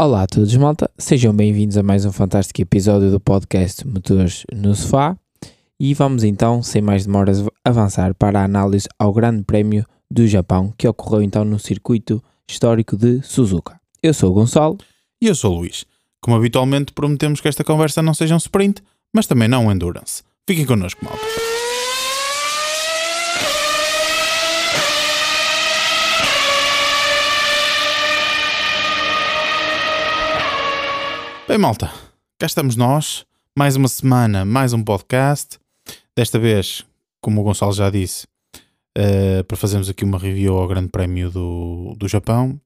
Olá 0.00 0.22
a 0.22 0.26
todos, 0.26 0.56
malta. 0.56 0.90
Sejam 0.96 1.30
bem-vindos 1.30 1.76
a 1.76 1.82
mais 1.82 2.06
um 2.06 2.10
fantástico 2.10 2.62
episódio 2.62 3.10
do 3.10 3.20
podcast 3.20 3.86
Motores 3.86 4.46
no 4.50 4.74
Sofá. 4.74 5.14
E 5.78 5.92
vamos 5.92 6.24
então, 6.24 6.62
sem 6.62 6.80
mais 6.80 7.04
demoras, 7.04 7.44
avançar 7.62 8.14
para 8.14 8.40
a 8.40 8.44
análise 8.44 8.88
ao 8.98 9.12
Grande 9.12 9.42
Prémio 9.42 9.84
do 10.10 10.26
Japão, 10.26 10.72
que 10.78 10.88
ocorreu 10.88 11.22
então 11.22 11.44
no 11.44 11.58
circuito 11.58 12.24
histórico 12.48 12.96
de 12.96 13.20
Suzuka. 13.20 13.78
Eu 14.02 14.14
sou 14.14 14.30
o 14.30 14.32
Gonçalo. 14.32 14.78
E 15.20 15.26
eu 15.26 15.34
sou 15.34 15.54
o 15.54 15.58
Luís. 15.58 15.84
Como 16.22 16.34
habitualmente, 16.34 16.94
prometemos 16.94 17.42
que 17.42 17.48
esta 17.48 17.62
conversa 17.62 18.00
não 18.00 18.14
seja 18.14 18.34
um 18.34 18.38
sprint, 18.38 18.82
mas 19.14 19.26
também 19.26 19.48
não 19.48 19.66
um 19.66 19.70
endurance. 19.70 20.22
Fiquem 20.48 20.64
connosco, 20.64 21.04
malta. 21.04 21.26
Bem, 31.50 31.58
malta, 31.58 31.92
cá 32.38 32.46
estamos 32.46 32.76
nós. 32.76 33.26
Mais 33.58 33.74
uma 33.74 33.88
semana, 33.88 34.44
mais 34.44 34.72
um 34.72 34.84
podcast. 34.84 35.58
Desta 36.16 36.38
vez, 36.38 36.86
como 37.20 37.40
o 37.40 37.42
Gonçalo 37.42 37.72
já 37.72 37.90
disse, 37.90 38.24
uh, 38.96 39.42
para 39.42 39.56
fazermos 39.56 39.88
aqui 39.88 40.04
uma 40.04 40.16
review 40.16 40.56
ao 40.56 40.68
Grande 40.68 40.90
Prémio 40.90 41.28
do, 41.28 41.96
do 41.98 42.06
Japão. 42.06 42.60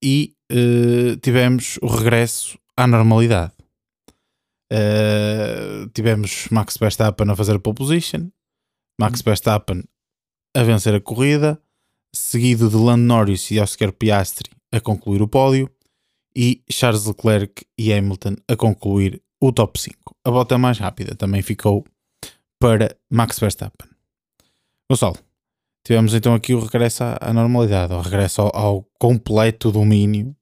E 0.00 0.36
uh, 0.52 1.16
tivemos 1.16 1.80
o 1.82 1.88
regresso 1.88 2.56
à 2.76 2.86
normalidade. 2.86 3.52
Uh, 4.72 5.88
tivemos 5.92 6.46
Max 6.52 6.76
Verstappen 6.76 7.28
a 7.28 7.34
fazer 7.34 7.56
a 7.56 7.58
pole 7.58 7.74
position, 7.74 8.28
Max 9.00 9.20
Verstappen 9.20 9.82
a 10.56 10.62
vencer 10.62 10.94
a 10.94 11.00
corrida, 11.00 11.60
seguido 12.14 12.70
de 12.70 12.76
Lando 12.76 13.02
Norris 13.02 13.50
e 13.50 13.58
Oscar 13.58 13.90
Piastri 13.90 14.48
a 14.70 14.80
concluir 14.80 15.20
o 15.22 15.26
pódio 15.26 15.68
e 16.36 16.62
Charles 16.70 17.06
Leclerc 17.06 17.64
e 17.78 17.92
Hamilton 17.92 18.36
a 18.46 18.54
concluir 18.54 19.22
o 19.40 19.50
top 19.50 19.80
5. 19.80 19.96
A 20.22 20.30
volta 20.30 20.58
mais 20.58 20.78
rápida 20.78 21.14
também 21.14 21.40
ficou 21.40 21.84
para 22.60 22.94
Max 23.10 23.38
Verstappen. 23.40 23.88
Gonçalo, 24.90 25.16
tivemos 25.84 26.12
então 26.12 26.34
aqui 26.34 26.54
o 26.54 26.60
regresso 26.60 27.02
à, 27.04 27.32
normalidade, 27.32 27.94
o 27.94 28.00
regresso 28.00 28.42
ao, 28.42 28.54
ao, 28.54 28.86
completo 28.98 29.72
domínio 29.72 30.36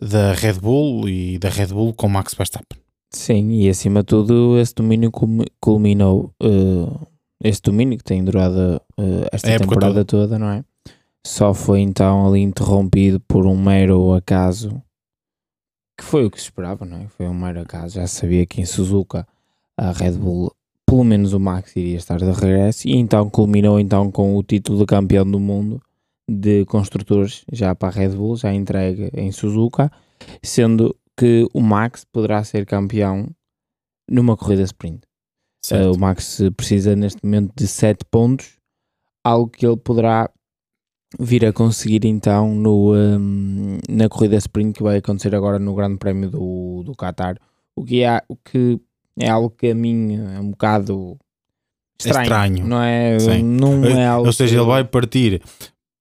da 0.00 0.32
Red 0.32 0.54
Bull 0.54 1.08
e 1.08 1.38
da 1.38 1.50
Red 1.50 1.68
Bull 1.68 1.92
com 1.92 2.08
Max 2.08 2.34
Verstappen. 2.34 2.78
Sim, 3.10 3.52
e 3.52 3.68
acima 3.68 4.00
de 4.00 4.06
tudo 4.06 4.58
esse 4.58 4.74
domínio 4.74 5.10
culminou, 5.60 6.34
uh, 6.42 7.06
esse 7.42 7.60
domínio 7.62 7.98
que 7.98 8.04
tem 8.04 8.24
durado 8.24 8.80
uh, 8.98 9.26
esta 9.32 9.58
temporada 9.58 10.04
toda. 10.04 10.28
toda, 10.28 10.38
não 10.38 10.50
é? 10.50 10.64
Só 11.26 11.52
foi 11.52 11.80
então 11.80 12.26
ali 12.26 12.40
interrompido 12.40 13.20
por 13.20 13.46
um 13.46 13.60
mero 13.60 14.12
acaso 14.12 14.82
que 15.98 16.04
foi 16.04 16.24
o 16.24 16.30
que 16.30 16.38
se 16.38 16.44
esperava, 16.44 16.84
não 16.86 16.98
é? 16.98 17.08
Foi 17.08 17.26
um 17.26 17.34
mero 17.34 17.60
acaso. 17.60 17.96
Já 17.96 18.06
sabia 18.06 18.46
que 18.46 18.60
em 18.60 18.64
Suzuka 18.64 19.26
a 19.76 19.90
Red 19.90 20.12
Bull, 20.12 20.54
pelo 20.86 21.02
menos 21.02 21.32
o 21.32 21.40
Max, 21.40 21.74
iria 21.74 21.96
estar 21.96 22.18
de 22.18 22.30
regresso 22.30 22.86
e 22.86 22.94
então 22.94 23.28
culminou 23.28 23.80
então 23.80 24.10
com 24.10 24.36
o 24.36 24.42
título 24.44 24.78
de 24.78 24.86
campeão 24.86 25.28
do 25.28 25.40
mundo 25.40 25.82
de 26.30 26.64
construtores 26.66 27.44
já 27.50 27.74
para 27.74 27.88
a 27.88 27.90
Red 27.90 28.10
Bull, 28.10 28.36
já 28.36 28.54
entregue 28.54 29.10
em 29.12 29.32
Suzuka, 29.32 29.90
sendo 30.42 30.94
que 31.16 31.48
o 31.52 31.60
Max 31.60 32.04
poderá 32.04 32.44
ser 32.44 32.64
campeão 32.64 33.28
numa 34.08 34.36
corrida 34.36 34.62
sprint. 34.62 35.00
Uh, 35.72 35.92
o 35.92 35.98
Max 35.98 36.38
precisa 36.56 36.94
neste 36.94 37.24
momento 37.24 37.52
de 37.56 37.66
7 37.66 38.04
pontos, 38.10 38.56
algo 39.24 39.50
que 39.50 39.66
ele 39.66 39.76
poderá 39.76 40.30
vir 41.18 41.46
a 41.46 41.52
conseguir 41.52 42.04
então 42.04 42.54
no, 42.54 42.94
um, 42.94 43.78
na 43.88 44.08
corrida 44.08 44.36
sprint 44.36 44.76
que 44.76 44.82
vai 44.82 44.98
acontecer 44.98 45.34
agora 45.34 45.58
no 45.58 45.74
Grande 45.74 45.98
Prémio 45.98 46.30
do, 46.30 46.82
do 46.84 46.94
Qatar. 46.94 47.36
O 47.76 47.84
que, 47.84 48.02
é, 48.02 48.22
o 48.28 48.36
que 48.36 48.80
é 49.18 49.28
algo 49.28 49.50
que 49.50 49.70
a 49.70 49.74
mim 49.74 50.16
é 50.16 50.40
um 50.40 50.50
bocado 50.50 51.16
estranho. 52.00 52.22
estranho. 52.22 52.66
Não, 52.66 52.82
é, 52.82 53.18
Sim. 53.18 53.42
não 53.42 53.84
é 53.84 54.06
algo. 54.06 54.26
Ou 54.26 54.32
seja, 54.32 54.54
que... 54.54 54.60
ele 54.60 54.66
vai 54.66 54.84
partir 54.84 55.42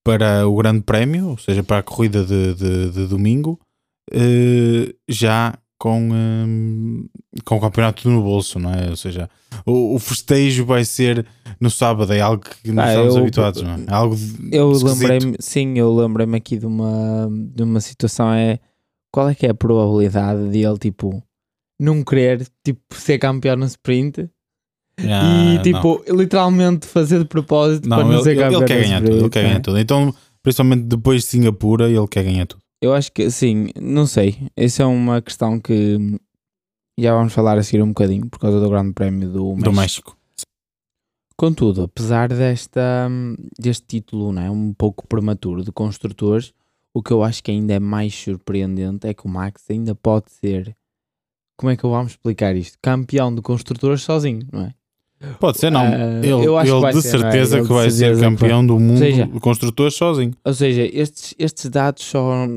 para 0.04 0.48
o 0.48 0.56
Grande 0.56 0.82
Prémio, 0.82 1.30
ou 1.30 1.38
seja, 1.38 1.64
para 1.64 1.80
a 1.80 1.84
corrida 1.84 2.24
de, 2.24 2.54
de, 2.54 2.92
de 2.92 3.08
domingo, 3.08 3.60
uh, 4.14 4.94
já 5.08 5.58
com, 5.80 6.10
um, 6.12 7.08
com 7.46 7.58
o 7.58 7.62
campeonato 7.62 8.10
no 8.10 8.22
bolso, 8.24 8.60
não 8.60 8.74
é? 8.74 8.90
Ou 8.90 8.96
seja, 8.96 9.30
o, 9.66 9.96
o 9.96 10.00
festejo 10.00 10.66
vai 10.66 10.84
ser 10.84 11.26
no 11.60 11.70
sábado, 11.70 12.12
é 12.14 12.20
algo 12.20 12.44
que 12.44 12.72
não 12.72 12.84
ah, 12.84 12.90
estamos 12.90 13.16
eu, 13.16 13.22
habituados, 13.22 13.62
não 13.62 13.74
é? 13.76 13.86
é 13.88 13.94
algo 13.94 14.16
Eu 14.52 14.72
lembrei-me, 14.72 15.36
sim, 15.40 15.78
eu 15.78 15.96
lembrei-me 15.96 16.38
aqui 16.38 16.58
de 16.58 16.66
uma, 16.66 17.30
de 17.54 17.64
uma 17.64 17.80
situação, 17.80 18.34
é 18.34 18.60
qual 19.12 19.30
é 19.30 19.36
que 19.36 19.46
é 19.46 19.52
a 19.52 19.56
probabilidade 19.56 20.50
de 20.50 20.66
ele, 20.66 20.78
tipo, 20.78 21.24
não 21.80 22.04
querer, 22.04 22.48
tipo, 22.64 22.82
ser 22.92 23.20
campeão 23.20 23.56
no 23.56 23.66
sprint 23.66 24.30
ah, 25.00 25.54
e, 25.56 25.62
tipo, 25.62 26.04
não. 26.08 26.16
literalmente 26.16 26.88
fazer 26.88 27.20
de 27.20 27.26
propósito 27.26 27.88
não, 27.88 27.98
para 27.98 28.06
não 28.08 28.14
ele, 28.16 28.24
ser 28.24 28.36
campeão 28.36 28.62
ele 28.62 28.68
quer 28.68 28.82
ganhar 28.82 29.02
tudo, 29.02 29.18
ele 29.18 29.30
quer 29.30 29.44
ganhar 29.44 29.60
tudo. 29.62 29.80
Então, 29.80 30.16
principalmente 30.42 30.84
depois 30.84 31.22
de 31.22 31.28
Singapura, 31.28 31.88
ele 31.88 32.08
quer 32.08 32.24
ganhar 32.24 32.48
tudo. 32.48 32.62
Eu 32.82 32.94
acho 32.94 33.12
que 33.12 33.30
sim, 33.32 33.70
não 33.80 34.06
sei. 34.06 34.50
Essa 34.56 34.84
é 34.84 34.86
uma 34.86 35.22
questão 35.22 35.60
que 35.60 35.98
já 37.00 37.14
vamos 37.14 37.34
falar 37.34 37.58
a 37.58 37.64
seguir 37.64 37.82
um 37.82 37.90
bocadinho 37.90 38.30
por 38.30 38.40
causa 38.40 38.60
do 38.60 38.70
Grande 38.70 38.94
Prémio 38.94 39.30
do 39.30 39.56
México. 39.56 39.64
Do 39.64 39.74
México. 39.74 40.18
Contudo, 41.36 41.84
apesar 41.84 42.30
desta, 42.30 43.08
deste 43.60 43.86
título 43.86 44.32
não 44.32 44.42
é, 44.42 44.50
um 44.50 44.74
pouco 44.74 45.08
prematuro 45.08 45.64
de 45.64 45.72
construtores, 45.72 46.52
o 46.94 47.04
que 47.04 47.12
eu 47.12 47.24
acho 47.24 47.44
que 47.44 47.52
ainda 47.52 47.74
é 47.74 47.80
mais 47.80 48.16
surpreendente 48.16 49.08
é 49.08 49.14
que 49.14 49.28
o 49.28 49.30
Max 49.30 49.64
ainda 49.70 49.94
pode 49.94 50.32
ser, 50.32 50.76
como 51.56 51.72
é 51.72 51.78
que 51.78 51.86
vamos 51.86 52.14
explicar 52.14 52.56
isto? 52.56 52.80
Campeão 52.82 53.34
de 53.34 53.44
construtores 53.44 54.02
sozinho, 54.02 54.48
não 54.52 54.62
é? 54.62 54.74
Pode 55.40 55.58
ser, 55.58 55.72
não. 55.72 55.84
Uh, 55.84 56.24
ele 56.24 56.70
ele 56.70 56.94
de 56.94 57.02
ser, 57.02 57.18
é? 57.18 57.20
certeza 57.20 57.60
é? 57.60 57.62
que 57.62 57.74
vai 57.74 57.90
ser 57.90 58.20
campeão 58.20 58.66
do 58.66 58.80
mundo 58.80 59.00
seja, 59.00 59.26
de 59.26 59.40
construtores 59.40 59.96
sozinho. 59.96 60.34
Ou 60.46 60.54
seja, 60.54 60.88
estes, 60.94 61.34
estes 61.40 61.70
dados 61.70 62.04
só 62.04 62.48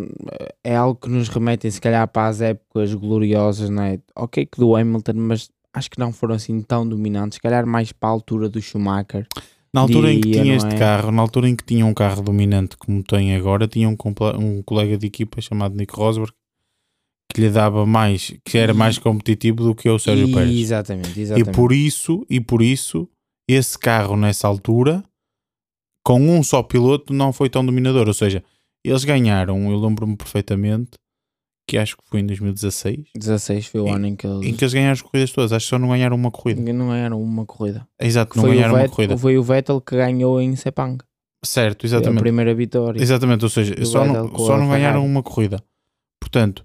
é 0.63 0.77
algo 0.77 0.99
que 1.01 1.09
nos 1.09 1.29
remetem, 1.29 1.71
se 1.71 1.81
calhar, 1.81 2.07
para 2.09 2.29
as 2.29 2.41
épocas 2.41 2.93
gloriosas, 2.95 3.71
não 3.71 3.83
é? 3.83 3.99
Ok, 4.15 4.47
que 4.47 4.59
do 4.59 4.77
Hamilton, 4.77 5.13
mas 5.15 5.49
acho 5.73 5.91
que 5.91 5.99
não 5.99 6.13
foram 6.13 6.35
assim 6.35 6.61
tão 6.61 6.87
dominantes. 6.87 7.37
Se 7.37 7.41
calhar 7.41 7.67
mais 7.67 7.93
para 7.93 8.09
a 8.09 8.13
altura 8.13 8.49
do 8.49 8.61
Schumacher. 8.61 9.27
Na 9.73 9.83
altura 9.83 10.13
em 10.13 10.21
que 10.21 10.33
tinha 10.33 10.57
este 10.57 10.75
é? 10.75 10.79
carro, 10.79 11.13
na 11.13 11.23
altura 11.23 11.49
em 11.49 11.55
que 11.55 11.65
tinha 11.65 11.87
um 11.87 11.95
carro 11.95 12.23
dominante 12.23 12.77
como 12.77 13.05
tem 13.05 13.37
agora, 13.37 13.69
tinha 13.69 13.89
um, 13.89 13.97
um 14.39 14.63
colega 14.63 14.99
de 14.99 15.07
equipa 15.07 15.41
chamado 15.41 15.77
Nico 15.77 15.97
Rosberg 15.97 16.33
que 17.33 17.41
lhe 17.41 17.51
dava 17.51 17.87
mais, 17.87 18.35
que 18.45 18.59
era 18.59 18.75
mais 18.75 18.99
competitivo 18.99 19.63
do 19.63 19.75
que 19.75 19.89
o 19.89 19.99
Sérgio 19.99 20.29
e, 20.29 20.33
Pérez. 20.33 20.61
Exatamente, 20.61 21.21
exatamente. 21.21 21.49
E 21.49 21.53
por 21.53 21.73
isso, 21.73 22.27
e 22.29 22.41
por 22.41 22.63
isso, 22.63 23.09
esse 23.49 23.79
carro 23.79 24.17
nessa 24.17 24.49
altura, 24.49 25.03
com 26.05 26.21
um 26.21 26.43
só 26.43 26.63
piloto, 26.63 27.13
não 27.13 27.33
foi 27.33 27.49
tão 27.49 27.65
dominador. 27.65 28.09
Ou 28.09 28.15
seja, 28.15 28.43
eles 28.85 29.05
ganharam, 29.05 29.71
eu 29.71 29.79
lembro-me 29.79 30.17
perfeitamente, 30.17 30.91
que 31.69 31.79
acho 31.79 31.97
que 31.97 32.03
foi 32.09 32.21
em 32.21 32.27
2016. 32.27 33.11
16 33.15 33.67
foi 33.67 33.81
o 33.81 33.87
em, 33.87 33.95
ano 33.95 34.07
em 34.09 34.17
que 34.17 34.27
eles... 34.27 34.47
Em 34.47 34.55
que 34.55 34.65
eles 34.65 34.75
ganharam 34.75 34.93
as 34.93 35.03
corridas 35.03 35.31
todas, 35.31 35.53
acho 35.53 35.67
que 35.67 35.71
só 35.71 35.79
não 35.79 35.91
ganharam 35.91 36.17
uma 36.17 36.31
corrida. 36.31 36.61
Não 36.73 36.89
ganharam 36.89 37.23
uma 37.23 37.47
corrida. 37.47 37.87
Exato, 38.01 38.37
não 38.37 38.45
ganharam 38.49 38.75
uma 38.75 38.89
corrida. 38.89 39.17
Foi 39.17 39.39
o 39.39 39.43
Vettel 39.43 39.81
que 39.81 39.97
ganhou 39.97 40.41
em 40.41 40.57
Sepang. 40.57 40.99
Certo, 41.45 41.87
exatamente. 41.87 42.15
Foi 42.15 42.21
a 42.21 42.23
primeira 42.23 42.55
vitória. 42.55 43.01
Exatamente, 43.01 43.45
ou 43.45 43.49
seja, 43.49 43.85
só 43.85 44.05
não, 44.05 44.37
só 44.37 44.59
não 44.59 44.69
ganharam 44.69 45.07
uma 45.07 45.23
corrida. 45.23 45.63
Portanto, 46.21 46.65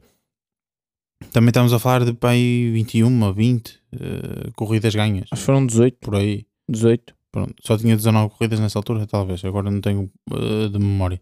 também 1.35 1.49
estamos 1.49 1.73
a 1.73 1.79
falar 1.79 2.05
de 2.05 2.17
aí 2.21 2.71
21 2.71 3.23
ou 3.23 3.33
20 3.33 3.69
uh, 3.69 4.51
corridas 4.55 4.95
ganhas. 4.95 5.27
Acho 5.29 5.41
que 5.41 5.45
foram 5.45 5.65
18. 5.65 5.97
Por 5.99 6.15
aí. 6.15 6.45
18. 6.69 7.13
Pronto. 7.29 7.53
Só 7.61 7.77
tinha 7.77 7.93
19 7.93 8.33
corridas 8.33 8.57
nessa 8.61 8.79
altura, 8.79 9.05
talvez. 9.05 9.43
Agora 9.43 9.69
não 9.69 9.81
tenho 9.81 10.09
uh, 10.31 10.69
de 10.69 10.79
memória. 10.79 11.21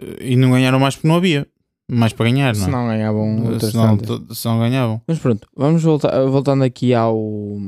Uh, 0.00 0.22
e 0.22 0.36
não 0.36 0.52
ganharam 0.52 0.78
mais 0.78 0.94
porque 0.94 1.08
não 1.08 1.16
havia. 1.16 1.48
Mais 1.90 2.12
para 2.12 2.30
ganhar, 2.30 2.54
não 2.54 2.62
é? 2.62 2.64
Se 2.64 2.70
não 2.70 2.86
ganhavam 2.86 3.58
se 3.58 3.76
não, 3.76 3.98
se 4.32 4.46
não 4.46 4.58
ganhavam. 4.60 5.02
Mas 5.08 5.18
pronto, 5.18 5.48
vamos 5.56 5.82
voltar, 5.82 6.24
voltando 6.26 6.62
aqui 6.62 6.94
ao, 6.94 7.18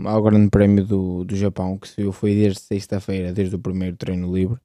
ao 0.04 0.22
Grande 0.22 0.48
Prémio 0.50 0.86
do, 0.86 1.24
do 1.24 1.34
Japão, 1.34 1.76
que 1.76 1.88
se 1.88 1.96
viu 2.00 2.12
foi 2.12 2.34
desde 2.34 2.60
sexta-feira, 2.60 3.32
desde 3.32 3.56
o 3.56 3.58
primeiro 3.58 3.96
treino 3.96 4.32
livre, 4.32 4.58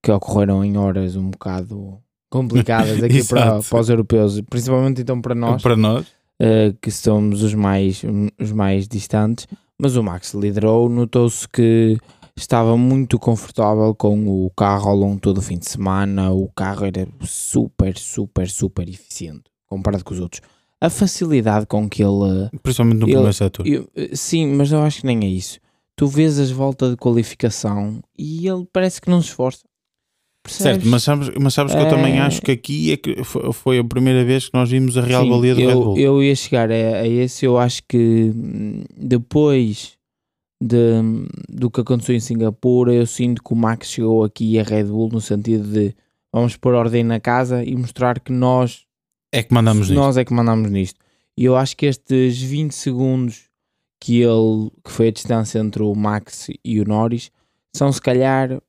que 0.00 0.12
ocorreram 0.12 0.64
em 0.64 0.78
horas 0.78 1.16
um 1.16 1.28
bocado 1.28 1.98
complicadas 2.30 3.02
aqui 3.02 3.26
para, 3.26 3.60
para 3.60 3.80
os 3.80 3.88
europeus, 3.90 4.40
principalmente 4.42 5.02
então 5.02 5.20
para 5.20 5.34
nós. 5.34 5.60
Para 5.60 5.76
nós 5.76 6.15
uh, 6.42 6.76
que 6.80 6.90
somos 6.90 7.42
os 7.42 7.54
mais, 7.54 8.02
os 8.40 8.52
mais 8.52 8.88
distantes, 8.88 9.46
mas 9.78 9.96
o 9.96 10.02
Max 10.02 10.34
liderou, 10.34 10.88
notou-se 10.88 11.48
que 11.48 11.98
estava 12.36 12.76
muito 12.76 13.18
confortável 13.18 13.94
com 13.94 14.26
o 14.26 14.50
carro 14.50 14.90
ao 14.90 14.96
longo 14.96 15.20
todo 15.20 15.38
o 15.38 15.42
fim 15.42 15.58
de 15.58 15.68
semana, 15.68 16.30
o 16.30 16.48
carro 16.54 16.86
era 16.86 17.06
super, 17.22 17.96
super, 17.96 18.48
super 18.48 18.88
eficiente 18.88 19.44
comparado 19.66 20.04
com 20.04 20.14
os 20.14 20.20
outros. 20.20 20.40
A 20.80 20.90
facilidade 20.90 21.66
com 21.66 21.88
que 21.88 22.02
ele. 22.02 22.50
Principalmente 22.62 22.98
no 22.98 23.06
ele, 23.06 23.12
primeiro 23.12 23.32
setor. 23.32 23.66
Eu, 23.66 23.88
sim, 24.12 24.46
mas 24.46 24.70
eu 24.70 24.82
acho 24.82 25.00
que 25.00 25.06
nem 25.06 25.24
é 25.24 25.28
isso. 25.28 25.58
Tu 25.96 26.06
vês 26.06 26.38
as 26.38 26.50
voltas 26.50 26.90
de 26.90 26.96
qualificação 26.96 28.02
e 28.18 28.46
ele 28.46 28.66
parece 28.70 29.00
que 29.00 29.08
não 29.08 29.22
se 29.22 29.28
esforça. 29.28 29.64
Certo, 30.48 30.86
mas 30.86 31.02
sabes, 31.02 31.30
mas 31.40 31.54
sabes 31.54 31.74
que 31.74 31.80
eu 31.80 31.88
também 31.88 32.18
acho 32.18 32.40
que 32.42 32.52
aqui 32.52 32.92
é 32.92 32.96
que 32.96 33.16
foi 33.52 33.78
a 33.78 33.84
primeira 33.84 34.24
vez 34.24 34.48
que 34.48 34.54
nós 34.54 34.70
vimos 34.70 34.96
a 34.96 35.00
real 35.00 35.24
Sim, 35.24 35.30
valia 35.30 35.54
do 35.54 35.60
eu, 35.60 35.68
Red 35.68 35.74
Bull. 35.74 35.98
Eu 35.98 36.22
ia 36.22 36.34
chegar 36.34 36.70
a, 36.70 36.74
a 36.74 37.08
esse, 37.08 37.44
eu 37.44 37.58
acho 37.58 37.82
que 37.88 38.32
hum, 38.34 38.84
depois 38.96 39.96
de, 40.62 41.02
do 41.48 41.70
que 41.70 41.80
aconteceu 41.80 42.14
em 42.14 42.20
Singapura, 42.20 42.92
eu 42.92 43.06
sinto 43.06 43.42
que 43.42 43.52
o 43.52 43.56
Max 43.56 43.90
chegou 43.90 44.24
aqui 44.24 44.58
a 44.58 44.62
Red 44.62 44.84
Bull 44.84 45.10
no 45.10 45.20
sentido 45.20 45.64
de 45.68 45.94
vamos 46.32 46.56
pôr 46.56 46.74
ordem 46.74 47.04
na 47.04 47.20
casa 47.20 47.64
e 47.64 47.74
mostrar 47.76 48.20
que 48.20 48.32
nós 48.32 48.84
é 49.32 49.42
que 49.42 49.52
mandamos 49.52 49.90
nós 49.90 50.06
nisto. 50.06 50.20
é 50.20 50.24
que 50.24 50.32
mandamos 50.32 50.70
nisto. 50.70 50.98
E 51.36 51.44
eu 51.44 51.56
acho 51.56 51.76
que 51.76 51.86
estes 51.86 52.40
20 52.40 52.72
segundos 52.72 53.44
que 54.00 54.20
ele 54.20 54.70
que 54.84 54.90
foi 54.90 55.08
a 55.08 55.12
distância 55.12 55.58
entre 55.58 55.82
o 55.82 55.94
Max 55.94 56.48
e 56.64 56.80
o 56.80 56.84
Norris 56.84 57.30
são 57.74 57.92
se 57.92 58.00
calhar 58.00 58.60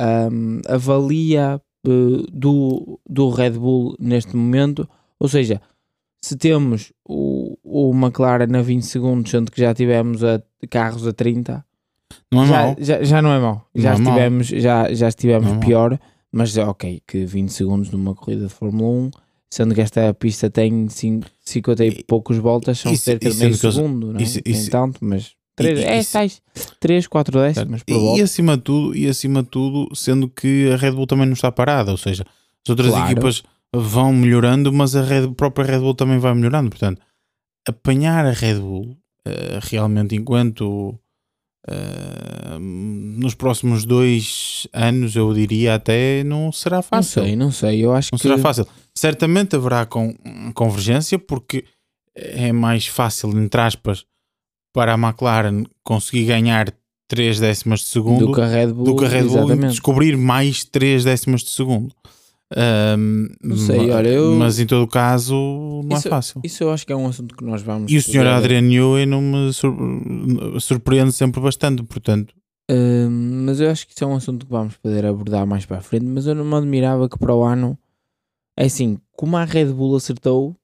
um, 0.00 0.60
a 0.66 0.76
valia 0.76 1.60
uh, 1.86 2.30
do, 2.30 3.00
do 3.08 3.30
Red 3.30 3.52
Bull 3.52 3.96
neste 3.98 4.36
momento, 4.36 4.88
ou 5.18 5.28
seja, 5.28 5.60
se 6.20 6.36
temos 6.36 6.92
o, 7.04 7.56
o 7.62 7.92
McLaren 7.94 8.56
a 8.58 8.62
20 8.62 8.82
segundos, 8.82 9.30
sendo 9.30 9.50
que 9.50 9.60
já 9.60 9.72
tivemos 9.74 10.24
a, 10.24 10.42
carros 10.68 11.06
a 11.06 11.12
30, 11.12 11.64
não 12.32 12.44
é 12.44 12.46
já. 12.46 12.76
Já, 12.78 13.02
já 13.02 13.22
não 13.22 13.32
é 13.32 13.38
mau. 13.38 13.68
Já, 13.74 13.98
não 13.98 14.12
é 14.12 14.14
estivemos, 14.14 14.52
é 14.52 14.60
já, 14.60 14.94
já 14.94 15.08
estivemos 15.08 15.52
não 15.52 15.60
pior, 15.60 15.92
é 15.92 15.98
mas 16.32 16.56
ok, 16.56 17.00
que 17.06 17.24
20 17.24 17.48
segundos 17.50 17.90
numa 17.90 18.14
corrida 18.14 18.46
de 18.46 18.52
Fórmula 18.52 19.06
1, 19.06 19.10
sendo 19.50 19.74
que 19.74 19.80
esta 19.80 20.12
pista 20.12 20.50
tem 20.50 20.88
50 20.88 21.84
e 21.84 22.04
poucos 22.04 22.36
voltas, 22.38 22.78
são 22.78 22.92
isso, 22.92 23.04
cerca 23.04 23.30
de 23.30 23.38
meio 23.38 23.54
segundo, 23.54 24.12
não 24.12 24.20
é? 24.20 24.22
Isso, 24.22 24.40
isso, 24.44 24.70
tanto, 24.70 24.98
mas 25.02 25.35
3, 25.56 25.80
é, 25.80 26.02
sais 26.02 26.42
3, 26.78 27.06
4 27.06 27.40
décimos 27.40 27.82
por 27.82 27.98
volta. 27.98 28.20
E 28.20 28.22
acima, 28.22 28.56
de 28.56 28.62
tudo, 28.62 28.96
e 28.96 29.08
acima 29.08 29.42
de 29.42 29.48
tudo, 29.48 29.94
sendo 29.94 30.28
que 30.28 30.70
a 30.70 30.76
Red 30.76 30.92
Bull 30.92 31.06
também 31.06 31.26
não 31.26 31.32
está 31.32 31.50
parada, 31.50 31.90
ou 31.90 31.96
seja, 31.96 32.24
as 32.64 32.70
outras 32.70 32.90
claro. 32.90 33.10
equipas 33.10 33.42
vão 33.74 34.12
melhorando, 34.12 34.72
mas 34.72 34.94
a, 34.94 35.02
Red, 35.02 35.24
a 35.24 35.32
própria 35.32 35.64
Red 35.64 35.80
Bull 35.80 35.94
também 35.94 36.18
vai 36.18 36.34
melhorando. 36.34 36.70
Portanto, 36.70 37.00
apanhar 37.66 38.26
a 38.26 38.32
Red 38.32 38.60
Bull 38.60 38.96
uh, 39.26 39.60
realmente 39.62 40.14
enquanto 40.14 40.98
uh, 41.68 42.58
nos 42.58 43.34
próximos 43.34 43.84
dois 43.84 44.66
anos, 44.72 45.16
eu 45.16 45.32
diria 45.32 45.74
até, 45.74 46.22
não 46.22 46.52
será 46.52 46.82
fácil. 46.82 47.22
Não 47.22 47.28
sei, 47.28 47.36
não 47.36 47.50
sei. 47.52 47.84
Eu 47.84 47.94
acho 47.94 48.10
não 48.12 48.18
que... 48.18 48.22
será 48.22 48.38
fácil. 48.38 48.66
Certamente 48.94 49.56
haverá 49.56 49.86
com, 49.86 50.14
convergência, 50.54 51.18
porque 51.18 51.64
é 52.14 52.52
mais 52.52 52.86
fácil, 52.86 53.30
entre 53.38 53.60
aspas, 53.60 54.04
para 54.76 54.92
a 54.92 54.98
McLaren 54.98 55.64
conseguir 55.82 56.26
ganhar 56.26 56.70
3 57.08 57.40
décimas 57.40 57.80
de 57.80 57.86
segundo 57.86 58.26
do 58.26 58.32
que 58.32 58.42
a 58.42 58.46
Red 58.46 58.74
Bull, 58.74 58.84
do 58.84 58.96
que 58.96 59.06
Red 59.06 59.24
Bull 59.24 59.56
descobrir 59.68 60.18
mais 60.18 60.64
3 60.64 61.02
décimas 61.02 61.40
de 61.40 61.50
segundo. 61.50 61.94
Um, 62.54 63.26
não 63.42 63.56
sei, 63.56 63.90
olha, 63.90 64.08
eu... 64.08 64.36
Mas 64.36 64.58
em 64.60 64.66
todo 64.66 64.82
o 64.82 64.86
caso 64.86 65.34
não 65.82 65.96
é 65.96 65.98
isso, 65.98 66.08
é 66.08 66.10
fácil. 66.10 66.40
Isso 66.44 66.62
eu 66.62 66.70
acho 66.70 66.86
que 66.86 66.92
é 66.92 66.96
um 66.96 67.08
assunto 67.08 67.34
que 67.34 67.42
nós 67.42 67.62
vamos. 67.62 67.90
E 67.90 67.96
o 67.96 68.02
senhor 68.02 68.26
Adriano 68.26 68.68
Newey 68.68 69.06
não 69.06 69.22
me 69.22 69.50
surpreende 70.60 71.12
sempre 71.12 71.40
bastante, 71.40 71.82
portanto. 71.82 72.34
Um, 72.70 73.44
mas 73.46 73.60
eu 73.60 73.70
acho 73.70 73.86
que 73.86 73.94
isso 73.94 74.04
é 74.04 74.06
um 74.06 74.14
assunto 74.14 74.44
que 74.44 74.52
vamos 74.52 74.76
poder 74.76 75.06
abordar 75.06 75.46
mais 75.46 75.64
para 75.64 75.78
a 75.78 75.80
frente. 75.80 76.04
Mas 76.04 76.26
eu 76.26 76.34
não 76.34 76.44
me 76.44 76.54
admirava 76.54 77.08
que 77.08 77.18
para 77.18 77.34
o 77.34 77.42
ano 77.42 77.78
é 78.56 78.66
assim, 78.66 78.98
como 79.16 79.38
a 79.38 79.44
Red 79.44 79.72
Bull 79.72 79.96
acertou, 79.96 80.54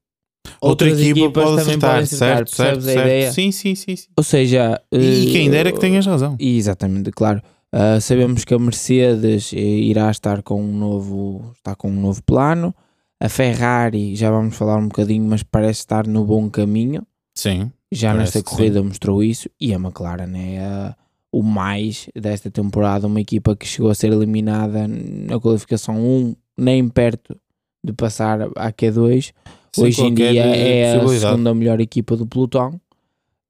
outra 0.61 0.89
equipa 0.89 1.31
pode 1.31 1.61
acertar, 1.61 2.07
certo, 2.07 2.55
certo, 2.55 2.83
certo. 2.83 3.35
Sim, 3.35 3.53
sim, 3.53 3.75
sim, 3.75 3.97
sim. 3.97 4.09
Ou 4.17 4.23
seja, 4.23 4.81
e, 4.91 5.27
uh, 5.27 5.33
quem 5.33 5.51
dera 5.51 5.73
que 5.73 5.81
tenhas 5.81 6.07
razão. 6.07 6.37
Exatamente, 6.39 7.11
claro. 7.11 7.43
Uh, 7.75 8.01
sabemos 8.01 8.45
que 8.45 8.53
a 8.53 8.59
Mercedes 8.59 9.53
eh, 9.55 9.59
irá 9.59 10.11
estar 10.11 10.43
com 10.43 10.63
um 10.63 10.77
novo, 10.77 11.53
está 11.57 11.75
com 11.75 11.89
um 11.89 12.01
novo 12.01 12.23
plano. 12.23 12.75
A 13.19 13.29
Ferrari, 13.29 14.15
já 14.15 14.31
vamos 14.31 14.57
falar 14.57 14.77
um 14.77 14.89
bocadinho, 14.89 15.25
mas 15.25 15.43
parece 15.43 15.81
estar 15.81 16.07
no 16.07 16.25
bom 16.25 16.51
caminho. 16.51 17.07
Sim. 17.35 17.71
Já 17.91 18.13
nesta 18.13 18.43
corrida 18.43 18.81
sim. 18.81 18.87
mostrou 18.87 19.23
isso. 19.23 19.49
E 19.61 19.73
a 19.73 19.77
McLaren 19.77 20.35
é 20.37 20.95
o 21.33 21.43
mais 21.43 22.11
desta 22.15 22.51
temporada, 22.51 23.07
uma 23.07 23.21
equipa 23.21 23.57
que 23.57 23.67
chegou 23.67 23.91
a 23.91 23.95
ser 23.95 24.13
eliminada 24.13 24.87
na 24.87 25.41
qualificação 25.41 25.97
1, 25.97 26.37
nem 26.59 26.87
perto 26.89 27.35
de 27.83 27.93
passar 27.95 28.43
à 28.55 28.71
Q2. 28.71 29.33
Sim, 29.75 29.83
Hoje 29.85 30.03
em 30.03 30.15
dia 30.15 30.45
é 30.45 30.97
a 30.97 31.09
segunda 31.09 31.55
melhor 31.55 31.81
equipa 31.81 32.17
do 32.17 32.27
pelotão. 32.27 32.81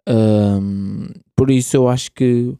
Um, 0.08 1.08
por 1.36 1.50
isso 1.50 1.76
eu 1.76 1.88
acho 1.88 2.10
que 2.12 2.54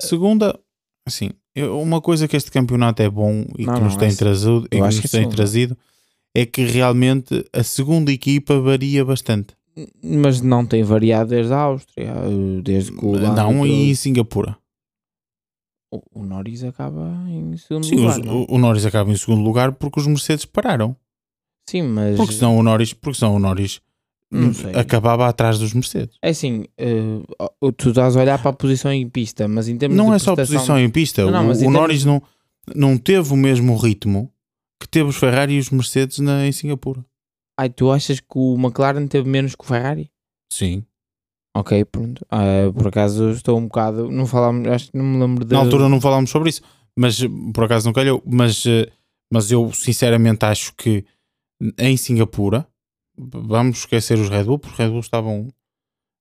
segunda 0.00 0.58
Assim, 1.06 1.30
uma 1.56 2.00
coisa 2.00 2.28
que 2.28 2.36
este 2.36 2.50
campeonato 2.50 3.02
é 3.02 3.10
bom 3.10 3.44
e 3.58 3.66
não, 3.66 3.74
que 3.74 3.80
nos, 3.80 3.96
tem, 3.96 4.14
trazido, 4.14 4.64
e 4.66 4.76
que 4.76 4.80
nos 4.80 5.00
que 5.00 5.08
tem 5.08 5.28
trazido 5.28 5.76
é 6.34 6.46
que 6.46 6.64
realmente 6.64 7.44
a 7.52 7.64
segunda 7.64 8.12
equipa 8.12 8.60
varia 8.60 9.04
bastante. 9.04 9.54
Mas 10.02 10.40
não 10.40 10.64
tem 10.64 10.82
variado 10.84 11.30
desde 11.30 11.52
a 11.52 11.58
Áustria, 11.58 12.14
desde 12.62 12.92
que 12.92 13.04
o 13.04 13.18
Não, 13.18 13.66
e 13.66 13.94
Singapura. 13.96 14.56
O, 15.92 16.20
o 16.20 16.24
Norris 16.24 16.62
acaba 16.62 17.24
em 17.28 17.56
segundo 17.56 17.86
Sim, 17.86 17.96
lugar. 17.96 18.20
Os, 18.20 18.26
o, 18.26 18.46
o 18.48 18.58
Norris 18.58 18.86
acaba 18.86 19.10
em 19.10 19.16
segundo 19.16 19.42
lugar 19.42 19.72
porque 19.72 19.98
os 19.98 20.06
Mercedes 20.06 20.44
pararam. 20.44 20.94
Sim, 21.70 21.82
mas. 21.82 22.16
Porque 22.16 22.32
senão 22.32 22.58
o 22.58 22.62
Norris, 22.64 22.92
porque 22.92 23.16
senão 23.16 23.36
o 23.36 23.38
Norris 23.38 23.80
acabava 24.74 25.28
atrás 25.28 25.56
dos 25.56 25.72
Mercedes. 25.72 26.16
É 26.20 26.30
assim, 26.30 26.64
uh, 26.80 27.72
tu 27.72 27.90
estás 27.90 28.16
a 28.16 28.20
olhar 28.20 28.38
para 28.40 28.50
a 28.50 28.52
posição 28.52 28.92
em 28.92 29.08
pista, 29.08 29.46
mas 29.46 29.68
em 29.68 29.78
termos 29.78 29.96
não 29.96 30.12
é 30.12 30.18
só 30.18 30.32
a 30.32 30.36
posição 30.36 30.76
em 30.76 30.90
pista. 30.90 31.24
Não, 31.30 31.44
não, 31.44 31.52
o, 31.52 31.66
o 31.66 31.70
Norris 31.70 32.04
não, 32.04 32.20
não 32.74 32.98
teve 32.98 33.32
o 33.32 33.36
mesmo 33.36 33.76
ritmo 33.76 34.32
que 34.80 34.88
teve 34.88 35.08
os 35.08 35.16
Ferrari 35.16 35.54
e 35.54 35.58
os 35.60 35.70
Mercedes 35.70 36.18
na, 36.18 36.44
em 36.44 36.50
Singapura. 36.50 37.04
Ai, 37.56 37.70
tu 37.70 37.92
achas 37.92 38.18
que 38.18 38.26
o 38.34 38.56
McLaren 38.56 39.06
teve 39.06 39.28
menos 39.28 39.54
que 39.54 39.62
o 39.62 39.66
Ferrari? 39.66 40.10
Sim. 40.52 40.82
Ok, 41.56 41.84
pronto. 41.84 42.26
Uh, 42.32 42.72
por 42.72 42.88
acaso 42.88 43.30
estou 43.30 43.58
um 43.58 43.66
bocado. 43.66 44.10
Não 44.10 44.26
falámos, 44.26 44.66
acho 44.66 44.90
que 44.90 44.98
não 44.98 45.04
me 45.04 45.20
lembro 45.20 45.44
de. 45.44 45.52
Na 45.52 45.60
altura 45.60 45.88
não 45.88 46.00
falámos 46.00 46.30
sobre 46.30 46.48
isso, 46.48 46.62
mas 46.96 47.20
por 47.54 47.64
acaso 47.64 47.86
não 47.86 47.92
calhou. 47.92 48.20
Mas, 48.26 48.64
eh, 48.66 48.90
mas 49.32 49.52
eu 49.52 49.72
sinceramente 49.72 50.44
acho 50.44 50.72
que 50.76 51.04
em 51.78 51.96
Singapura 51.96 52.66
vamos 53.16 53.78
esquecer 53.78 54.18
os 54.18 54.28
Red 54.28 54.44
Bull, 54.44 54.58
porque 54.58 54.74
os 54.74 54.78
Red 54.78 54.90
Bull 54.90 55.00
estavam. 55.00 55.48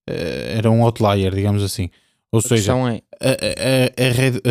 Uh, 0.09 0.57
era 0.57 0.69
um 0.69 0.83
outlier, 0.83 1.33
digamos 1.33 1.63
assim. 1.63 1.89
Ou 2.31 2.39
a 2.39 2.41
seja, 2.41 2.73
é... 2.73 3.01
a, 3.21 4.05
a, 4.05 4.11
Red, 4.11 4.41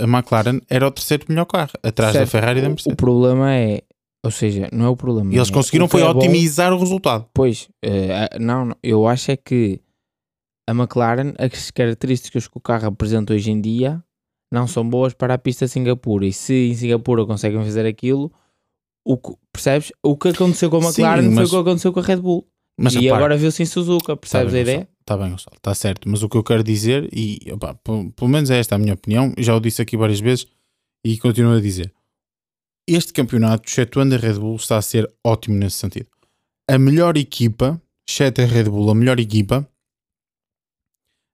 a, 0.00 0.04
McLaren 0.04 0.60
era 0.68 0.86
o 0.86 0.90
terceiro 0.90 1.26
melhor 1.28 1.44
carro, 1.44 1.70
atrás 1.82 2.12
certo. 2.12 2.24
da 2.24 2.30
Ferrari 2.30 2.58
e 2.58 2.62
da 2.62 2.68
Mercedes. 2.68 2.92
O 2.92 2.96
problema 2.96 3.54
é, 3.54 3.82
ou 4.24 4.30
seja, 4.30 4.68
não 4.72 4.86
é 4.86 4.88
o 4.88 4.96
problema. 4.96 5.32
E 5.32 5.36
eles 5.36 5.48
é 5.48 5.52
conseguiram 5.52 5.86
foi 5.86 6.02
otimizar 6.02 6.70
bom, 6.70 6.76
o 6.76 6.80
resultado. 6.80 7.26
Pois, 7.32 7.68
uh, 7.84 8.40
não, 8.40 8.66
não, 8.66 8.76
eu 8.82 9.06
acho 9.06 9.30
é 9.30 9.36
que 9.36 9.80
a 10.68 10.72
McLaren, 10.72 11.34
as 11.38 11.70
características 11.70 12.48
que 12.48 12.56
o 12.56 12.60
carro 12.60 12.88
apresenta 12.88 13.32
hoje 13.32 13.50
em 13.50 13.60
dia 13.60 14.02
não 14.52 14.66
são 14.66 14.88
boas 14.88 15.14
para 15.14 15.34
a 15.34 15.38
pista 15.38 15.66
de 15.66 15.72
Singapura. 15.72 16.26
E 16.26 16.32
se 16.32 16.70
em 16.70 16.74
Singapura 16.74 17.24
conseguem 17.24 17.62
fazer 17.62 17.86
aquilo, 17.86 18.32
o 19.04 19.16
que, 19.16 19.32
percebes? 19.52 19.92
O 20.02 20.16
que 20.16 20.28
aconteceu 20.28 20.70
com 20.70 20.76
a 20.76 20.80
McLaren 20.80 21.22
Sim, 21.22 21.28
mas... 21.30 21.50
foi 21.50 21.58
o 21.58 21.62
que 21.62 21.68
aconteceu 21.68 21.92
com 21.92 22.00
a 22.00 22.02
Red 22.02 22.16
Bull. 22.16 22.46
Mas, 22.78 22.94
e 22.94 23.10
agora 23.10 23.36
viu-se 23.36 23.62
em 23.62 23.66
Suzuka, 23.66 24.16
percebes 24.16 24.46
tá 24.46 24.50
bem, 24.52 24.58
a 24.58 24.62
ideia? 24.62 24.88
Está 25.00 25.16
bem, 25.16 25.30
Gonçalo, 25.30 25.56
está 25.56 25.74
certo. 25.74 26.08
Mas 26.08 26.22
o 26.22 26.28
que 26.30 26.36
eu 26.36 26.42
quero 26.42 26.64
dizer, 26.64 27.08
e 27.12 27.38
opa, 27.52 27.74
pelo 27.74 28.28
menos 28.28 28.48
é 28.48 28.58
esta 28.58 28.74
a 28.74 28.78
minha 28.78 28.94
opinião, 28.94 29.34
já 29.36 29.54
o 29.54 29.60
disse 29.60 29.82
aqui 29.82 29.98
várias 29.98 30.20
vezes 30.20 30.46
e 31.04 31.18
continuo 31.18 31.54
a 31.54 31.60
dizer: 31.60 31.92
este 32.88 33.12
campeonato, 33.12 33.68
excetuando 33.68 34.14
a 34.14 34.18
Red 34.18 34.34
Bull, 34.34 34.56
está 34.56 34.78
a 34.78 34.82
ser 34.82 35.12
ótimo 35.24 35.56
nesse 35.56 35.76
sentido. 35.76 36.08
A 36.70 36.78
melhor 36.78 37.18
equipa, 37.18 37.80
exceto 38.08 38.40
a 38.40 38.46
Red 38.46 38.64
Bull, 38.64 38.90
a 38.90 38.94
melhor 38.94 39.20
equipa, 39.20 39.68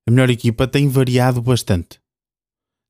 a 0.08 0.10
melhor 0.10 0.30
equipa 0.30 0.66
tem 0.66 0.88
variado 0.88 1.40
bastante. 1.40 2.00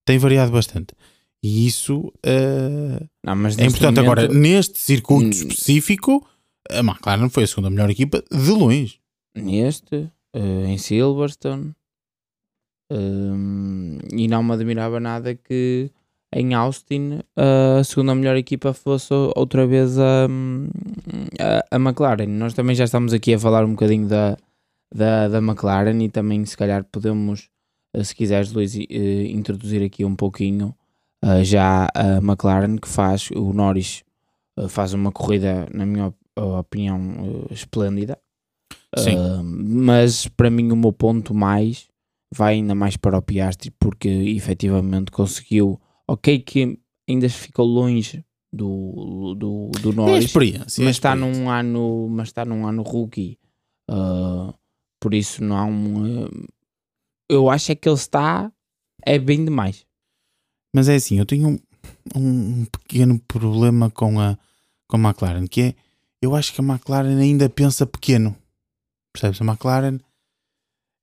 Tem 0.06 0.18
variado 0.18 0.52
bastante. 0.52 0.95
E 1.43 1.66
isso 1.66 2.12
uh, 2.26 3.09
não, 3.23 3.47
é 3.47 3.64
importante. 3.64 3.83
Momento... 3.83 3.99
Agora, 4.00 4.28
neste 4.28 4.78
circuito 4.78 5.26
hum. 5.26 5.31
específico, 5.31 6.26
a 6.71 6.81
McLaren 6.81 7.28
foi 7.28 7.45
a 7.45 7.47
segunda 7.47 7.71
melhor 7.71 7.90
equipa 7.90 8.23
de 8.31 8.50
longe. 8.50 9.00
Neste, 9.35 10.11
uh, 10.35 10.66
em 10.66 10.78
Silverstone, 10.78 11.75
uh, 12.93 13.99
e 14.12 14.26
não 14.28 14.43
me 14.43 14.52
admirava 14.52 14.99
nada 14.99 15.35
que 15.35 15.90
em 16.35 16.55
Austin 16.55 17.21
a 17.37 17.85
segunda 17.85 18.14
melhor 18.14 18.37
equipa 18.37 18.73
fosse 18.73 19.14
outra 19.37 19.66
vez 19.66 19.99
a, 19.99 20.26
a, 21.38 21.76
a, 21.76 21.76
McLaren. 21.76 22.26
Nós 22.26 22.52
também 22.55 22.75
já 22.75 22.85
estamos 22.85 23.12
aqui 23.12 23.35
a 23.35 23.38
falar 23.38 23.64
um 23.64 23.71
bocadinho 23.71 24.09
da, 24.09 24.37
da, 24.93 25.28
da 25.28 25.38
McLaren 25.38 26.02
e 26.02 26.09
também 26.09 26.45
se 26.45 26.57
calhar 26.57 26.85
podemos, 26.90 27.49
se 28.02 28.14
quiseres 28.14 28.52
Luís, 28.52 28.75
introduzir 28.75 29.83
aqui 29.85 30.05
um 30.05 30.16
pouquinho 30.16 30.75
Uh, 31.26 31.42
já 31.42 31.88
a 31.92 32.18
McLaren 32.18 32.76
que 32.76 32.87
faz, 32.87 33.30
o 33.33 33.52
Norris 33.52 34.04
uh, 34.56 34.68
faz 34.68 34.95
uma 34.95 35.11
corrida, 35.11 35.66
na 35.75 35.85
minha 35.85 36.14
opinião, 36.37 37.00
uh, 37.00 37.52
esplêndida. 37.52 38.16
mas 39.42 40.28
para 40.28 40.49
mim 40.49 40.71
o 40.71 40.76
meu 40.76 40.92
ponto 40.92 41.35
mais 41.35 41.88
vai 42.33 42.54
ainda 42.54 42.76
mais 42.76 42.97
para 42.97 43.18
o 43.18 43.23
Piastri 43.23 43.73
porque 43.73 44.09
efetivamente 44.09 45.11
conseguiu, 45.11 45.80
ok 46.09 46.38
que 46.38 46.78
ainda 47.09 47.28
ficou 47.28 47.66
longe 47.66 48.25
do, 48.52 49.35
do, 49.37 49.71
do 49.80 49.92
Norris. 49.92 50.23
É 50.23 50.26
experiência. 50.26 50.85
Mas 50.85 50.88
é 50.88 50.90
está 50.90 51.16
num 51.16 51.50
ano, 51.50 52.09
mas 52.09 52.28
está 52.28 52.45
num 52.45 52.66
ano 52.66 52.83
rookie. 52.83 53.37
Por 55.00 55.12
isso 55.12 55.42
não. 55.42 56.28
Eu 57.28 57.50
acho 57.50 57.73
é 57.73 57.75
que 57.75 57.88
ele 57.88 57.97
está 57.97 58.50
é 59.04 59.18
bem 59.18 59.45
demais. 59.45 59.86
Mas 60.76 60.90
é 60.90 60.97
assim, 60.97 61.18
eu 61.18 61.25
tenho 61.25 61.49
um, 61.49 61.59
um 62.14 62.64
pequeno 62.66 63.18
problema 63.21 63.88
com 63.88 64.21
a, 64.21 64.37
com 64.87 64.99
a 64.99 65.00
McLaren, 65.00 65.47
que 65.47 65.62
é 65.62 65.75
eu 66.21 66.37
acho 66.37 66.52
que 66.52 66.61
a 66.61 66.64
McLaren 66.64 67.18
ainda 67.18 67.49
pensa 67.49 67.87
pequeno. 67.87 68.37
Percebes? 69.11 69.40
A 69.40 69.45
McLaren 69.45 69.99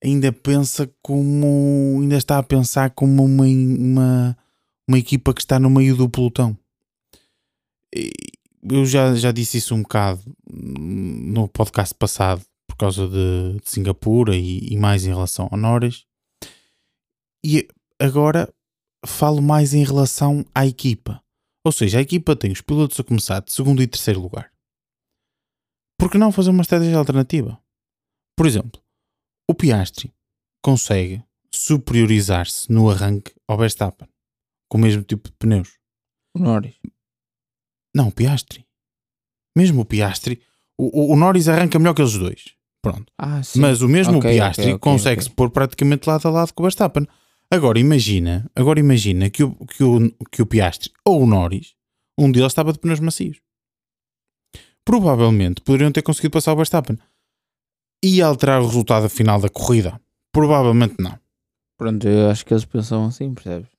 ainda 0.03 0.31
pensa 0.31 0.87
como. 1.01 1.97
ainda 1.99 2.17
está 2.17 2.37
a 2.37 2.43
pensar 2.43 2.91
como 2.91 3.25
uma, 3.25 3.45
uma, 3.45 4.37
uma 4.87 4.99
equipa 4.99 5.33
que 5.33 5.41
está 5.41 5.57
no 5.57 5.71
meio 5.71 5.97
do 5.97 6.07
pelotão. 6.07 6.55
Eu 8.69 8.85
já, 8.85 9.15
já 9.15 9.31
disse 9.31 9.57
isso 9.57 9.73
um 9.73 9.81
bocado 9.81 10.21
no 10.47 11.47
podcast 11.47 11.95
passado, 11.95 12.45
por 12.67 12.77
causa 12.77 13.07
de, 13.07 13.59
de 13.59 13.67
Singapura 13.71 14.35
e, 14.35 14.71
e 14.71 14.77
mais 14.77 15.03
em 15.03 15.09
relação 15.09 15.47
ao 15.51 15.57
Norris. 15.57 16.05
E 17.43 17.67
agora 17.99 18.47
falo 19.05 19.41
mais 19.41 19.73
em 19.73 19.83
relação 19.83 20.45
à 20.53 20.65
equipa. 20.65 21.23
Ou 21.65 21.71
seja, 21.71 21.99
a 21.99 22.01
equipa 22.01 22.35
tem 22.35 22.51
os 22.51 22.61
pilotos 22.61 22.99
a 22.99 23.03
começar 23.03 23.41
de 23.41 23.51
segundo 23.51 23.81
e 23.81 23.87
terceiro 23.87 24.21
lugar. 24.21 24.51
Por 25.97 26.11
que 26.11 26.17
não 26.17 26.31
fazer 26.31 26.49
uma 26.49 26.61
estratégia 26.61 26.97
alternativa? 26.97 27.61
Por 28.35 28.45
exemplo, 28.45 28.81
o 29.49 29.53
Piastri 29.53 30.13
consegue 30.61 31.23
superiorizar-se 31.53 32.71
no 32.71 32.89
arranque 32.89 33.33
ao 33.47 33.57
Verstappen 33.57 34.07
com 34.69 34.77
o 34.77 34.81
mesmo 34.81 35.03
tipo 35.03 35.29
de 35.29 35.35
pneus. 35.35 35.77
O 36.35 36.39
Norris. 36.39 36.75
Não, 37.95 38.07
o 38.07 38.11
Piastri. 38.11 38.65
Mesmo 39.55 39.81
o 39.81 39.85
Piastri, 39.85 40.41
o, 40.77 40.85
o, 40.85 41.13
o 41.13 41.15
Norris 41.15 41.47
arranca 41.47 41.77
melhor 41.77 41.93
que 41.93 42.01
eles 42.01 42.17
dois. 42.17 42.55
Pronto. 42.81 43.05
Ah. 43.17 43.41
Mas 43.55 43.81
o 43.81 43.87
mesmo 43.87 44.17
Ok, 44.17 44.31
Piastri 44.31 44.63
ok, 44.63 44.73
ok, 44.73 44.79
consegue-se 44.79 45.29
pôr 45.29 45.51
praticamente 45.51 46.09
lado 46.09 46.27
a 46.27 46.31
lado 46.31 46.53
com 46.53 46.63
o 46.63 46.65
Verstappen. 46.65 47.07
Agora 47.53 47.77
imagina, 47.79 48.49
agora 48.55 48.79
imagina 48.79 49.29
que 49.29 49.43
o, 49.43 49.53
que 49.67 49.83
o, 49.83 50.11
que 50.31 50.41
o 50.41 50.45
Piastri 50.47 50.91
ou 51.05 51.21
o 51.21 51.27
Norris, 51.27 51.75
um 52.17 52.31
deles 52.31 52.47
estava 52.47 52.73
de 52.73 52.79
pneus 52.79 52.99
macios. 52.99 53.37
Provavelmente 54.83 55.61
poderiam 55.61 55.91
ter 55.91 56.01
conseguido 56.01 56.31
passar 56.31 56.51
o 56.53 56.55
Verstappen. 56.55 56.97
E 58.03 58.23
alterar 58.23 58.59
o 58.59 58.65
resultado 58.65 59.07
final 59.07 59.39
da 59.39 59.49
corrida? 59.49 60.01
Provavelmente 60.33 60.95
não. 60.97 61.15
Pronto, 61.77 62.07
eu 62.07 62.27
acho 62.31 62.43
que 62.43 62.55
eles 62.55 62.65
pensam 62.65 63.05
assim, 63.05 63.31
percebes? 63.35 63.69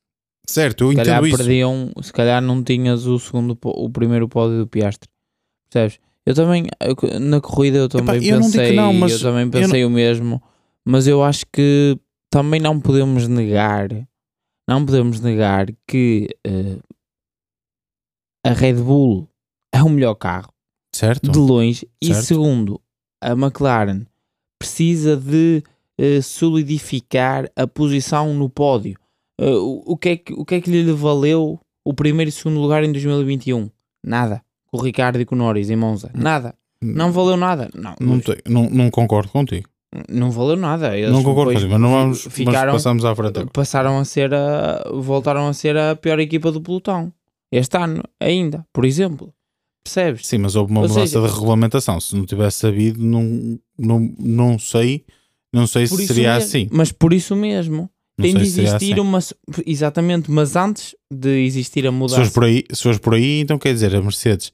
Certo, 0.47 0.85
eu 0.85 0.91
Se 0.91 0.97
calhar 0.97 1.17
entendo 1.17 1.27
isso. 1.27 1.37
perdiam, 1.37 1.93
se 2.01 2.13
calhar 2.13 2.41
não 2.41 2.63
tinhas 2.63 3.07
o 3.07 3.19
segundo, 3.19 3.59
o 3.61 3.91
primeiro 3.91 4.29
pódio 4.29 4.59
do 4.59 4.69
Piastri, 4.69 5.11
percebes? 5.69 5.99
Eu 6.25 6.33
também, 6.37 6.67
eu- 6.81 7.19
na 7.19 7.41
corrida 7.41 7.79
eu 7.79 7.89
também 7.89 8.25
eu 8.25 8.39
não 8.39 8.49
digo 8.49 8.63
pensei, 8.63 8.77
não, 8.77 8.93
mas 8.93 9.13
eu 9.13 9.19
também 9.21 9.45
eu 9.47 9.51
pensei 9.51 9.85
o 9.85 9.91
mesmo, 9.91 10.41
mas 10.85 11.09
eu 11.09 11.25
acho 11.25 11.45
que 11.53 11.99
também 12.35 12.61
não 12.61 12.81
podemos 12.81 13.29
negar, 13.29 13.89
não 14.69 14.85
podemos 14.85 15.21
negar 15.21 15.67
que 15.87 16.29
eh, 16.45 16.79
a 18.45 18.51
Red 18.53 18.75
Bull 18.75 19.29
é 19.73 19.81
o 19.83 19.89
melhor 19.89 20.15
carro, 20.17 20.53
Certo? 20.95 21.31
de 21.31 21.39
longe, 21.39 21.89
e 22.03 22.07
Certo. 22.09 22.23
segundo, 22.27 22.81
a 23.23 23.31
McLaren 23.33 24.05
precisa 24.59 25.17
de 25.17 25.63
eh, 25.97 26.21
solidificar 26.21 27.49
a 27.55 27.67
posição 27.69 28.35
no 28.35 28.51
pódio. 28.51 28.99
Eh, 29.41 29.49
o, 29.51 29.83
o 29.93 29.97
que 29.97 30.09
é 30.09 30.17
que, 30.17 30.33
o 30.33 30.45
que 30.45 30.57
é 30.57 30.61
que 30.61 30.71
lhe 30.71 30.93
valeu 30.93 31.61
o 31.85 31.95
primeiro 31.95 32.29
e 32.29 32.33
segundo 32.33 32.61
lugar 32.61 32.83
em 32.83 32.91
2021? 32.91 33.71
Nada. 34.05 34.43
Com 34.67 34.79
o 34.79 34.83
Ricardo 34.83 35.21
e 35.21 35.25
com 35.25 35.35
o 35.37 35.39
Norris 35.39 35.71
em 35.71 35.77
Monza. 35.77 36.11
Nada. 36.15 36.55
Não 36.83 37.13
valeu 37.13 37.37
nada. 37.37 37.71
Não, 37.75 37.95
Não, 38.01 38.21
te- 38.21 38.43
não, 38.47 38.69
não 38.69 38.91
concordo 38.91 39.31
contigo. 39.31 39.69
Não 40.09 40.31
valeu 40.31 40.57
nada. 40.57 40.97
Eles 40.97 41.11
não 41.11 41.23
concordo 41.23 41.53
mas 41.53 41.81
não 41.81 41.91
vamos. 41.91 42.27
ficaram, 42.31 42.73
mas 42.73 42.83
passamos 42.83 43.05
à 43.05 43.15
frente. 43.15 43.47
passaram 43.53 43.99
a 43.99 44.05
ser 44.05 44.33
a, 44.35 44.85
voltaram 44.93 45.49
a 45.49 45.53
ser 45.53 45.77
a 45.77 45.95
pior 45.97 46.19
equipa 46.21 46.51
do 46.53 46.61
pelotão. 46.61 47.13
Este 47.53 47.77
ano, 47.77 48.03
ainda, 48.21 48.67
por 48.73 48.85
exemplo. 48.85 49.33
Percebes? 49.85 50.27
Sim, 50.27 50.39
mas 50.39 50.57
houve 50.57 50.73
uma 50.73 50.81
Ou 50.83 50.89
mudança 50.89 51.07
seja- 51.07 51.27
de 51.27 51.33
regulamentação. 51.35 52.01
Se 52.01 52.17
não 52.17 52.25
tivesse 52.25 52.59
sabido, 52.59 53.03
não, 53.05 53.59
não, 53.79 54.15
não 54.19 54.59
sei. 54.59 55.05
Não 55.53 55.67
sei 55.67 55.87
se 55.87 56.07
seria 56.07 56.33
mesmo. 56.35 56.49
assim. 56.49 56.69
Mas 56.73 56.91
por 56.91 57.13
isso 57.13 57.37
mesmo. 57.37 57.89
Não 58.19 58.23
tem 58.25 58.35
de 58.35 58.47
se 58.47 58.63
existir 58.63 58.93
assim. 58.95 59.01
uma. 59.01 59.19
Exatamente, 59.67 60.31
mas 60.31 60.57
antes 60.57 60.95
de 61.13 61.45
existir 61.45 61.87
a 61.87 61.91
Se 61.91 61.97
mudança. 61.97 62.17
fores 62.17 62.33
por 62.33 62.45
aí, 62.45 62.65
se 62.73 62.83
fores 62.83 62.99
por 62.99 63.15
aí, 63.15 63.41
então 63.41 63.59
quer 63.59 63.73
dizer, 63.75 63.95
a 63.95 64.01
Mercedes 64.01 64.53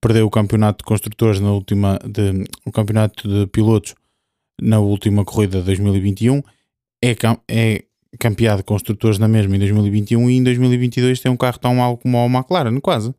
perdeu 0.00 0.26
o 0.26 0.30
campeonato 0.30 0.78
de 0.78 0.84
construtores 0.84 1.40
na 1.40 1.50
última 1.52 1.98
de, 2.04 2.44
o 2.64 2.70
campeonato 2.72 3.28
de 3.28 3.46
pilotos 3.48 3.94
na 4.60 4.78
última 4.80 5.24
corrida 5.24 5.58
de 5.60 5.64
2021 5.66 6.42
é, 7.02 7.16
é 7.48 7.84
campeão 8.18 8.56
de 8.56 8.62
construtores 8.62 9.18
na 9.18 9.28
mesma 9.28 9.56
em 9.56 9.58
2021 9.58 10.28
e 10.30 10.36
em 10.36 10.42
2022 10.44 11.20
tem 11.20 11.30
um 11.32 11.36
carro 11.36 11.58
tão 11.58 11.74
mau 11.76 11.96
como 11.96 12.18
o 12.18 12.26
McLaren, 12.28 12.78
quase. 12.80 13.14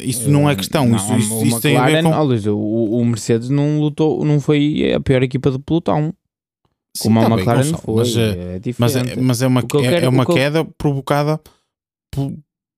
Isso 0.00 0.28
não 0.28 0.50
é 0.50 0.56
questão, 0.56 0.88
Não, 0.88 0.96
isso, 0.96 1.14
isso, 1.16 1.34
o 1.38 1.44
isso 1.46 1.60
tem 1.60 1.76
a 1.76 1.86
ver 1.86 2.02
com. 2.02 2.10
o, 2.10 2.98
o 3.00 3.04
Mercedes 3.04 3.48
não 3.48 3.78
lutou, 3.78 4.24
não 4.24 4.40
foi 4.40 4.92
a 4.92 5.00
pior 5.00 5.22
equipa 5.22 5.50
do 5.52 5.60
pelotão. 5.60 6.12
Sim, 6.96 7.04
Como 7.04 7.20
a 7.20 7.22
tá 7.22 7.28
bem, 7.28 7.36
McLaren 7.38 7.62
Gonçalo, 7.70 7.82
foi. 7.82 7.94
mas, 7.96 8.16
eh, 8.16 8.56
é 8.56 8.74
Mas 8.78 8.96
é, 8.96 9.16
mas 9.16 9.42
é 9.42 9.46
uma, 9.46 9.62
que 9.62 9.76
é- 9.78 9.80
quero- 9.80 10.06
é 10.06 10.08
uma 10.08 10.22
o 10.24 10.26
que 10.26 10.32
eu- 10.32 10.36
queda 10.36 10.64
provocada 10.76 11.40
por, 12.10 12.34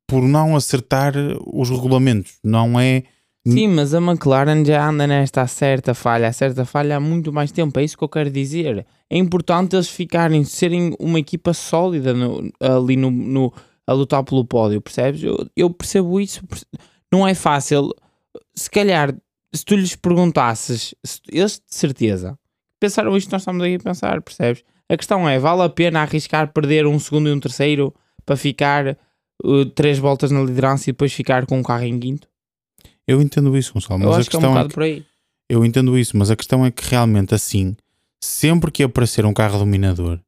por 0.07 0.23
não 0.23 0.55
acertar 0.55 1.15
os 1.47 1.71
regulamentos. 1.71 2.39
Não 2.45 2.79
é. 2.79 3.03
Sim, 3.53 3.69
mas 3.69 3.93
a 3.95 3.99
McLaren 4.01 4.65
já 4.65 4.89
anda 4.89 5.07
nesta 5.07 5.47
certa 5.47 5.93
falha, 5.95 6.33
certa 6.33 6.65
falha 6.65 6.97
há 6.97 7.01
muito 7.01 7.33
mais 7.33 7.53
tempo. 7.53 7.79
É 7.79 7.85
isso 7.85 7.97
que 7.99 8.03
eu 8.05 8.09
quero 8.09 8.31
dizer. 8.31 8.87
É 9.11 9.19
importante 9.19 9.77
eles 9.77 9.89
ficarem, 9.89 10.45
serem 10.45 10.97
uma 10.99 11.19
equipa 11.21 11.53
sólida 11.53 12.15
no- 12.15 12.51
ali 12.61 12.97
no, 12.97 13.11
no- 13.11 13.53
a 13.87 13.93
lutar 13.93 14.25
pelo 14.25 14.45
pódio, 14.47 14.81
percebes? 14.81 15.23
Eu, 15.23 15.47
eu 15.55 15.69
percebo 15.71 16.19
isso. 16.19 16.43
Não 17.13 17.29
é 17.29 17.35
fácil. 17.35 17.91
Se 18.55 18.71
calhar, 18.71 19.15
se 19.53 19.65
tu 19.65 19.77
lhes 19.77 19.95
perguntasses, 19.95 20.95
se- 21.05 21.21
eles 21.31 21.57
de 21.69 21.75
certeza 21.75 22.39
pensaram 22.81 23.17
isto, 23.17 23.31
nós 23.31 23.43
estamos 23.43 23.63
aqui 23.63 23.75
a 23.75 23.79
pensar, 23.81 24.23
percebes? 24.23 24.63
A 24.89 24.97
questão 24.97 25.29
é: 25.29 25.39
vale 25.39 25.63
a 25.63 25.69
pena 25.69 26.01
arriscar 26.01 26.53
perder 26.53 26.87
um 26.87 26.99
segundo 26.99 27.29
e 27.29 27.33
um 27.33 27.41
terceiro 27.41 27.95
para 28.25 28.37
ficar 28.37 28.97
uh, 29.45 29.67
três 29.67 29.99
voltas 29.99 30.31
na 30.31 30.41
liderança 30.43 30.89
e 30.89 30.93
depois 30.93 31.13
ficar 31.13 31.45
com 31.47 31.59
um 31.59 31.63
carro 31.63 31.85
em 31.85 31.99
quinto? 31.99 32.27
Eu 33.07 33.21
entendo 33.21 33.57
isso, 33.57 33.73
Gonçalo, 33.75 34.03
Eu 34.03 34.09
mas 34.09 34.17
a 34.17 34.21
acho 34.21 34.31
que 34.31 34.37
é 34.37 34.39
um 34.39 34.43
questão 34.43 34.59
é, 34.59 34.69
que, 34.69 34.75
por 34.75 34.83
aí. 34.83 35.05
eu 35.49 35.65
entendo 35.65 35.99
isso, 35.99 36.17
mas 36.17 36.31
a 36.31 36.37
questão 36.37 36.65
é 36.65 36.71
que 36.71 36.89
realmente 36.89 37.35
assim, 37.35 37.77
sempre 38.23 38.71
que 38.71 38.83
aparecer 38.83 39.27
um 39.27 39.35
carro 39.35 39.59
dominador, 39.59 40.19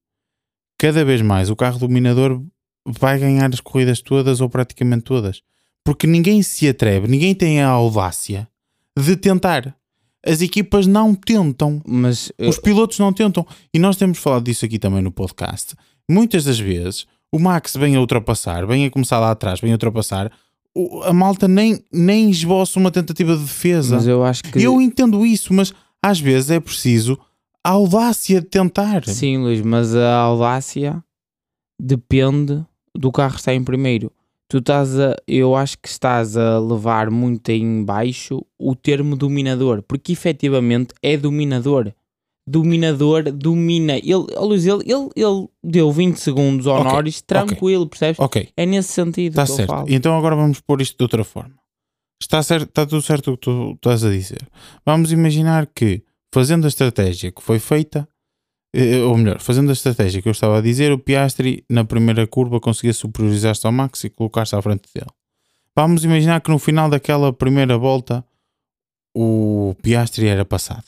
cada 0.78 1.04
vez 1.04 1.23
mais 1.23 1.49
o 1.50 1.56
carro 1.56 1.78
dominador 1.78 2.42
vai 2.87 3.18
ganhar 3.18 3.52
as 3.52 3.61
corridas 3.61 4.00
todas 4.00 4.40
ou 4.40 4.49
praticamente 4.49 5.04
todas. 5.04 5.42
Porque 5.85 6.06
ninguém 6.06 6.42
se 6.42 6.68
atreve, 6.68 7.06
ninguém 7.06 7.35
tem 7.35 7.62
a 7.62 7.68
audácia 7.68 8.49
de 8.99 9.16
tentar. 9.16 9.76
As 10.25 10.40
equipas 10.42 10.87
não 10.87 11.14
tentam. 11.14 11.80
Mas 11.87 12.30
uh, 12.40 12.49
Os 12.49 12.59
pilotos 12.59 12.99
não 12.99 13.12
tentam. 13.12 13.47
E 13.73 13.78
nós 13.78 13.97
temos 13.97 14.18
falado 14.18 14.45
disso 14.45 14.64
aqui 14.64 14.78
também 14.78 15.00
no 15.00 15.12
podcast. 15.12 15.76
Muitas 16.11 16.45
das 16.45 16.59
vezes, 16.59 17.06
o 17.33 17.38
Max 17.38 17.76
vem 17.76 17.95
a 17.95 18.00
ultrapassar, 18.00 18.66
vem 18.66 18.85
a 18.85 18.90
começar 18.90 19.21
lá 19.21 19.30
atrás, 19.30 19.61
vem 19.61 19.71
a 19.71 19.75
ultrapassar, 19.75 20.33
a 21.04 21.12
malta 21.12 21.47
nem, 21.49 21.80
nem 21.92 22.30
esboça 22.30 22.78
uma 22.78 22.90
tentativa 22.90 23.35
de 23.37 23.42
defesa. 23.42 23.97
mas 23.97 24.06
eu 24.06 24.25
acho 24.25 24.42
que 24.42 24.62
Eu 24.62 24.80
entendo 24.80 25.25
isso, 25.25 25.52
mas 25.52 25.73
às 26.02 26.21
vezes 26.21 26.50
é 26.50 26.61
preciso 26.61 27.18
a 27.64 27.71
audácia 27.71 28.40
de 28.40 28.47
tentar. 28.47 29.04
sim, 29.06 29.38
Luís, 29.38 29.61
mas 29.61 29.95
a 29.95 30.16
audácia 30.18 31.02
depende 31.80 32.64
do 32.95 33.11
carro 33.12 33.33
que 33.35 33.40
está 33.40 33.54
em 33.54 33.62
primeiro. 33.64 34.12
Tu 34.49 34.59
estás 34.59 34.99
a, 34.99 35.16
eu 35.26 35.56
acho 35.56 35.76
que 35.78 35.88
estás 35.88 36.37
a 36.37 36.61
levar 36.61 37.11
muito 37.11 37.50
em 37.50 37.85
baixo 37.85 38.45
o 38.59 38.76
termo 38.76 39.16
dominador, 39.16 39.83
porque 39.83 40.12
efetivamente 40.12 40.95
é 41.02 41.16
dominador. 41.16 41.92
Dominador 42.47 43.25
domina. 43.33 43.97
Ele, 43.97 44.26
ó, 44.37 44.45
Luís, 44.45 44.65
ele, 44.65 44.83
ele, 44.85 45.11
ele 45.17 45.49
deu 45.65 45.91
20 45.91 46.17
segundos 46.17 46.67
ao 46.67 46.81
Ok, 46.81 46.93
Norris 46.93 47.21
tranquilo, 47.21 47.88
percebes? 47.88 48.21
Ok, 48.21 48.49
É 48.57 48.65
nesse 48.65 48.93
sentido 48.93 49.33
está 49.33 49.47
certo. 49.47 49.85
Então 49.88 50.17
agora 50.17 50.37
vamos 50.37 50.61
pôr 50.61 50.81
isto 50.81 50.97
de 50.97 51.03
outra 51.03 51.25
forma. 51.25 51.55
Está, 52.23 52.43
certo, 52.43 52.69
está 52.69 52.87
tudo 52.87 53.03
certo 53.03 53.33
o 53.33 53.37
que 53.37 53.43
tu 53.43 53.73
estás 53.73 54.05
a 54.05 54.11
dizer. 54.11 54.49
Vamos 54.85 55.12
imaginar 55.12 55.67
que, 55.67 56.03
fazendo 56.33 56.65
a 56.65 56.69
estratégia 56.69 57.31
que 57.33 57.43
foi 57.43 57.59
feita, 57.59 58.09
eh, 58.75 59.00
ou 59.03 59.17
melhor, 59.19 59.41
fazendo 59.41 59.69
a 59.71 59.73
estratégia 59.73 60.23
que 60.23 60.29
eu 60.29 60.33
estava 60.33 60.59
a 60.59 60.62
dizer, 60.62 60.93
o 60.93 60.99
Piastri 60.99 61.65
na 61.69 61.85
primeira 61.85 62.26
curva 62.26 62.61
conseguia 62.61 62.93
superiorizar-se 62.95 63.67
ao 63.67 63.73
Max 63.73 64.05
e 64.05 64.11
colocar-se 64.11 64.55
à 64.55 64.62
frente 64.62 64.88
dele. 64.95 65.11
Vamos 65.75 66.05
imaginar 66.05 66.41
que 66.41 66.50
no 66.50 66.59
final 66.59 66.88
daquela 66.88 67.33
primeira 67.33 67.76
volta 67.76 68.25
o 69.15 69.75
Piastri 69.83 70.26
era 70.26 70.45
passado. 70.45 70.87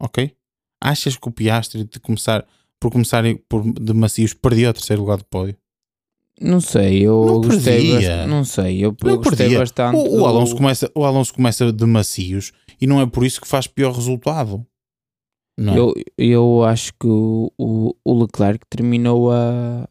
Ok? 0.00 0.34
Achas 0.80 1.16
que 1.16 1.28
o 1.28 1.32
Piastri 1.32 1.84
de 1.84 2.00
começar, 2.00 2.46
por 2.78 2.90
começar 2.90 3.22
por, 3.48 3.62
de 3.72 3.92
macios 3.92 4.32
perdia 4.32 4.70
o 4.70 4.72
terceiro 4.72 5.02
lugar 5.02 5.18
do 5.18 5.24
pódio? 5.24 5.56
Não 6.40 6.60
sei, 6.60 7.06
eu 7.06 7.22
não 7.26 7.40
gostei 7.42 7.92
bastante. 7.92 8.28
Não 8.28 8.44
sei, 8.44 8.84
eu, 8.84 8.96
não 9.02 9.10
eu 9.10 9.16
gostei 9.18 9.36
perdia. 9.36 9.58
bastante. 9.58 9.96
O, 9.96 10.20
o. 10.22 10.26
Alonso 10.26 10.56
começa, 10.56 10.90
o 10.94 11.04
Alonso 11.04 11.34
começa 11.34 11.70
de 11.70 11.84
macios 11.84 12.52
e 12.80 12.86
não 12.86 12.98
é 12.98 13.06
por 13.06 13.24
isso 13.24 13.40
que 13.40 13.46
faz 13.46 13.66
pior 13.66 13.92
resultado. 13.92 14.66
Não. 15.58 15.74
É? 15.74 15.78
Eu, 15.78 15.94
eu 16.16 16.64
acho 16.64 16.94
que 16.94 17.06
o, 17.06 17.52
o, 17.58 17.94
o 18.02 18.22
Leclerc 18.22 18.64
terminou 18.70 19.30
a 19.30 19.86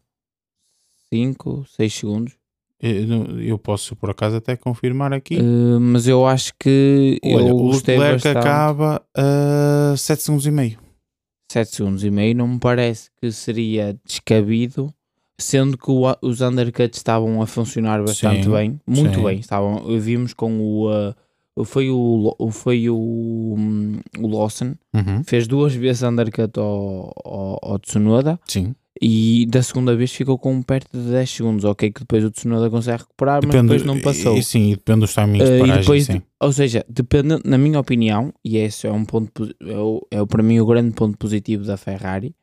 5, 1.12 1.66
6 1.76 1.94
segundos. 1.94 2.39
Eu, 2.82 3.40
eu, 3.40 3.58
posso 3.58 3.94
por 3.94 4.10
acaso 4.10 4.36
até 4.36 4.56
confirmar 4.56 5.12
aqui. 5.12 5.36
Uh, 5.36 5.78
mas 5.78 6.08
eu 6.08 6.26
acho 6.26 6.52
que 6.58 7.18
Olha, 7.22 7.48
eu 7.48 7.56
o 7.56 7.70
Leclerc 7.70 8.26
acaba 8.28 9.02
a 9.14 9.94
7 9.96 10.22
segundos 10.22 10.46
e 10.46 10.50
meio. 10.50 10.78
7 11.52 11.76
segundos 11.76 12.04
e 12.04 12.10
meio 12.10 12.34
não 12.34 12.48
me 12.48 12.58
parece 12.58 13.10
que 13.20 13.30
seria 13.30 13.98
descabido, 14.04 14.92
sendo 15.38 15.76
que 15.76 15.90
o, 15.90 16.04
os 16.22 16.40
undercuts 16.40 16.98
estavam 16.98 17.42
a 17.42 17.46
funcionar 17.46 18.02
bastante 18.02 18.44
sim, 18.44 18.50
bem, 18.50 18.80
muito 18.86 19.16
sim. 19.16 19.24
bem. 19.24 19.38
Estavam, 19.40 19.84
vimos 20.00 20.32
com 20.32 20.58
o. 20.60 20.90
Uh, 20.90 21.14
foi 21.64 21.90
o, 21.90 22.34
foi 22.50 22.88
o, 22.88 22.96
um, 23.58 24.00
o 24.18 24.26
Lawson, 24.26 24.74
uhum. 24.94 25.22
fez 25.22 25.46
duas 25.46 25.74
vezes 25.74 26.02
undercut 26.02 26.58
ao, 26.58 27.12
ao, 27.22 27.58
ao 27.62 27.78
Tsunoda. 27.78 28.40
Sim 28.46 28.74
e 29.00 29.46
da 29.46 29.62
segunda 29.62 29.94
vez 29.94 30.12
ficou 30.12 30.38
com 30.38 30.60
perto 30.62 30.98
de 30.98 31.10
10 31.10 31.30
segundos, 31.30 31.64
ok, 31.64 31.90
que 31.90 32.00
depois 32.00 32.24
o 32.24 32.30
Tsunoda 32.30 32.68
consegue 32.68 33.02
recuperar, 33.02 33.40
depende, 33.40 33.68
mas 33.68 33.82
depois 33.82 33.82
não 33.84 34.02
passou. 34.02 34.36
E, 34.36 34.42
sim, 34.42 34.70
depende 34.70 35.00
dos 35.00 35.14
timings 35.14 35.48
uh, 35.48 35.52
de 35.52 35.58
paragem, 35.58 35.80
depois, 35.80 36.04
sim. 36.06 36.22
Ou 36.40 36.52
seja, 36.52 36.84
depende, 36.88 37.40
na 37.44 37.56
minha 37.56 37.78
opinião, 37.78 38.32
e 38.44 38.56
esse 38.56 38.86
é 38.86 38.92
um 38.92 39.04
ponto, 39.04 39.54
é, 39.62 39.76
o, 39.76 40.06
é 40.10 40.24
para 40.26 40.42
mim 40.42 40.58
o 40.58 40.66
grande 40.66 40.92
ponto 40.94 41.16
positivo 41.16 41.64
da 41.64 41.76
Ferrari, 41.76 42.34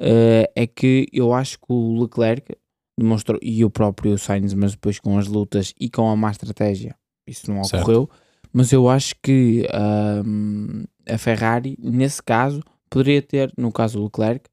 uh, 0.00 0.48
é 0.54 0.66
que 0.66 1.08
eu 1.12 1.32
acho 1.32 1.58
que 1.58 1.66
o 1.68 2.02
Leclerc 2.02 2.54
demonstrou, 2.96 3.38
e 3.42 3.64
o 3.64 3.70
próprio 3.70 4.16
Sainz, 4.18 4.54
mas 4.54 4.72
depois 4.72 4.98
com 5.00 5.18
as 5.18 5.26
lutas 5.26 5.74
e 5.80 5.90
com 5.90 6.08
a 6.08 6.16
má 6.16 6.30
estratégia, 6.30 6.94
isso 7.26 7.50
não 7.50 7.60
ocorreu, 7.60 8.08
certo. 8.08 8.50
mas 8.52 8.72
eu 8.72 8.88
acho 8.88 9.14
que 9.22 9.66
uh, 9.68 10.88
a 11.12 11.18
Ferrari, 11.18 11.76
nesse 11.80 12.22
caso, 12.22 12.62
poderia 12.88 13.20
ter, 13.20 13.52
no 13.58 13.72
caso 13.72 13.98
do 13.98 14.04
Leclerc, 14.04 14.48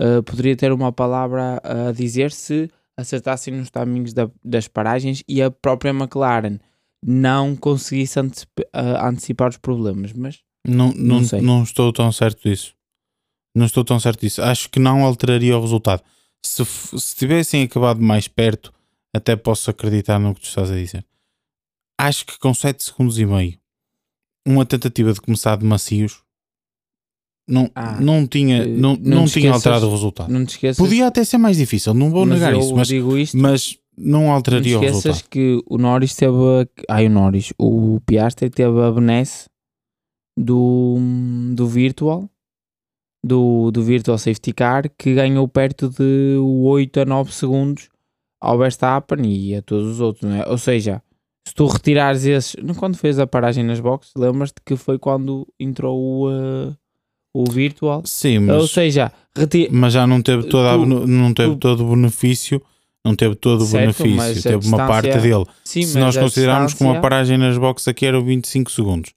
uh, 0.00 0.22
poderia 0.22 0.56
ter 0.56 0.72
uma 0.72 0.92
palavra 0.92 1.60
a 1.62 1.92
dizer 1.92 2.30
se 2.32 2.70
acertassem 2.96 3.54
nos 3.54 3.70
timings 3.70 4.12
da, 4.12 4.30
das 4.44 4.68
paragens 4.68 5.22
e 5.28 5.42
a 5.42 5.50
própria 5.50 5.90
McLaren 5.90 6.58
não 7.04 7.54
conseguisse 7.54 8.18
antecipa, 8.18 8.62
uh, 8.74 9.06
antecipar 9.06 9.48
os 9.48 9.58
problemas, 9.58 10.12
mas 10.12 10.40
não, 10.66 10.92
não, 10.92 11.20
não, 11.20 11.40
não, 11.42 11.62
estou 11.62 11.92
tão 11.92 12.10
certo 12.10 12.48
disso. 12.48 12.74
Não 13.54 13.66
estou 13.66 13.84
tão 13.84 14.00
certo 14.00 14.20
disso. 14.20 14.42
Acho 14.42 14.68
que 14.68 14.80
não 14.80 15.04
alteraria 15.04 15.56
o 15.56 15.60
resultado. 15.60 16.02
Se, 16.44 16.64
se 16.64 17.16
tivessem 17.16 17.62
acabado 17.62 18.02
mais 18.02 18.26
perto, 18.26 18.72
até 19.14 19.36
posso 19.36 19.70
acreditar 19.70 20.18
no 20.18 20.34
que 20.34 20.40
tu 20.40 20.48
estás 20.48 20.70
a 20.70 20.74
dizer. 20.74 21.06
Acho 21.98 22.26
que 22.26 22.38
com 22.38 22.52
7 22.52 22.82
segundos 22.82 23.18
e 23.18 23.24
meio, 23.24 23.58
uma 24.46 24.66
tentativa 24.66 25.12
de 25.12 25.20
começar 25.20 25.56
de 25.56 25.64
macios 25.64 26.22
não, 27.48 27.70
ah, 27.74 28.00
não 28.00 28.26
tinha, 28.26 28.64
eh, 28.64 28.66
não, 28.66 28.96
não, 28.96 29.18
não 29.18 29.24
tinha 29.26 29.52
alterado 29.52 29.86
o 29.86 29.90
resultado. 29.90 30.32
Não 30.32 30.44
te 30.44 30.50
esqueças, 30.50 30.76
Podia 30.76 31.06
até 31.06 31.22
ser 31.24 31.38
mais 31.38 31.56
difícil, 31.56 31.94
não 31.94 32.10
vou 32.10 32.26
negar 32.26 32.54
isso, 32.56 32.74
mas, 32.74 32.90
isto, 32.90 33.36
mas 33.36 33.78
não 33.96 34.32
alteraria 34.32 34.74
não 34.74 34.80
o 34.80 34.84
resultado. 34.84 35.24
que 35.30 35.62
o 35.66 35.78
Norris 35.78 36.14
teve. 36.14 36.32
Ai, 36.88 37.06
o 37.06 37.10
Norris, 37.10 37.52
o 37.58 38.00
Piastri 38.04 38.50
teve 38.50 38.80
a 38.82 38.90
benesse 38.90 39.48
do, 40.36 40.96
do 41.54 41.66
Virtual, 41.66 42.28
do, 43.24 43.70
do 43.70 43.82
Virtual 43.82 44.18
Safety 44.18 44.52
Car, 44.52 44.90
que 44.98 45.14
ganhou 45.14 45.46
perto 45.46 45.88
de 45.88 46.36
8 46.38 47.00
a 47.00 47.04
9 47.04 47.32
segundos 47.32 47.88
ao 48.40 48.58
Verstappen 48.58 49.24
e 49.24 49.54
a 49.54 49.62
todos 49.62 49.86
os 49.86 50.00
outros, 50.00 50.28
não 50.28 50.36
é? 50.36 50.48
Ou 50.48 50.58
seja, 50.58 51.02
se 51.46 51.54
tu 51.54 51.66
retirares 51.66 52.24
esses. 52.24 52.56
Quando 52.76 52.96
fez 52.96 53.18
a 53.18 53.26
paragem 53.26 53.62
nas 53.62 53.78
boxes, 53.78 54.12
lembras-te 54.16 54.60
que 54.64 54.76
foi 54.76 54.98
quando 54.98 55.46
entrou 55.60 55.96
o. 55.96 56.28
Uh, 56.28 56.76
o 57.42 57.50
virtual. 57.50 58.02
Sim, 58.04 58.40
mas, 58.40 58.56
ou 58.56 58.66
seja, 58.66 59.12
mas 59.70 59.92
já 59.92 60.06
não 60.06 60.22
teve, 60.22 60.44
toda 60.44 60.72
tu, 60.72 60.86
não 60.86 61.34
teve 61.34 61.50
tu, 61.54 61.58
todo 61.58 61.84
o 61.84 61.90
benefício, 61.90 62.62
não 63.04 63.14
teve 63.14 63.34
todo 63.34 63.62
o 63.62 63.66
certo, 63.66 64.02
benefício, 64.02 64.42
teve 64.42 64.66
uma 64.66 64.86
parte 64.86 65.18
dele. 65.18 65.44
Sim, 65.64 65.82
Se 65.82 65.98
nós 65.98 66.16
considerarmos 66.16 66.72
distância... 66.72 66.92
que 66.92 66.98
uma 66.98 67.00
paragem 67.00 67.36
nas 67.36 67.58
boxes 67.58 67.86
aqui 67.88 68.06
era 68.06 68.20
25 68.20 68.70
segundos, 68.70 69.12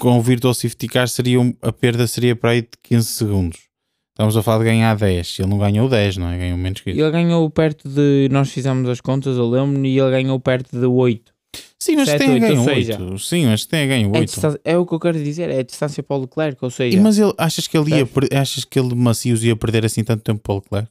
com 0.00 0.18
o 0.18 0.22
Virtual 0.22 0.54
Safety 0.54 0.86
Car 0.88 1.08
seria 1.08 1.38
a 1.60 1.72
perda 1.72 2.06
seria 2.06 2.36
para 2.36 2.50
aí 2.50 2.62
de 2.62 2.68
15 2.82 3.06
segundos. 3.06 3.72
Estamos 4.12 4.36
a 4.36 4.42
falar 4.42 4.58
de 4.58 4.64
ganhar 4.64 4.94
10. 4.94 5.38
Ele 5.40 5.48
não 5.48 5.58
ganhou 5.58 5.88
10, 5.88 6.18
não 6.18 6.28
é? 6.28 6.36
Ganhou 6.36 6.58
menos 6.58 6.80
que 6.80 6.90
isso. 6.90 7.00
Ele 7.00 7.10
ganhou 7.10 7.48
perto 7.48 7.88
de. 7.88 8.28
Nós 8.30 8.50
fizemos 8.50 8.88
as 8.88 9.00
contas, 9.00 9.38
eu 9.38 9.48
lembro-me, 9.48 9.88
e 9.88 9.98
ele 9.98 10.10
ganhou 10.10 10.38
perto 10.38 10.78
de 10.78 10.84
8. 10.84 11.31
Sim, 11.78 11.96
mas 11.96 12.08
7, 12.08 12.18
tem 12.18 12.30
8, 12.30 12.40
ganho 12.40 12.64
8. 12.64 13.18
Sim, 13.18 13.46
mas 13.46 13.66
tem 13.66 13.88
ganho 13.88 14.12
8. 14.14 14.46
É, 14.64 14.72
é, 14.72 14.78
o 14.78 14.86
que 14.86 14.94
eu 14.94 15.00
quero 15.00 15.22
dizer, 15.22 15.50
é 15.50 15.58
a 15.58 15.62
distância 15.62 16.02
para 16.02 16.16
o 16.16 16.20
Leclerc, 16.20 16.64
ou 16.64 16.70
seja... 16.70 16.96
E, 16.96 17.00
mas 17.00 17.18
ele, 17.18 17.34
achas 17.36 17.66
que 17.66 17.76
ele 17.76 17.96
ia, 17.96 18.08
achas 18.40 18.64
que 18.64 18.78
ele 18.78 18.94
macios 18.94 19.42
ia 19.42 19.56
perder 19.56 19.84
assim 19.84 20.04
tanto 20.04 20.22
tempo 20.22 20.40
para 20.40 20.52
o 20.52 20.56
Leclerc? 20.56 20.88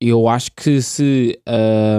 Eu 0.00 0.28
acho 0.28 0.52
que 0.52 0.80
se 0.80 1.40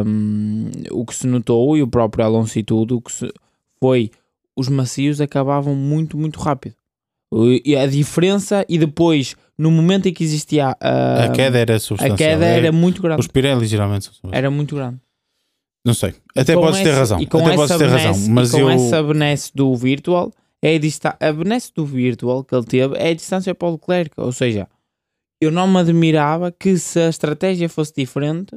um, 0.06 0.72
o 0.92 1.06
que 1.06 1.14
se 1.14 1.28
notou, 1.28 1.76
e 1.76 1.84
o 1.84 1.88
próprio 1.88 2.24
Alonso 2.24 2.58
e 2.58 2.64
tudo, 2.64 2.96
o 2.96 3.02
que 3.02 3.12
se, 3.12 3.30
foi 3.78 4.10
os 4.56 4.70
macios 4.70 5.20
acabavam 5.20 5.76
muito, 5.76 6.18
muito 6.18 6.40
rápido. 6.40 6.76
E 7.64 7.76
a 7.76 7.86
diferença, 7.86 8.66
e 8.68 8.78
depois, 8.78 9.36
no 9.58 9.70
momento 9.70 10.08
em 10.08 10.14
que 10.14 10.24
existia 10.24 10.76
a, 10.80 11.26
a 11.26 11.30
queda 11.30 11.60
era 11.60 11.78
substancial. 11.78 12.16
A 12.16 12.18
queda 12.18 12.46
era, 12.46 12.68
era 12.68 12.72
muito 12.72 13.02
grande. 13.02 13.20
Os 13.20 13.28
Pirelli 13.28 13.68
geralmente 13.68 14.06
são 14.06 14.32
Era 14.32 14.50
muito 14.50 14.76
grande. 14.76 15.00
Não 15.86 15.94
sei. 15.94 16.14
Até 16.36 16.54
podes 16.54 16.82
ter 16.82 16.92
razão. 16.92 17.18
Até 17.18 17.56
podes 17.56 17.78
ter 17.78 17.88
razão. 17.88 18.28
Mas 18.30 18.52
com 18.52 18.60
eu... 18.60 18.70
essa 18.70 19.02
benesse 19.02 19.52
do 19.56 19.76
virtual, 19.76 20.32
é 20.62 20.76
a, 20.76 21.30
a 21.30 21.34
benesse 21.34 21.72
do 21.74 21.86
virtual 21.86 22.44
que 22.44 22.54
ele 22.54 22.66
teve 22.66 22.98
é 22.98 23.10
a 23.10 23.14
distância 23.14 23.56
para 23.56 23.68
o 23.68 23.72
Leclerc. 23.74 24.14
Ou 24.18 24.32
seja, 24.32 24.68
eu 25.42 25.52
não 25.52 25.68
me 25.68 25.80
admirava 25.80 26.52
que 26.52 26.78
se 26.78 27.00
a 27.00 27.10
estratégia 27.10 27.70
fosse 27.70 27.94
diferente, 27.96 28.56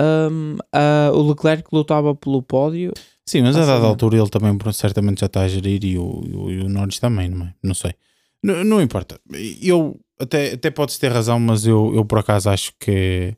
um, 0.00 0.56
uh, 0.74 1.16
o 1.16 1.28
Leclerc 1.28 1.64
lutava 1.72 2.14
pelo 2.14 2.42
pódio. 2.42 2.92
Sim, 3.26 3.42
mas 3.42 3.56
a 3.56 3.64
dada 3.64 3.86
altura 3.86 4.18
ele 4.18 4.28
também 4.28 4.56
certamente 4.72 5.20
já 5.20 5.26
está 5.26 5.42
a 5.42 5.48
gerir 5.48 5.84
e 5.84 5.98
o, 5.98 6.22
e 6.24 6.34
o, 6.34 6.50
e 6.50 6.60
o 6.60 6.68
Norris 6.68 6.98
também, 6.98 7.28
não 7.28 7.46
é? 7.46 7.54
Não 7.62 7.74
sei. 7.74 7.94
Não, 8.42 8.64
não 8.64 8.82
importa. 8.82 9.20
Eu 9.60 10.00
até, 10.20 10.54
até 10.54 10.70
podes 10.70 10.98
ter 10.98 11.12
razão, 11.12 11.38
mas 11.38 11.66
eu, 11.66 11.94
eu 11.94 12.04
por 12.04 12.18
acaso 12.18 12.50
acho 12.50 12.72
que 12.78 13.36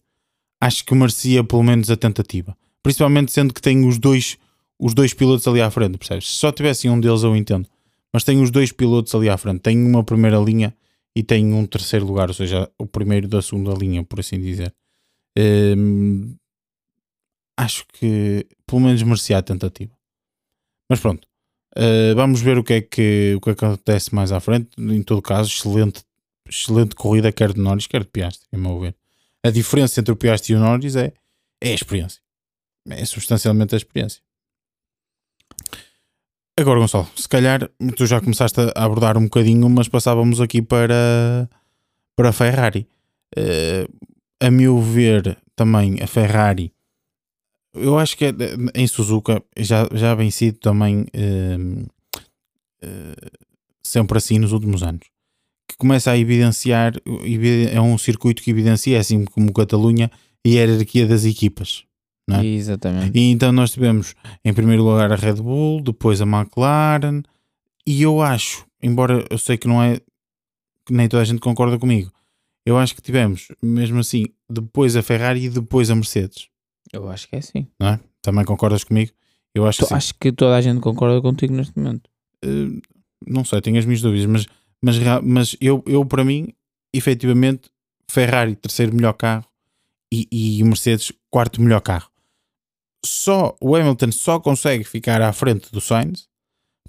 acho 0.61 0.85
que 0.85 0.95
merecia 0.95 1.45
pelo 1.45 1.63
menos 1.63 1.91
a 1.91 1.97
tentativa 1.97 2.57
principalmente 2.85 3.33
sendo 3.33 3.53
que 3.53 3.63
tem 3.63 3.85
os 3.87 3.99
dois, 3.99 4.37
os 4.79 4.95
dois 4.95 5.15
pilotos 5.15 5.49
ali 5.49 5.61
à 5.61 5.71
frente, 5.71 5.97
percebes? 5.97 6.29
Se 6.29 6.35
só 6.35 6.53
tivessem 6.53 6.91
um 6.91 7.01
deles 7.01 7.23
eu 7.23 7.35
entendo, 7.35 7.67
mas 8.13 8.23
tem 8.23 8.41
os 8.41 8.51
dois 8.51 8.71
pilotos 8.71 9.13
ali 9.15 9.29
à 9.29 9.37
frente, 9.39 9.61
tem 9.61 9.77
uma 9.77 10.05
primeira 10.05 10.37
linha 10.39 10.73
e 11.17 11.23
tem 11.23 11.53
um 11.55 11.67
terceiro 11.67 12.07
lugar, 12.07 12.29
ou 12.29 12.35
seja, 12.35 12.71
o 12.79 12.87
primeiro 12.87 13.27
da 13.27 13.41
segunda 13.41 13.73
linha, 13.73 14.05
por 14.05 14.21
assim 14.21 14.39
dizer. 14.39 14.73
Hum, 15.37 16.37
acho 17.57 17.87
que 17.95 18.47
pelo 18.67 18.83
menos 18.83 19.03
merecia 19.03 19.39
a 19.39 19.43
tentativa. 19.43 19.93
Mas 20.91 21.01
pronto, 21.01 21.27
uh, 21.79 22.15
vamos 22.15 22.43
ver 22.43 22.59
o 22.59 22.63
que, 22.63 22.75
é 22.75 22.81
que, 22.83 23.33
o 23.37 23.41
que 23.41 23.51
acontece 23.51 24.15
mais 24.15 24.31
à 24.31 24.41
frente. 24.41 24.69
Em 24.79 25.03
todo 25.03 25.23
caso, 25.23 25.51
excelente, 25.51 26.03
excelente 26.47 26.95
corrida, 26.95 27.33
quer 27.33 27.55
de 27.55 27.61
Norris, 27.61 27.87
quer 27.87 28.05
de 28.05 28.11
Piastri, 28.11 28.47
a 28.53 28.59
meu 28.59 28.79
ver. 28.79 28.95
A 29.43 29.51
diferença 29.51 30.01
entre 30.01 30.13
o 30.13 30.17
Piastri 30.17 30.53
e 30.53 30.57
o 30.57 30.61
Norris 30.61 30.97
é, 30.97 31.15
é 31.63 31.71
a 31.71 31.75
experiência 31.75 32.24
é 32.91 33.05
substancialmente 33.05 33.75
a 33.75 33.79
experiência. 33.79 34.23
Agora, 36.57 36.79
Gonçalo, 36.79 37.09
se 37.17 37.29
calhar 37.29 37.69
tu 37.97 38.07
já 38.07 38.21
começaste 38.21 38.61
a 38.61 38.85
abordar 38.85 39.19
um 39.19 39.25
bocadinho, 39.25 39.69
mas 39.69 39.89
passávamos 39.89 40.41
aqui 40.41 40.63
para, 40.63 41.49
para 42.15 42.29
a 42.29 42.33
Ferrari. 42.33 42.87
Uh, 43.37 43.93
a 44.41 44.51
meu 44.51 44.81
ver, 44.81 45.37
também 45.57 46.01
a 46.01 46.07
Ferrari, 46.07 46.73
eu 47.75 47.99
acho 47.99 48.17
que 48.17 48.27
é, 48.27 48.33
em 48.75 48.87
Suzuka 48.87 49.43
já, 49.57 49.89
já 49.93 50.15
vem 50.15 50.31
sido 50.31 50.59
também 50.59 51.01
uh, 51.03 51.83
uh, 52.85 53.47
sempre 53.83 54.19
assim 54.19 54.39
nos 54.39 54.53
últimos 54.53 54.83
anos. 54.85 55.09
Que 55.69 55.77
começa 55.77 56.13
a 56.13 56.19
evidenciar, 56.19 56.95
é 57.73 57.81
um 57.81 57.99
circuito 57.99 58.43
que 58.43 58.51
evidencia, 58.51 59.01
assim 59.01 59.25
como 59.25 59.53
Catalunha, 59.53 60.09
a 60.47 60.49
hierarquia 60.49 61.07
das 61.07 61.25
equipas. 61.25 61.85
É? 62.31 62.45
Exatamente. 62.45 63.19
E 63.19 63.31
então 63.31 63.53
nós 63.53 63.73
tivemos 63.73 64.15
em 64.45 64.53
primeiro 64.53 64.83
lugar 64.83 65.13
a 65.13 65.17
Red 65.17 65.35
Bull, 65.35 65.83
depois 65.83 66.21
a 66.21 66.25
McLaren, 66.25 67.23
e 67.87 68.03
eu 68.03 68.23
acho, 68.23 68.67
embora 68.83 69.25
eu 69.31 69.39
sei 69.39 69.59
que 69.59 69.69
não 69.69 69.83
é 69.83 70.01
que 70.87 70.93
nem 70.93 71.09
toda 71.09 71.23
a 71.23 71.27
gente 71.27 71.41
concorda 71.41 71.79
comigo, 71.79 72.11
eu 72.65 72.79
acho 72.79 72.95
que 72.95 73.03
tivemos 73.03 73.49
mesmo 73.63 74.01
assim 74.01 74.27
depois 74.49 74.97
a 74.97 75.03
Ferrari 75.03 75.45
e 75.45 75.51
depois 75.51 75.91
a 75.91 75.95
Mercedes. 75.95 76.49
Eu 76.93 77.09
acho 77.11 77.29
que 77.29 77.37
é 77.37 77.39
assim. 77.41 77.67
Não 77.79 77.89
é? 77.89 78.01
Também 78.23 78.45
concordas 78.45 78.85
comigo? 78.85 79.13
Eu 79.55 79.67
acho, 79.67 79.87
que 79.87 79.95
acho 79.95 80.15
que 80.15 80.33
toda 80.33 80.57
a 80.57 80.61
gente 80.61 80.81
concorda 80.81 81.21
contigo 81.21 81.55
neste 81.55 81.79
momento. 81.79 82.09
Uh, 82.45 82.81
não 83.27 83.45
sei, 83.45 83.61
tenho 83.61 83.79
as 83.79 83.85
minhas 83.85 84.03
dúvidas, 84.03 84.27
mas, 84.27 84.47
mas, 84.83 84.97
mas 85.23 85.57
eu, 85.61 85.83
eu 85.87 86.05
para 86.05 86.25
mim, 86.25 86.49
efetivamente, 86.93 87.71
Ferrari, 88.09 88.57
terceiro 88.57 88.95
melhor 88.95 89.13
carro, 89.13 89.45
e, 90.13 90.27
e 90.31 90.65
Mercedes 90.65 91.13
quarto 91.31 91.61
melhor 91.61 91.81
carro. 91.81 92.11
Só 93.05 93.55
o 93.61 93.77
Hamilton 93.77 94.13
só 94.13 94.41
consegue 94.41 94.85
ficar 94.85 95.21
à 95.21 95.33
frente 95.33 95.71
do 95.71 95.81
Sainz 95.81 96.27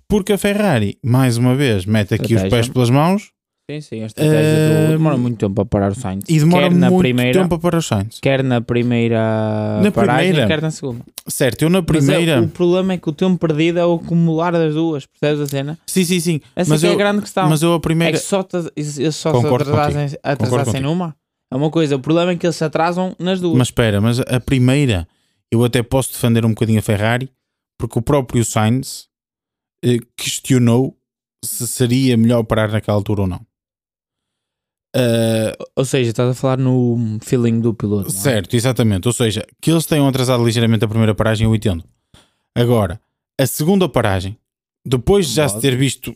porque 0.08 0.34
a 0.34 0.38
Ferrari, 0.38 0.98
mais 1.04 1.36
uma 1.36 1.56
vez, 1.56 1.86
mete 1.86 2.14
aqui 2.14 2.36
Estratégia. 2.36 2.48
os 2.48 2.54
pés 2.54 2.70
pelas 2.70 2.90
mãos 2.90 3.36
Sim, 3.70 3.82
sim, 3.82 4.04
a 4.04 4.06
estratégia 4.06 4.40
uh, 4.40 4.86
do... 4.86 4.92
demora 4.92 5.18
muito 5.18 5.40
tempo 5.40 5.56
para 5.56 5.66
parar 5.66 5.92
o 5.92 5.96
Sainz. 5.96 6.24
E 6.30 6.38
demora 6.38 6.70
quer 6.70 6.76
muito 6.76 6.98
primeira, 7.00 7.34
tempo 7.34 7.50
para 7.50 7.58
parar 7.58 7.78
o 7.80 7.82
Sainz. 7.82 8.20
Quer 8.20 8.44
na 8.44 8.62
primeira 8.62 9.82
na 9.82 9.92
paragem, 9.92 10.28
primeira, 10.28 10.48
quer 10.48 10.62
na 10.62 10.70
segunda. 10.70 11.00
Certo, 11.28 11.64
eu 11.64 11.70
na 11.72 11.82
primeira... 11.82 12.36
Mas 12.36 12.44
é, 12.44 12.46
o 12.46 12.50
problema 12.50 12.94
é 12.94 12.98
que 13.00 13.10
o 13.10 13.12
tempo 13.12 13.40
perdido 13.40 13.80
é 13.80 13.86
o 13.86 13.96
acumular 13.96 14.52
das 14.52 14.76
duas, 14.76 15.08
percebes 15.08 15.42
a 15.42 15.48
cena? 15.48 15.80
Sim, 15.88 16.04
sim, 16.04 16.20
sim. 16.20 16.42
Essa 16.56 16.70
mas 16.70 16.84
é 16.84 16.90
eu, 16.90 16.94
a 16.94 16.96
grande 16.96 17.22
questão. 17.22 17.50
Mas 17.50 17.64
eu 17.64 17.74
a 17.74 17.80
primeira... 17.80 18.16
É 18.16 18.20
que 18.20 18.24
só, 18.24 18.44
te, 18.44 18.56
eles 18.76 19.16
só 19.16 19.34
se 19.34 19.48
atrasassem, 19.48 20.20
atrasassem 20.22 20.82
numa. 20.82 21.16
É 21.52 21.56
uma 21.56 21.72
coisa, 21.72 21.96
o 21.96 22.00
problema 22.00 22.34
é 22.34 22.36
que 22.36 22.46
eles 22.46 22.56
se 22.56 22.64
atrasam 22.64 23.16
nas 23.18 23.42
duas. 23.42 23.58
Mas 23.58 23.70
espera, 23.70 24.00
mas 24.00 24.20
a 24.20 24.40
primeira, 24.40 25.08
eu 25.52 25.64
até 25.64 25.82
posso 25.84 26.12
defender 26.12 26.46
um 26.46 26.50
bocadinho 26.50 26.80
a 26.80 26.82
Ferrari, 26.82 27.32
porque 27.78 28.00
o 28.00 28.02
próprio 28.02 28.44
Sainz 28.44 29.08
eh, 29.84 30.00
questionou 30.18 30.98
se 31.44 31.68
seria 31.68 32.18
melhor 32.18 32.44
parar 32.44 32.70
naquela 32.72 32.98
altura 32.98 33.22
ou 33.22 33.28
não. 33.28 33.46
Uh, 34.96 35.52
ou 35.76 35.84
seja, 35.84 36.10
estás 36.10 36.30
a 36.30 36.34
falar 36.34 36.58
no 36.58 37.20
feeling 37.22 37.60
do 37.60 37.74
piloto. 37.74 38.08
É? 38.08 38.12
Certo, 38.12 38.56
exatamente. 38.56 39.08
Ou 39.08 39.14
seja, 39.14 39.46
que 39.62 39.70
eles 39.70 39.86
tenham 39.86 40.08
atrasado 40.08 40.44
ligeiramente 40.46 40.86
a 40.86 40.88
primeira 40.88 41.14
paragem, 41.14 41.46
eu 41.46 41.54
entendo. 41.54 41.84
Agora, 42.56 43.00
a 43.38 43.46
segunda 43.46 43.90
paragem, 43.90 44.38
depois 44.86 45.28
de 45.28 45.34
já 45.34 45.50
se 45.50 45.60
ter 45.60 45.76
visto 45.76 46.16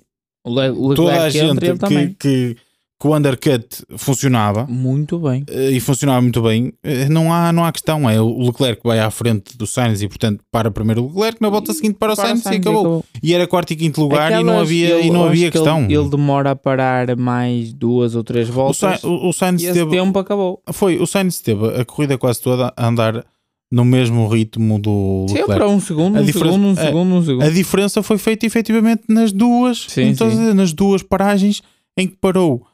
toda 0.95 1.23
a 1.23 1.29
gente 1.29 1.59
que, 1.59 2.15
que, 2.15 2.57
que 2.99 3.07
o 3.07 3.15
undercut 3.15 3.65
funcionava 3.97 4.67
muito 4.67 5.17
bem 5.19 5.45
eh, 5.49 5.71
e 5.71 5.79
funcionava 5.79 6.21
muito 6.21 6.41
bem, 6.41 6.73
eh, 6.83 7.07
não 7.07 7.31
há, 7.31 7.53
não 7.53 7.63
há 7.63 7.71
questão. 7.71 8.09
É 8.09 8.19
o 8.19 8.41
Leclerc 8.41 8.81
que 8.81 8.87
vai 8.87 8.99
à 8.99 9.09
frente 9.09 9.57
do 9.57 9.65
Sainz 9.65 10.01
e, 10.01 10.07
portanto, 10.07 10.43
para 10.51 10.69
primeiro 10.69 11.03
o 11.03 11.07
Leclerc, 11.07 11.41
na 11.41 11.49
volta 11.49 11.71
seguinte 11.71 11.95
para 11.97 12.11
o 12.11 12.15
para 12.15 12.27
Sainz, 12.27 12.43
Sainz, 12.43 12.57
e 12.57 12.59
acabou. 12.59 12.81
acabou. 12.81 13.05
E 13.23 13.33
era 13.33 13.47
quarto 13.47 13.71
e 13.71 13.77
quinto 13.77 14.01
lugar 14.01 14.33
Aquelas, 14.33 14.41
e 14.41 14.45
não 14.45 14.59
havia, 14.59 14.99
e 14.99 15.09
não 15.09 15.23
havia 15.23 15.49
questão. 15.49 15.83
Ele, 15.85 15.95
ele, 15.95 16.09
demora 16.09 16.51
a 16.51 16.55
parar 16.57 17.15
mais 17.15 17.71
duas 17.71 18.15
ou 18.15 18.23
três 18.23 18.49
voltas. 18.49 19.01
O, 19.01 19.31
Sainz, 19.31 19.63
o, 19.63 19.67
o 19.67 19.69
e 19.69 19.73
teve, 19.73 19.91
tempo 19.91 20.19
acabou. 20.19 20.61
Foi, 20.73 20.97
o 20.97 21.07
Sainz 21.07 21.39
teve 21.39 21.67
a 21.79 21.85
corrida 21.85 22.17
quase 22.17 22.41
toda 22.41 22.73
a 22.75 22.87
andar 22.87 23.25
no 23.71 23.85
mesmo 23.85 24.27
ritmo 24.27 24.77
do 24.77 25.25
Leclerc. 25.29 25.51
Sim, 25.51 25.57
para 25.57 25.69
um 25.69 25.79
segundo, 25.79 26.17
a 26.17 26.21
um 26.21 26.25
segundo, 26.25 26.67
um 26.67 26.75
segundo, 26.75 27.15
um 27.15 27.23
segundo. 27.23 27.43
A 27.45 27.49
diferença 27.49 28.03
foi 28.03 28.17
feita 28.17 28.45
efetivamente 28.45 29.03
nas 29.07 29.31
duas, 29.31 29.85
sim, 29.87 30.13
sim. 30.13 30.53
nas 30.53 30.73
duas 30.73 31.01
paragens 31.01 31.61
em 31.95 32.07
que 32.07 32.17
parou 32.19 32.65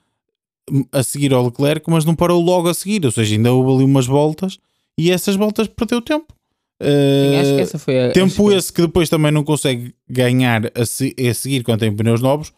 a 0.92 1.04
seguir 1.04 1.34
ao 1.34 1.46
Leclerc, 1.46 1.90
mas 1.90 2.06
não 2.06 2.16
parou 2.16 2.42
logo 2.42 2.68
a 2.68 2.74
seguir, 2.74 3.06
ou 3.06 3.12
seja, 3.12 3.36
ainda 3.36 3.54
houve 3.54 3.72
ali 3.72 3.84
umas 3.84 4.08
voltas 4.08 4.58
e 4.98 5.12
essas 5.12 5.36
voltas 5.36 5.68
perdeu 5.68 6.02
tempo. 6.02 6.34
Sim, 6.82 7.38
acho 7.38 7.56
que 7.56 7.62
essa 7.62 7.80
foi 7.80 8.06
a, 8.06 8.12
tempo 8.12 8.52
esse 8.52 8.74
que... 8.74 8.82
depois 8.82 9.08
também 9.08 9.32
não 9.32 9.44
consegue 9.44 9.96
ganhar 10.10 10.72
a, 10.76 10.86
se, 10.86 11.16
a 11.18 11.34
seguir 11.34 11.64
quando 11.64 11.80
tem 11.80 11.96
pneus 11.96 12.22
novos 12.22 12.52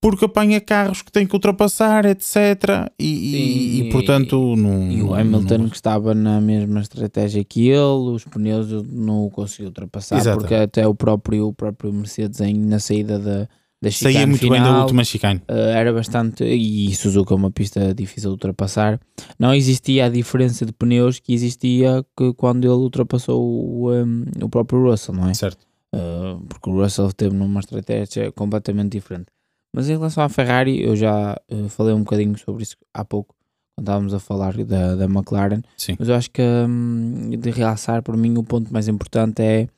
porque 0.00 0.24
apanha 0.24 0.60
carros 0.60 1.02
que 1.02 1.12
tem 1.12 1.26
que 1.26 1.34
ultrapassar, 1.34 2.06
etc. 2.06 2.90
E, 2.98 3.04
e, 3.04 3.80
e 3.80 3.90
portanto, 3.90 4.56
não. 4.56 4.90
E 4.90 5.02
o 5.02 5.14
Hamilton 5.14 5.58
não... 5.58 5.68
que 5.68 5.76
estava 5.76 6.14
na 6.14 6.40
mesma 6.40 6.80
estratégia 6.80 7.44
que 7.44 7.68
ele, 7.68 8.14
os 8.14 8.24
pneus 8.24 8.68
não 8.88 9.26
o 9.26 9.30
conseguiu 9.30 9.66
ultrapassar, 9.66 10.16
Exatamente. 10.16 10.40
porque 10.40 10.54
até 10.54 10.86
o 10.86 10.94
próprio, 10.94 11.48
o 11.48 11.52
próprio 11.52 11.92
Mercedes, 11.92 12.40
em, 12.40 12.54
na 12.54 12.78
saída 12.78 13.18
da, 13.18 13.46
da 13.82 13.90
chicane 13.90 14.14
Saía 14.14 14.26
muito 14.26 14.40
final, 14.40 14.58
bem 14.58 14.72
da 14.72 14.80
última 14.82 15.04
chicane. 15.04 15.42
Uh, 15.48 15.70
era 15.74 15.92
bastante. 15.92 16.44
E 16.44 16.94
Suzuka 16.94 17.32
é 17.32 17.36
uma 17.36 17.50
pista 17.50 17.94
difícil 17.94 18.30
de 18.30 18.34
ultrapassar. 18.34 19.00
Não 19.38 19.54
existia 19.54 20.06
a 20.06 20.08
diferença 20.08 20.66
de 20.66 20.72
pneus 20.72 21.18
que 21.18 21.32
existia 21.32 22.04
que 22.16 22.34
quando 22.34 22.64
ele 22.64 22.74
ultrapassou 22.74 23.42
o, 23.42 23.92
um, 23.92 24.24
o 24.42 24.48
próprio 24.48 24.90
Russell, 24.90 25.14
não 25.14 25.28
é? 25.28 25.34
Certo. 25.34 25.66
Uh, 25.94 26.44
porque 26.46 26.68
o 26.68 26.82
Russell 26.82 27.10
teve 27.12 27.34
numa 27.34 27.60
estratégia 27.60 28.30
completamente 28.32 28.92
diferente. 28.92 29.26
Mas 29.74 29.88
em 29.88 29.92
relação 29.92 30.22
à 30.24 30.28
Ferrari, 30.28 30.82
eu 30.82 30.94
já 30.94 31.36
uh, 31.50 31.68
falei 31.70 31.94
um 31.94 32.00
bocadinho 32.00 32.36
sobre 32.38 32.64
isso 32.64 32.76
há 32.92 33.04
pouco, 33.04 33.34
quando 33.74 33.86
estávamos 33.86 34.14
a 34.14 34.20
falar 34.20 34.52
da, 34.64 34.94
da 34.94 35.04
McLaren. 35.06 35.62
Sim. 35.76 35.96
Mas 35.98 36.08
eu 36.08 36.14
acho 36.14 36.30
que 36.30 36.42
um, 36.42 37.30
de 37.30 37.50
realçar, 37.50 38.02
para 38.02 38.16
mim, 38.16 38.36
o 38.36 38.44
ponto 38.44 38.70
mais 38.72 38.88
importante 38.88 39.40
é. 39.42 39.68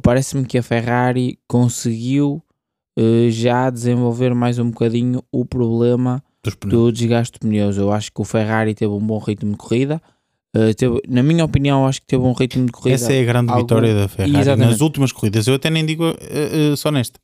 Parece-me 0.00 0.44
que 0.44 0.58
a 0.58 0.62
Ferrari 0.62 1.40
conseguiu 1.48 2.40
já 3.30 3.70
desenvolver 3.70 4.34
mais 4.34 4.58
um 4.58 4.70
bocadinho 4.70 5.22
o 5.32 5.44
problema 5.44 6.22
do 6.66 6.92
desgaste 6.92 7.34
de 7.34 7.40
pneus. 7.40 7.76
Eu 7.76 7.92
acho 7.92 8.12
que 8.12 8.20
o 8.20 8.24
Ferrari 8.24 8.74
teve 8.74 8.92
um 8.92 9.00
bom 9.00 9.18
ritmo 9.18 9.52
de 9.52 9.56
corrida. 9.56 10.02
Uh, 10.54 10.74
teve, 10.74 11.00
na 11.08 11.22
minha 11.22 11.44
opinião, 11.44 11.86
acho 11.86 12.00
que 12.00 12.06
teve 12.06 12.22
um 12.22 12.32
ritmo 12.32 12.66
de 12.66 12.72
corrida. 12.72 12.94
Essa 12.94 13.12
é 13.12 13.22
a 13.22 13.24
grande 13.24 13.50
algo... 13.50 13.62
vitória 13.62 13.94
da 13.94 14.08
Ferrari. 14.08 14.36
Exatamente. 14.36 14.70
Nas 14.70 14.80
últimas 14.80 15.12
corridas, 15.12 15.46
eu 15.46 15.54
até 15.54 15.70
nem 15.70 15.86
digo 15.86 16.10
uh, 16.10 16.76
só 16.76 16.90
nesta. 16.90 17.18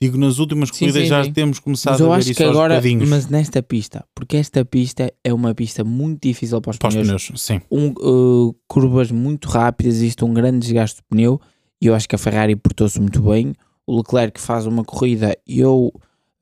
Digo, 0.00 0.16
nas 0.16 0.38
últimas 0.38 0.70
corridas 0.70 0.94
sim, 0.94 1.02
sim, 1.02 1.08
já 1.08 1.24
sim. 1.24 1.32
temos 1.32 1.58
começado 1.58 1.94
mas 1.94 2.00
eu 2.00 2.12
a 2.12 2.16
ver 2.16 2.20
acho 2.20 2.34
que 2.34 2.44
agora, 2.44 2.80
Mas 3.08 3.26
nesta 3.28 3.60
pista, 3.62 4.04
porque 4.14 4.36
esta 4.36 4.64
pista 4.64 5.12
é 5.24 5.34
uma 5.34 5.52
pista 5.54 5.82
muito 5.82 6.22
difícil 6.22 6.60
para 6.60 6.70
os 6.70 6.76
para 6.76 6.90
pneus. 6.90 7.06
pneus 7.06 7.42
sim. 7.42 7.60
Um, 7.68 7.88
uh, 7.98 8.54
curvas 8.68 9.10
muito 9.10 9.48
rápidas, 9.48 9.96
existe 9.96 10.24
um 10.24 10.32
grande 10.32 10.60
desgaste 10.60 10.98
de 10.98 11.02
pneu 11.08 11.40
e 11.82 11.86
eu 11.86 11.96
acho 11.96 12.08
que 12.08 12.14
a 12.14 12.18
Ferrari 12.18 12.54
portou-se 12.54 13.00
muito 13.00 13.20
bem 13.22 13.54
o 13.88 13.96
Leclerc 13.96 14.38
faz 14.38 14.66
uma 14.66 14.84
corrida 14.84 15.34
eu 15.46 15.90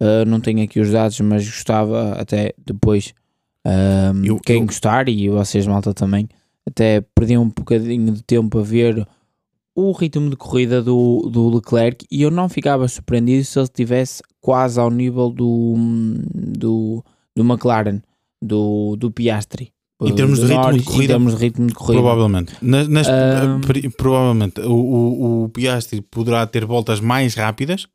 uh, 0.01 0.25
não 0.27 0.41
tenho 0.41 0.65
aqui 0.65 0.81
os 0.81 0.91
dados, 0.91 1.21
mas 1.21 1.47
gostava 1.47 2.15
até 2.15 2.53
depois, 2.59 3.15
um, 3.65 4.25
eu, 4.25 4.41
quem 4.41 4.61
eu... 4.61 4.67
gostar 4.67 5.09
e 5.09 5.29
vocês 5.29 5.65
malta 5.65 5.95
também, 5.95 6.29
até 6.67 7.01
perdi 7.15 7.39
um 7.39 7.49
bocadinho 7.49 8.13
de 8.13 8.23
tempo 8.25 8.59
a 8.59 8.63
ver 8.63 9.07
o 9.77 9.93
ritmo 9.93 10.29
de 10.29 10.35
corrida 10.35 10.83
do, 10.83 11.31
do 11.31 11.49
Leclerc 11.55 12.05
e 12.11 12.23
eu 12.23 12.33
não 12.33 12.49
ficava 12.49 12.89
surpreendido 12.89 13.45
se 13.45 13.57
ele 13.57 13.67
estivesse 13.67 14.23
quase 14.41 14.81
ao 14.81 14.91
nível 14.91 15.31
do, 15.31 15.75
do, 16.35 17.05
do 17.37 17.45
McLaren, 17.45 18.01
do, 18.43 18.97
do 18.97 19.13
Piastri. 19.13 19.71
Em 20.03 20.15
termos 20.15 20.41
de, 20.41 20.47
ritmo 20.47 20.73
de 20.73 20.85
corrida, 20.85 21.05
em 21.05 21.07
termos 21.07 21.35
de 21.35 21.41
ritmo 21.43 21.67
de 21.67 21.75
corrida. 21.75 22.03
Provavelmente. 22.03 22.53
Nas, 22.61 22.87
nas, 22.87 23.07
provavelmente 23.97 24.61
o, 24.61 24.75
o, 24.75 25.45
o, 25.45 25.49
Piastri 25.49 26.03
poderá 26.03 26.47
ter 26.47 26.67
voltas 26.67 27.01
mais 27.01 27.35
rápidas, 27.35 27.87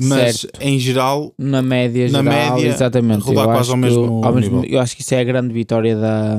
mas 0.00 0.42
certo. 0.42 0.62
em 0.62 0.78
geral, 0.78 1.34
na 1.36 1.60
média, 1.60 2.08
na 2.08 2.22
geral, 2.22 2.54
média 2.56 2.68
exatamente. 2.68 3.22
rodar 3.22 3.46
eu 3.46 3.50
quase 3.50 3.70
ao 3.70 3.76
mesmo, 3.76 4.24
ao 4.24 4.32
mesmo 4.32 4.64
Eu 4.64 4.78
acho 4.78 4.94
que 4.94 5.02
isso 5.02 5.12
é 5.12 5.20
a 5.20 5.24
grande 5.24 5.52
vitória 5.52 5.96
da, 5.96 6.38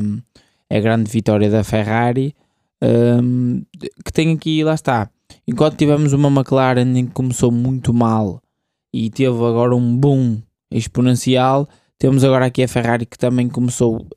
é 0.69 0.77
a 0.77 0.81
grande 0.81 1.11
vitória 1.11 1.49
da 1.49 1.63
Ferrari, 1.65 2.33
um, 2.81 3.63
que 4.05 4.13
tem 4.13 4.31
aqui, 4.31 4.63
lá 4.63 4.75
está. 4.75 5.09
Enquanto 5.45 5.75
tivemos 5.75 6.13
uma 6.13 6.29
McLaren 6.29 6.93
que 6.93 7.11
começou 7.11 7.51
muito 7.51 7.93
mal 7.93 8.41
e 8.93 9.09
teve 9.09 9.29
agora 9.29 9.75
um 9.75 9.97
boom 9.97 10.41
exponencial, 10.71 11.67
temos 11.99 12.23
agora 12.23 12.45
aqui 12.45 12.63
a 12.63 12.67
Ferrari 12.69 13.05
que 13.05 13.17
também 13.17 13.49
começou 13.49 14.07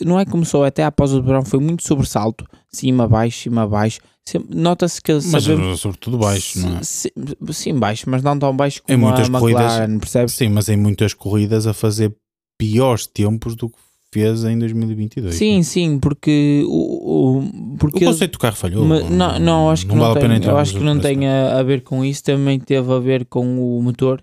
não 0.00 0.18
é 0.18 0.24
que 0.24 0.30
começou 0.30 0.64
até 0.64 0.84
após 0.84 1.12
o 1.12 1.22
verão, 1.22 1.44
foi 1.44 1.60
muito 1.60 1.86
sobressalto, 1.86 2.46
cima, 2.70 3.06
baixo, 3.06 3.40
cima, 3.40 3.66
baixo. 3.66 4.00
Nota-se 4.48 5.02
que. 5.02 5.12
Mas 5.12 5.24
sabemos, 5.44 5.80
sobretudo 5.80 6.16
baixo, 6.16 6.60
não 6.60 6.78
é? 6.78 6.82
Sim, 6.82 7.10
sim, 7.50 7.74
baixo, 7.74 8.08
mas 8.08 8.22
não 8.22 8.38
tão 8.38 8.56
baixo 8.56 8.82
como 8.82 8.96
em 8.96 9.00
muitas 9.00 9.28
a 9.28 9.32
McLaren, 9.32 9.98
percebes? 9.98 10.34
Sim, 10.34 10.48
mas 10.48 10.68
em 10.68 10.76
muitas 10.76 11.12
corridas 11.12 11.66
a 11.66 11.74
fazer 11.74 12.14
piores 12.56 13.06
tempos 13.06 13.56
do 13.56 13.68
que 13.68 13.76
fez 14.12 14.44
em 14.44 14.58
2022. 14.58 15.34
Sim, 15.34 15.56
não? 15.56 15.62
sim, 15.64 15.98
porque 15.98 16.62
o, 16.66 17.38
o, 17.38 17.76
porque 17.78 18.04
o 18.04 18.08
conceito 18.08 18.32
do 18.32 18.38
carro 18.38 18.56
falhou. 18.56 18.84
Mas, 18.84 19.10
não, 19.10 19.38
não, 19.38 19.70
acho 19.70 19.86
que 19.86 19.94
não, 19.94 20.12
vale 20.12 20.20
tem, 20.20 20.48
eu 20.48 20.56
acho 20.56 20.74
que 20.74 20.84
não 20.84 20.98
tem 21.00 21.26
a, 21.26 21.58
a, 21.58 21.62
ver 21.62 21.82
com 21.82 22.04
isso, 22.04 22.22
também 22.22 22.60
teve 22.60 22.92
a 22.92 22.98
ver 22.98 23.24
com 23.24 23.78
o 23.78 23.82
motor. 23.82 24.22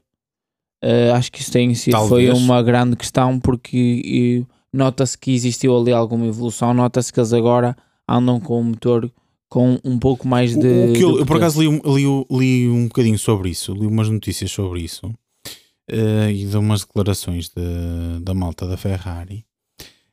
Uh, 0.81 1.13
acho 1.13 1.29
que 1.29 1.41
isso 1.41 1.51
tem 1.51 1.73
sido, 1.75 1.97
foi 2.07 2.29
uma 2.31 2.63
grande 2.63 2.95
questão 2.95 3.37
porque. 3.39 4.45
Nota-se 4.73 5.17
que 5.17 5.33
existiu 5.33 5.77
ali 5.77 5.91
alguma 5.91 6.25
evolução, 6.25 6.73
nota-se 6.73 7.11
que 7.11 7.19
eles 7.19 7.33
agora 7.33 7.75
andam 8.07 8.39
com 8.39 8.59
o 8.59 8.63
motor 8.63 9.11
com 9.47 9.79
um 9.83 9.97
pouco 9.97 10.27
mais 10.27 10.55
de. 10.55 10.67
O, 10.67 10.91
o 10.91 10.93
que 10.93 11.03
eu, 11.03 11.19
eu, 11.19 11.25
por 11.25 11.37
acaso 11.37 11.61
li, 11.61 11.67
li, 11.67 12.25
li, 12.31 12.69
um 12.69 12.87
bocadinho 12.87 13.17
sobre 13.17 13.49
isso, 13.49 13.73
li 13.73 13.87
umas 13.87 14.09
notícias 14.09 14.51
sobre 14.51 14.81
isso 14.81 15.07
uh, 15.07 16.29
e 16.31 16.45
de 16.45 16.57
umas 16.57 16.81
declarações 16.81 17.49
de, 17.49 18.19
da 18.21 18.33
malta 18.33 18.67
da 18.67 18.77
Ferrari 18.77 19.45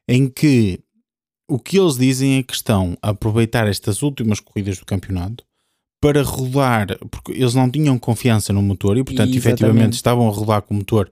em 0.09 0.29
que 0.29 0.81
o 1.49 1.59
que 1.59 1.79
eles 1.79 1.97
dizem 1.97 2.38
é 2.38 2.42
que 2.42 2.55
estão 2.55 2.97
a 3.03 3.11
aproveitar 3.11 3.69
estas 3.69 4.03
últimas 4.03 4.40
corridas 4.40 4.79
do 4.79 4.87
campeonato 4.87 5.45
para 6.01 6.23
rodar, 6.23 6.87
porque 7.11 7.33
eles 7.33 7.55
não 7.55 7.71
tinham 7.71 7.99
confiança 7.99 8.53
no 8.53 8.62
motor 8.62 8.97
e, 8.97 9.05
portanto, 9.05 9.31
Exatamente. 9.31 9.49
efetivamente 9.49 9.92
estavam 9.95 10.29
a 10.29 10.31
rodar 10.31 10.62
com 10.62 10.75
o 10.75 10.77
motor 10.79 11.11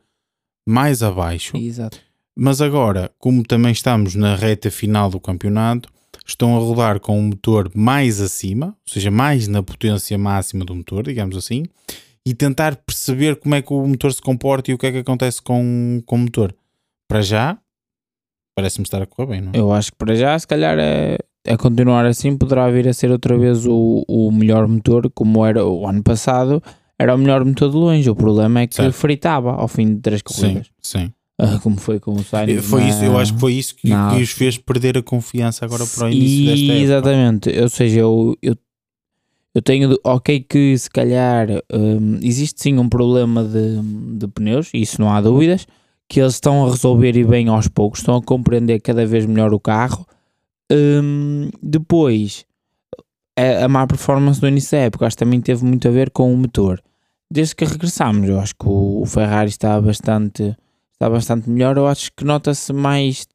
mais 0.69 1.03
abaixo. 1.03 1.57
Exato. 1.57 1.99
Mas 2.37 2.61
agora, 2.61 3.11
como 3.19 3.45
também 3.45 3.73
estamos 3.73 4.15
na 4.15 4.35
reta 4.35 4.71
final 4.71 5.09
do 5.09 5.21
campeonato, 5.21 5.89
estão 6.27 6.57
a 6.57 6.59
rodar 6.59 6.99
com 7.01 7.19
um 7.19 7.29
motor 7.29 7.71
mais 7.75 8.21
acima, 8.21 8.67
ou 8.67 8.93
seja, 8.93 9.11
mais 9.11 9.47
na 9.47 9.63
potência 9.63 10.17
máxima 10.19 10.65
do 10.65 10.75
motor, 10.75 11.05
digamos 11.05 11.37
assim, 11.37 11.65
e 12.27 12.35
tentar 12.35 12.77
perceber 12.77 13.37
como 13.37 13.55
é 13.55 13.63
que 13.63 13.73
o 13.73 13.87
motor 13.87 14.13
se 14.13 14.23
comporta 14.23 14.71
e 14.71 14.75
o 14.75 14.79
que 14.79 14.87
é 14.87 14.93
que 14.93 14.99
acontece 14.99 15.41
com, 15.43 16.03
com 16.07 16.17
o 16.17 16.19
motor. 16.21 16.55
Para 17.07 17.21
já, 17.21 17.59
parece-me 18.57 18.85
estar 18.85 19.03
a 19.03 19.07
correr 19.07 19.29
bem, 19.29 19.41
não 19.43 19.53
é? 19.53 19.59
Eu 19.59 19.73
acho 19.73 19.93
que 19.93 19.99
para 19.99 20.15
já, 20.15 20.39
se 20.39 20.47
calhar, 20.47 20.79
é, 20.79 21.19
é 21.45 21.57
continuar 21.57 22.07
assim, 22.07 22.37
poderá 22.37 22.71
vir 22.71 22.89
a 22.89 22.95
ser 22.95 23.11
outra 23.11 23.37
vez 23.37 23.67
o, 23.67 24.05
o 24.09 24.33
melhor 24.33 24.67
motor, 24.67 25.11
como 25.11 25.45
era 25.45 25.65
o 25.65 25.87
ano 25.87 26.03
passado, 26.03 26.63
era 26.99 27.15
o 27.15 27.19
melhor 27.19 27.45
motor 27.45 27.71
de 27.71 27.77
longe. 27.77 28.09
O 28.09 28.17
problema 28.17 28.61
é 28.61 28.67
que 28.67 28.75
certo. 28.75 28.95
fritava 28.95 29.53
ao 29.53 29.69
fim 29.69 29.95
de 29.95 30.01
três 30.01 30.23
corridas. 30.23 30.71
Sim, 30.81 31.01
sim. 31.01 31.13
Uh, 31.41 31.59
como 31.61 31.77
foi 31.77 31.99
com 31.99 32.13
o 32.13 32.23
Sainz. 32.23 32.65
Foi 32.65 32.83
na... 32.83 32.89
isso, 32.89 33.05
eu 33.05 33.19
acho 33.19 33.35
que 33.35 33.41
foi 33.41 33.55
isso 33.55 33.75
que, 33.75 33.89
que, 33.89 34.23
os 34.23 34.31
fez 34.31 34.57
perder 34.57 34.97
a 34.99 35.03
confiança 35.03 35.65
agora 35.65 35.85
para 35.85 36.07
o 36.07 36.11
início 36.11 36.47
desta 36.47 36.65
época. 36.65 36.79
Exatamente, 36.79 37.61
ou 37.61 37.69
seja, 37.69 38.01
eu, 38.01 38.39
eu, 38.41 38.57
eu 39.53 39.63
tenho, 39.63 39.99
ok 40.05 40.41
que 40.41 40.79
se 40.79 40.89
calhar 40.89 41.49
um, 41.73 42.19
existe 42.23 42.63
sim 42.63 42.79
um 42.79 42.89
problema 42.89 43.43
de, 43.43 43.81
de 44.17 44.29
pneus, 44.29 44.71
isso 44.73 45.01
não 45.01 45.13
há 45.13 45.21
dúvidas, 45.21 45.67
que 46.09 46.21
eles 46.21 46.35
estão 46.35 46.67
a 46.67 46.71
resolver 46.71 47.17
e 47.17 47.25
bem 47.25 47.49
aos 47.49 47.67
poucos, 47.67 47.99
estão 47.99 48.17
a 48.17 48.23
compreender 48.23 48.81
cada 48.81 49.05
vez 49.05 49.27
melhor 49.27 49.53
o 49.53 49.59
carro. 49.59 50.07
Um, 50.71 51.51
depois, 51.61 52.45
a, 53.37 53.65
a 53.65 53.69
má 53.69 53.87
performance 53.89 54.41
do 54.41 54.47
início 54.47 54.79
da 54.79 54.85
época, 54.85 55.07
acho 55.07 55.17
que 55.17 55.25
também 55.25 55.41
teve 55.41 55.65
muito 55.65 55.89
a 55.89 55.91
ver 55.91 56.11
com 56.11 56.33
o 56.33 56.37
motor. 56.37 56.81
Desde 57.29 57.57
que 57.57 57.65
regressámos, 57.65 58.29
eu 58.29 58.39
acho 58.39 58.55
que 58.55 58.69
o, 58.69 59.03
o 59.03 59.07
Ferrari 59.07 59.51
está 59.51 59.81
bastante 59.81 60.57
está 60.95 61.11
bastante 61.11 61.51
melhor. 61.51 61.77
Eu 61.77 61.87
acho 61.87 62.11
que 62.17 62.25
nota-se 62.25 62.73
mais. 62.73 63.27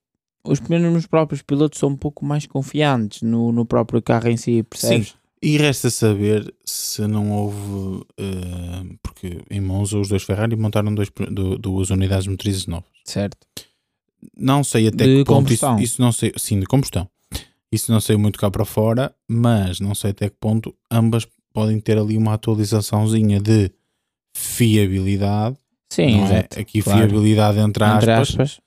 Os 0.44 0.60
mesmos 0.62 1.06
próprios 1.06 1.42
pilotos 1.42 1.80
são 1.80 1.90
um 1.90 1.98
pouco 1.98 2.26
mais 2.26 2.48
confiantes 2.48 3.22
no, 3.22 3.52
no 3.52 3.66
próprio 3.66 4.02
carro 4.02 4.30
em 4.30 4.38
si, 4.38 4.64
percebes? 4.64 5.10
Sim. 5.10 5.14
E 5.42 5.58
resta 5.58 5.90
saber 5.90 6.54
se 6.66 7.06
não 7.08 7.32
houve. 7.32 7.58
Uh, 8.20 8.98
porque 9.02 9.42
em 9.50 9.62
Monza 9.62 9.98
os 9.98 10.10
dois 10.10 10.24
Ferrari 10.24 10.56
montaram 10.56 10.94
dois, 10.94 11.10
duas 11.60 11.90
unidades 11.90 12.28
motrizes 12.28 12.68
novas. 12.68 12.90
Certo. 13.06 13.38
Não 14.36 14.64
sei 14.64 14.88
até 14.88 15.06
de 15.06 15.18
que 15.20 15.26
ponto 15.26 15.54
isso, 15.54 15.80
isso, 15.80 16.02
não 16.02 16.12
sei. 16.12 16.34
Sim, 16.38 16.60
de 16.60 16.66
combustão. 16.66 17.10
Isso 17.72 17.92
não 17.92 18.02
sei 18.02 18.18
muito 18.18 18.40
cá 18.40 18.50
para 18.50 18.66
fora, 18.66 19.14
mas 19.28 19.80
não 19.80 19.94
sei 19.94 20.12
até 20.12 20.30
que 20.30 20.36
ponto 20.40 20.76
ambas 20.92 21.28
podem 21.54 21.80
ter 21.80 21.98
ali 21.98 22.18
uma 22.18 22.34
atualizaçãozinha 22.34 23.40
de 23.40 23.72
fiabilidade 24.34 25.58
Sim, 25.90 26.24
é? 26.26 26.60
Aqui 26.60 26.82
claro. 26.82 27.00
fiabilidade 27.00 27.60
entre 27.60 27.84
aspas. 27.84 28.02
entre 28.02 28.12
aspas. 28.12 28.60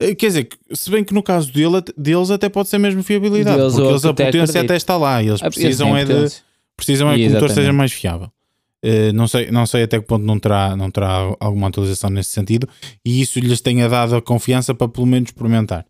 Eh, 0.00 0.14
quer 0.14 0.26
dizer, 0.26 0.48
se 0.72 0.90
bem 0.90 1.02
que 1.02 1.14
no 1.14 1.22
caso 1.22 1.50
dele, 1.52 1.82
deles 1.96 2.30
até 2.30 2.48
pode 2.48 2.68
ser 2.68 2.78
mesmo 2.78 3.02
fiabilidade, 3.02 3.56
deles 3.56 3.74
porque 3.74 3.88
eles 3.88 4.04
a 4.04 4.08
potência 4.08 4.42
acredito. 4.42 4.64
até 4.64 4.76
está 4.76 4.96
lá 4.96 5.22
e 5.22 5.28
eles 5.28 5.40
precisam 5.40 5.96
é 5.96 6.04
de 6.04 6.28
precisam 6.76 7.10
é 7.10 7.16
que 7.16 7.28
o 7.28 7.30
motor 7.32 7.50
seja 7.50 7.72
mais 7.72 7.92
fiável. 7.92 8.30
Uh, 8.84 9.12
não, 9.14 9.26
sei, 9.26 9.50
não 9.50 9.64
sei 9.66 9.84
até 9.84 9.98
que 9.98 10.06
ponto 10.06 10.24
não 10.24 10.38
terá, 10.38 10.76
não 10.76 10.90
terá 10.90 11.34
alguma 11.40 11.68
atualização 11.68 12.10
nesse 12.10 12.30
sentido 12.30 12.68
e 13.04 13.22
isso 13.22 13.40
lhes 13.40 13.60
tenha 13.60 13.88
dado 13.88 14.14
a 14.14 14.22
confiança 14.22 14.74
para 14.74 14.86
pelo 14.86 15.06
menos 15.06 15.30
experimentar. 15.30 15.86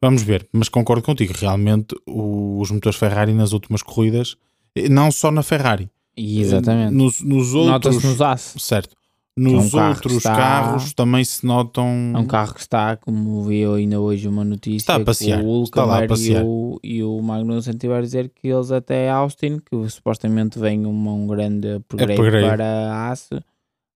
Vamos 0.00 0.22
ver, 0.22 0.48
mas 0.52 0.68
concordo 0.68 1.02
contigo, 1.02 1.34
realmente 1.38 1.94
o, 2.06 2.58
os 2.58 2.70
motores 2.70 2.98
Ferrari 2.98 3.34
nas 3.34 3.52
últimas 3.52 3.82
corridas, 3.82 4.36
eh, 4.74 4.88
não 4.88 5.12
só 5.12 5.30
na 5.30 5.42
Ferrari, 5.42 5.90
Exatamente. 6.16 6.94
Nos, 6.94 7.20
nos 7.20 7.54
outros. 7.54 7.96
Nota-se 7.96 8.06
nos. 8.06 8.62
Certo. 8.62 8.96
Nos 9.40 9.72
é 9.72 9.76
um 9.78 9.88
outros 9.88 10.16
está, 10.16 10.36
carros 10.36 10.92
também 10.92 11.24
se 11.24 11.46
notam. 11.46 12.12
É 12.14 12.18
um 12.18 12.26
carro 12.26 12.52
que 12.52 12.60
está, 12.60 12.94
como 12.98 13.42
vi 13.44 13.64
ainda 13.64 13.98
hoje 13.98 14.28
uma 14.28 14.44
notícia, 14.44 14.76
está 14.76 14.96
a 14.96 15.00
passear. 15.00 15.42
o 15.42 15.64
passear. 16.06 16.42
E 16.42 16.46
o, 16.46 16.80
e 16.84 17.02
o 17.02 17.22
Magnussen 17.22 17.72
tiver 17.72 17.96
a 17.96 18.02
dizer 18.02 18.28
que 18.28 18.48
eles 18.48 18.70
até 18.70 19.08
Austin, 19.08 19.58
que 19.58 19.88
supostamente 19.88 20.58
vem 20.58 20.84
uma, 20.84 21.12
um 21.12 21.26
grande 21.26 21.76
upgrade, 21.76 22.12
upgrade. 22.12 22.46
para 22.48 22.64
a 22.92 23.10
AS, 23.10 23.30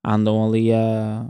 andam 0.02 0.46
ali 0.46 0.72
a. 0.72 1.26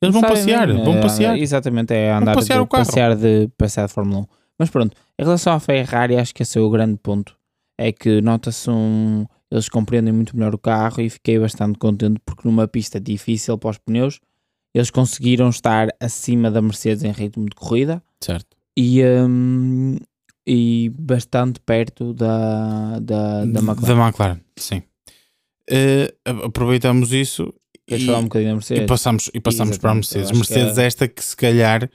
Eles 0.00 0.14
vão 0.14 0.22
passear, 0.22 0.70
é, 0.70 0.72
vão 0.74 1.00
passear. 1.00 1.36
Exatamente, 1.36 1.92
é 1.92 2.12
andar 2.12 2.36
passear, 2.36 2.62
de, 2.62 2.68
passear, 2.68 3.16
de, 3.16 3.48
passear 3.58 3.88
de 3.88 3.92
Fórmula 3.92 4.20
1. 4.20 4.26
Mas 4.56 4.70
pronto, 4.70 4.96
em 5.18 5.24
relação 5.24 5.52
à 5.52 5.58
Ferrari, 5.58 6.16
acho 6.16 6.32
que 6.32 6.44
esse 6.44 6.58
é 6.58 6.60
o 6.60 6.70
grande 6.70 6.96
ponto. 7.02 7.36
É 7.76 7.90
que 7.90 8.20
nota-se 8.20 8.70
um 8.70 9.26
eles 9.52 9.68
compreendem 9.68 10.12
muito 10.12 10.34
melhor 10.34 10.54
o 10.54 10.58
carro 10.58 11.02
e 11.02 11.10
fiquei 11.10 11.38
bastante 11.38 11.78
contente 11.78 12.18
porque 12.24 12.48
numa 12.48 12.66
pista 12.66 12.98
difícil 12.98 13.58
para 13.58 13.70
os 13.70 13.78
pneus 13.78 14.18
eles 14.74 14.90
conseguiram 14.90 15.50
estar 15.50 15.88
acima 16.00 16.50
da 16.50 16.62
Mercedes 16.62 17.04
em 17.04 17.12
ritmo 17.12 17.44
de 17.44 17.54
corrida 17.54 18.02
certo 18.20 18.56
e, 18.76 19.04
um, 19.04 19.96
e 20.46 20.90
bastante 20.98 21.60
perto 21.60 22.14
da, 22.14 22.98
da, 22.98 23.44
da 23.44 23.60
McLaren. 23.60 23.86
Da 23.86 24.06
McLaren, 24.06 24.40
sim. 24.56 24.82
Uh, 25.70 26.46
aproveitamos 26.46 27.12
isso 27.12 27.52
e, 27.88 28.10
um 28.10 28.28
e, 28.70 28.86
passamos, 28.86 29.30
e 29.34 29.40
passamos 29.40 29.76
para 29.76 29.90
a 29.90 29.94
Mercedes. 29.94 30.30
Mercedes, 30.32 30.78
é... 30.78 30.86
esta 30.86 31.06
que 31.06 31.22
se 31.22 31.36
calhar 31.36 31.90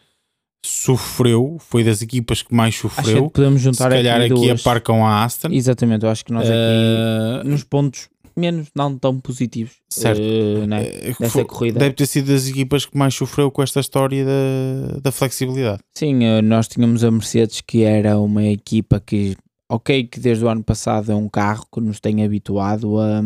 sofreu, 0.65 1.57
foi 1.59 1.83
das 1.83 2.01
equipas 2.01 2.41
que 2.41 2.53
mais 2.53 2.75
sofreu. 2.75 3.27
Que 3.27 3.33
podemos 3.33 3.61
juntar 3.61 3.85
Se 3.85 3.89
calhar 3.89 4.21
aqui, 4.21 4.33
aqui 4.51 4.91
a 4.91 5.23
Aston. 5.23 5.49
Exatamente, 5.51 6.03
eu 6.03 6.09
acho 6.09 6.25
que 6.25 6.33
nós 6.33 6.47
aqui 6.47 6.55
uh, 6.55 7.47
nos 7.47 7.63
pontos 7.63 8.09
menos 8.35 8.67
não 8.75 8.95
tão 8.97 9.19
positivos 9.19 9.73
certo. 9.89 10.21
Uh, 10.21 10.67
né, 10.67 10.83
dessa 11.19 11.29
foi, 11.29 11.45
corrida. 11.45 11.79
Deve 11.79 11.95
ter 11.95 12.05
sido 12.05 12.31
das 12.31 12.47
equipas 12.47 12.85
que 12.85 12.95
mais 12.95 13.15
sofreu 13.15 13.49
com 13.49 13.63
esta 13.63 13.79
história 13.79 14.23
da, 14.23 14.99
da 15.01 15.11
flexibilidade. 15.11 15.81
Sim, 15.95 16.19
nós 16.43 16.67
tínhamos 16.67 17.03
a 17.03 17.09
Mercedes 17.09 17.61
que 17.61 17.83
era 17.83 18.19
uma 18.19 18.43
equipa 18.43 18.99
que, 18.99 19.35
ok, 19.69 20.03
que 20.05 20.19
desde 20.19 20.45
o 20.45 20.49
ano 20.49 20.63
passado 20.63 21.11
é 21.11 21.15
um 21.15 21.27
carro 21.27 21.65
que 21.73 21.81
nos 21.81 21.99
tem 21.99 22.23
habituado 22.23 22.99
a, 22.99 23.23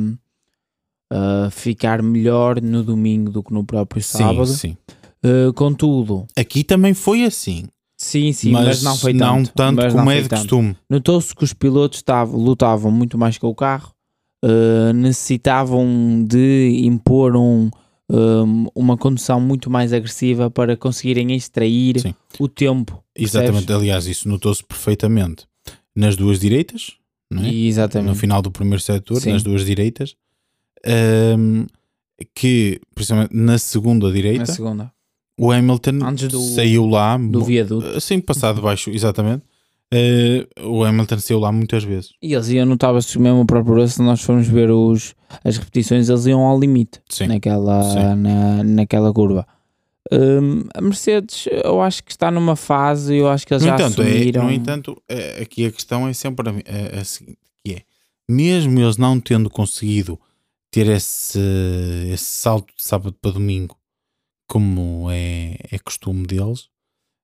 a 1.11 1.49
ficar 1.49 2.01
melhor 2.01 2.61
no 2.61 2.81
domingo 2.81 3.29
do 3.31 3.43
que 3.43 3.53
no 3.53 3.65
próprio 3.65 4.01
sábado. 4.01 4.47
Sim, 4.47 4.55
sim. 4.55 4.77
Uh, 5.23 5.53
contudo, 5.53 6.25
aqui 6.35 6.63
também 6.63 6.93
foi 6.93 7.23
assim. 7.23 7.67
Sim, 8.01 8.33
sim, 8.33 8.51
mas, 8.51 8.65
mas 8.65 8.83
não 8.83 8.97
foi 8.97 9.13
tanto. 9.13 9.23
Não 9.25 9.45
tanto 9.45 9.91
como 9.91 10.09
é 10.09 10.21
de 10.21 10.29
costume. 10.29 10.75
Notou-se 10.89 11.35
que 11.35 11.43
os 11.43 11.53
pilotos 11.53 11.99
estavam, 11.99 12.39
lutavam 12.39 12.91
muito 12.91 13.15
mais 13.15 13.37
com 13.37 13.47
o 13.47 13.53
carro, 13.53 13.93
uh, 14.43 14.91
necessitavam 14.91 16.25
de 16.27 16.81
impor 16.83 17.35
um, 17.35 17.69
um, 18.09 18.65
uma 18.73 18.97
condução 18.97 19.39
muito 19.39 19.69
mais 19.69 19.93
agressiva 19.93 20.49
para 20.49 20.75
conseguirem 20.75 21.31
extrair 21.35 21.99
sim. 21.99 22.15
o 22.39 22.47
tempo. 22.47 23.03
Exatamente, 23.15 23.67
percebes? 23.67 23.75
aliás, 23.75 24.07
isso 24.07 24.27
notou-se 24.27 24.63
perfeitamente 24.63 25.45
nas 25.95 26.15
duas 26.15 26.39
direitas, 26.39 26.97
é? 27.31 27.53
Exatamente. 27.53 28.09
no 28.09 28.15
final 28.15 28.41
do 28.41 28.49
primeiro 28.49 28.81
setor, 28.81 29.21
sim. 29.21 29.31
nas 29.31 29.43
duas 29.43 29.63
direitas, 29.63 30.15
um, 31.37 31.67
que, 32.33 32.81
principalmente 32.95 33.35
na 33.35 33.59
segunda 33.59 34.11
direita. 34.11 34.39
Na 34.39 34.45
segunda 34.47 34.91
o 35.41 35.51
Hamilton 35.51 36.13
do, 36.29 36.39
saiu 36.39 36.85
lá 36.85 37.17
do 37.17 37.43
viaduto. 37.43 37.87
Assim, 37.97 38.21
passado 38.21 38.61
baixo, 38.61 38.91
exatamente. 38.91 39.43
Uh, 39.91 40.69
o 40.69 40.83
Hamilton 40.83 41.17
saiu 41.17 41.39
lá 41.39 41.51
muitas 41.51 41.83
vezes. 41.83 42.13
E 42.21 42.33
eles 42.33 42.49
iam, 42.49 42.65
notava-se 42.65 43.17
mesmo 43.17 43.41
o 43.41 43.45
próprio 43.45 43.85
se 43.87 44.03
nós 44.03 44.21
formos 44.21 44.47
ver 44.47 44.69
os, 44.69 45.15
as 45.43 45.57
repetições, 45.57 46.09
eles 46.09 46.27
iam 46.27 46.41
ao 46.41 46.59
limite 46.59 47.01
Sim. 47.09 47.25
Naquela, 47.25 47.83
Sim. 47.83 48.21
Na, 48.21 48.63
naquela 48.63 49.11
curva. 49.11 49.47
Um, 50.13 50.63
a 50.75 50.81
Mercedes, 50.81 51.47
eu 51.63 51.81
acho 51.81 52.03
que 52.03 52.11
está 52.11 52.29
numa 52.29 52.55
fase, 52.55 53.15
eu 53.15 53.27
acho 53.27 53.45
que 53.47 53.53
eles 53.53 53.63
no 53.63 53.69
já 53.69 53.75
entanto, 53.75 54.01
assumiram. 54.01 54.43
É, 54.43 54.45
no 54.45 54.51
entanto, 54.51 55.03
é, 55.09 55.41
aqui 55.41 55.65
a 55.65 55.71
questão 55.71 56.07
é 56.07 56.13
sempre 56.13 56.47
a, 56.47 56.53
a, 56.97 57.01
a 57.01 57.03
seguinte, 57.03 57.39
que 57.65 57.73
é, 57.73 57.81
mesmo 58.29 58.79
eles 58.79 58.97
não 58.97 59.19
tendo 59.19 59.49
conseguido 59.49 60.19
ter 60.69 60.87
esse, 60.87 61.39
esse 62.13 62.23
salto 62.23 62.73
de 62.75 62.83
sábado 62.83 63.15
para 63.19 63.31
domingo 63.31 63.75
como 64.51 65.09
é, 65.09 65.55
é 65.71 65.79
costume 65.79 66.27
deles, 66.27 66.67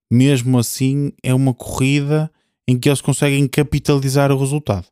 mesmo 0.10 0.58
assim 0.58 1.12
é 1.22 1.34
uma 1.34 1.54
corrida 1.54 2.32
em 2.66 2.80
que 2.80 2.88
eles 2.88 3.02
conseguem 3.02 3.46
capitalizar 3.50 4.32
o 4.32 4.38
resultado. 4.38 4.86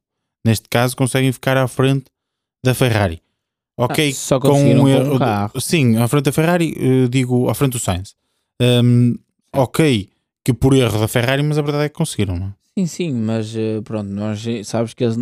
Neste 0.46 0.68
caso, 0.68 0.98
conseguem 0.98 1.32
ficar 1.32 1.56
à 1.56 1.66
frente 1.66 2.08
da 2.62 2.74
Ferrari. 2.74 3.22
Ok, 3.78 4.10
ah, 4.10 4.14
só 4.14 4.38
com 4.38 4.52
um 4.52 4.86
erro. 4.86 5.18
Sim, 5.62 5.96
à 5.96 6.10
frente 6.10 6.26
da 6.26 6.34
Ferrari, 6.34 6.76
eh, 6.78 7.08
digo 7.08 7.50
à 7.50 7.54
frente 7.54 7.72
do 7.72 7.80
Sainz. 7.80 8.18
Um, 8.62 9.16
ok, 9.54 10.10
que 10.44 10.54
por 10.54 10.74
erro 10.74 11.00
da 11.00 11.08
Ferrari, 11.08 11.42
mas 11.42 11.58
a 11.58 11.62
verdade 11.62 11.86
é 11.86 11.90
que 11.90 11.96
conseguiram, 11.96 12.38
não 12.38 12.48
é? 12.48 12.54
Sim, 12.78 12.86
sim, 12.86 13.14
mas 13.14 13.56
eh, 13.56 13.80
pronto, 13.82 14.10
nós 14.10 14.46
sabes 14.66 14.94
que 14.94 15.06
eles, 15.06 15.18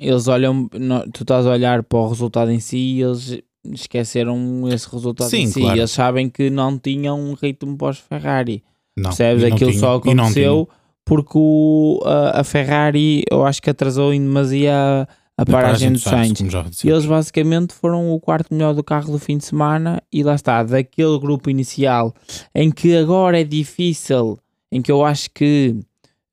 eles 0.00 0.26
olham, 0.26 0.68
tu 1.12 1.22
estás 1.22 1.46
a 1.46 1.50
olhar 1.50 1.84
para 1.84 2.00
o 2.00 2.08
resultado 2.08 2.50
em 2.50 2.58
si 2.58 2.78
e 2.78 3.02
eles 3.02 3.40
esqueceram 3.64 4.68
esse 4.68 4.88
resultado 4.90 5.28
Sim, 5.28 5.42
em 5.42 5.46
si. 5.46 5.60
Claro. 5.60 5.78
Eles 5.78 5.90
sabem 5.90 6.28
que 6.28 6.50
não 6.50 6.78
tinham 6.78 7.18
um 7.20 7.34
ritmo 7.34 7.76
pós-Ferrari. 7.76 8.62
Percebes? 8.94 9.44
Aquilo 9.44 9.70
tinha, 9.70 9.80
só 9.80 9.96
aconteceu 9.96 10.68
porque 11.04 11.32
o, 11.34 12.00
a, 12.04 12.40
a, 12.40 12.44
Ferrari 12.44 13.24
eu 13.30 13.44
acho 13.44 13.60
que 13.60 13.70
atrasou 13.70 14.12
em 14.12 14.20
demasia 14.20 14.74
a, 14.74 15.42
a 15.42 15.46
paragem 15.46 15.92
do 15.92 15.98
Sainz. 15.98 16.40
E 16.84 16.88
eles 16.88 17.06
basicamente 17.06 17.74
foram 17.74 18.12
o 18.12 18.20
quarto 18.20 18.52
melhor 18.52 18.74
do 18.74 18.84
carro 18.84 19.12
do 19.12 19.18
fim 19.18 19.38
de 19.38 19.44
semana 19.44 20.02
e 20.12 20.22
lá 20.22 20.34
está, 20.34 20.62
daquele 20.62 21.18
grupo 21.18 21.50
inicial 21.50 22.14
em 22.54 22.70
que 22.70 22.96
agora 22.96 23.40
é 23.40 23.44
difícil, 23.44 24.38
em 24.70 24.80
que 24.80 24.92
eu 24.92 25.04
acho 25.04 25.30
que 25.30 25.76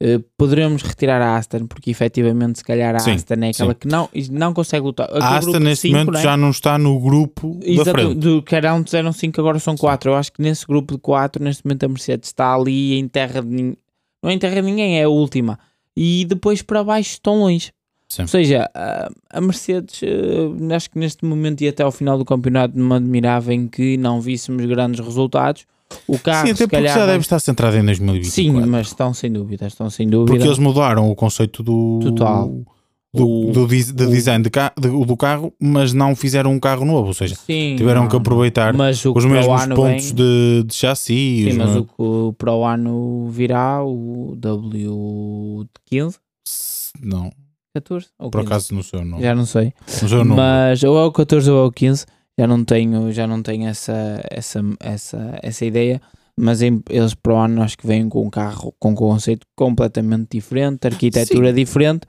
Uh, 0.02 0.24
poderemos 0.38 0.82
retirar 0.82 1.22
a 1.22 1.36
Aston, 1.36 1.68
porque 1.68 1.92
efetivamente, 1.92 2.60
se 2.60 2.64
calhar, 2.64 2.96
a 2.96 3.00
sim, 3.00 3.12
Aston 3.12 3.34
é 3.34 3.50
aquela 3.50 3.74
sim. 3.74 3.80
que 3.82 3.88
não, 3.88 4.10
não 4.32 4.54
consegue 4.54 4.86
lutar. 4.86 5.10
A 5.12 5.38
Aston, 5.38 5.60
neste 5.60 5.90
cinco, 5.90 5.98
momento, 5.98 6.18
é? 6.18 6.22
já 6.22 6.38
não 6.38 6.52
está 6.52 6.78
no 6.78 6.98
grupo 7.00 7.60
Exato, 7.62 7.86
da 7.86 7.92
frente. 7.92 8.16
Do, 8.16 8.42
que 8.42 8.56
era 8.56 8.74
antes 8.74 8.94
eram 8.94 9.12
5, 9.12 9.42
agora 9.42 9.60
são 9.60 9.76
4. 9.76 10.12
Eu 10.12 10.16
acho 10.16 10.32
que 10.32 10.42
nesse 10.42 10.66
grupo 10.66 10.96
de 10.96 11.02
4, 11.02 11.44
neste 11.44 11.66
momento, 11.66 11.84
a 11.84 11.90
Mercedes 11.90 12.30
está 12.30 12.56
ali 12.56 12.98
em 12.98 13.10
terra 13.10 13.42
de. 13.42 13.78
Não 14.24 14.30
é 14.30 14.34
em 14.34 14.40
terra 14.40 14.56
de 14.56 14.62
ninguém, 14.62 15.00
é 15.00 15.04
a 15.04 15.10
última. 15.10 15.60
E 15.96 16.24
depois 16.24 16.62
para 16.62 16.82
baixo 16.82 17.12
estão 17.12 17.40
longe. 17.40 17.74
Sim. 18.08 18.22
Ou 18.22 18.28
seja, 18.30 18.70
a 19.30 19.42
Mercedes, 19.42 20.02
uh, 20.02 20.74
acho 20.74 20.90
que 20.90 20.98
neste 20.98 21.26
momento 21.26 21.62
e 21.62 21.68
até 21.68 21.84
ao 21.84 21.92
final 21.92 22.18
do 22.18 22.24
campeonato, 22.24 22.78
me 22.80 22.96
admirava 22.96 23.54
em 23.54 23.68
que 23.68 23.98
não 23.98 24.22
víssemos 24.22 24.66
grandes 24.66 25.06
resultados 25.06 25.66
o 26.08 26.20
carro, 26.20 26.48
Sim, 26.48 26.54
até 26.54 26.68
porque 26.68 26.88
já 26.88 27.06
deve 27.06 27.20
estar 27.20 27.40
centrado 27.40 27.78
em 27.78 27.86
2024. 27.86 28.32
Sim, 28.32 28.70
mas 28.70 28.88
estão 28.88 29.14
sem 29.14 29.32
dúvida, 29.32 29.68
estão 29.68 29.90
sem 29.90 30.08
dúvida. 30.08 30.32
Porque 30.32 30.48
eles 30.48 30.60
mudaram 30.60 31.10
o 31.10 31.16
conceito 31.16 31.64
do. 31.64 32.00
Total. 32.02 32.52
Do, 33.12 33.52
do, 33.52 33.66
do 33.66 34.08
design 34.08 34.44
de 34.44 34.52
ca, 34.52 34.72
do, 34.78 35.04
do, 35.04 35.18
carro, 35.18 35.52
mas 35.60 35.94
não 35.94 36.16
fizeram 36.16 36.52
um 36.52 36.60
carro 36.60 36.86
novo, 36.86 37.08
ou 37.08 37.14
seja, 37.16 37.34
Sim, 37.34 37.76
tiveram 37.76 38.04
não, 38.04 38.08
que 38.08 38.16
aproveitar 38.16 38.76
os 38.76 39.26
mesmos 39.26 39.66
pontos 39.66 40.12
vem, 40.12 40.16
de, 40.16 40.64
de 40.68 40.76
chassi. 40.76 41.48
Sim, 41.50 41.58
mas 41.58 41.76
o, 41.76 41.88
o 41.98 42.34
para 42.34 42.54
o 42.54 42.64
ano 42.64 43.28
virá 43.32 43.84
o 43.84 44.38
W15? 44.40 46.18
Não. 47.02 47.32
14? 47.74 48.08
Ou 48.20 48.30
Por 48.30 48.42
acaso 48.42 48.76
não 48.76 48.84
sei 48.84 49.00
o 49.00 49.06
nome. 49.06 49.24
Já 49.24 49.34
não 49.34 49.46
sei. 49.48 49.74
Não 50.02 50.08
sei 50.08 50.18
o 50.20 50.24
nome. 50.24 50.36
Mas 50.36 50.84
ou 50.84 50.98
é 51.00 51.06
o 51.06 51.12
14 51.12 51.50
ou 51.50 51.66
é 51.66 51.68
o 51.68 51.72
15 51.72 52.06
já 52.40 52.48
não 52.48 52.64
tenho, 52.64 53.12
já 53.12 53.28
não 53.28 53.44
tenho 53.44 53.68
essa, 53.68 54.24
essa, 54.32 54.62
essa, 54.80 55.40
essa 55.44 55.66
ideia, 55.66 56.02
mas 56.38 56.62
em, 56.62 56.82
eles 56.90 57.14
para 57.14 57.34
o 57.34 57.38
ano 57.38 57.62
acho 57.62 57.78
que 57.78 57.86
vêm 57.86 58.08
com 58.08 58.26
um 58.26 58.30
carro 58.30 58.74
com 58.80 58.92
um 58.92 58.96
conceito 58.96 59.46
completamente 59.58 60.38
diferente, 60.38 60.88
arquitetura 60.88 61.50
Sim. 61.50 61.56
diferente, 61.56 62.06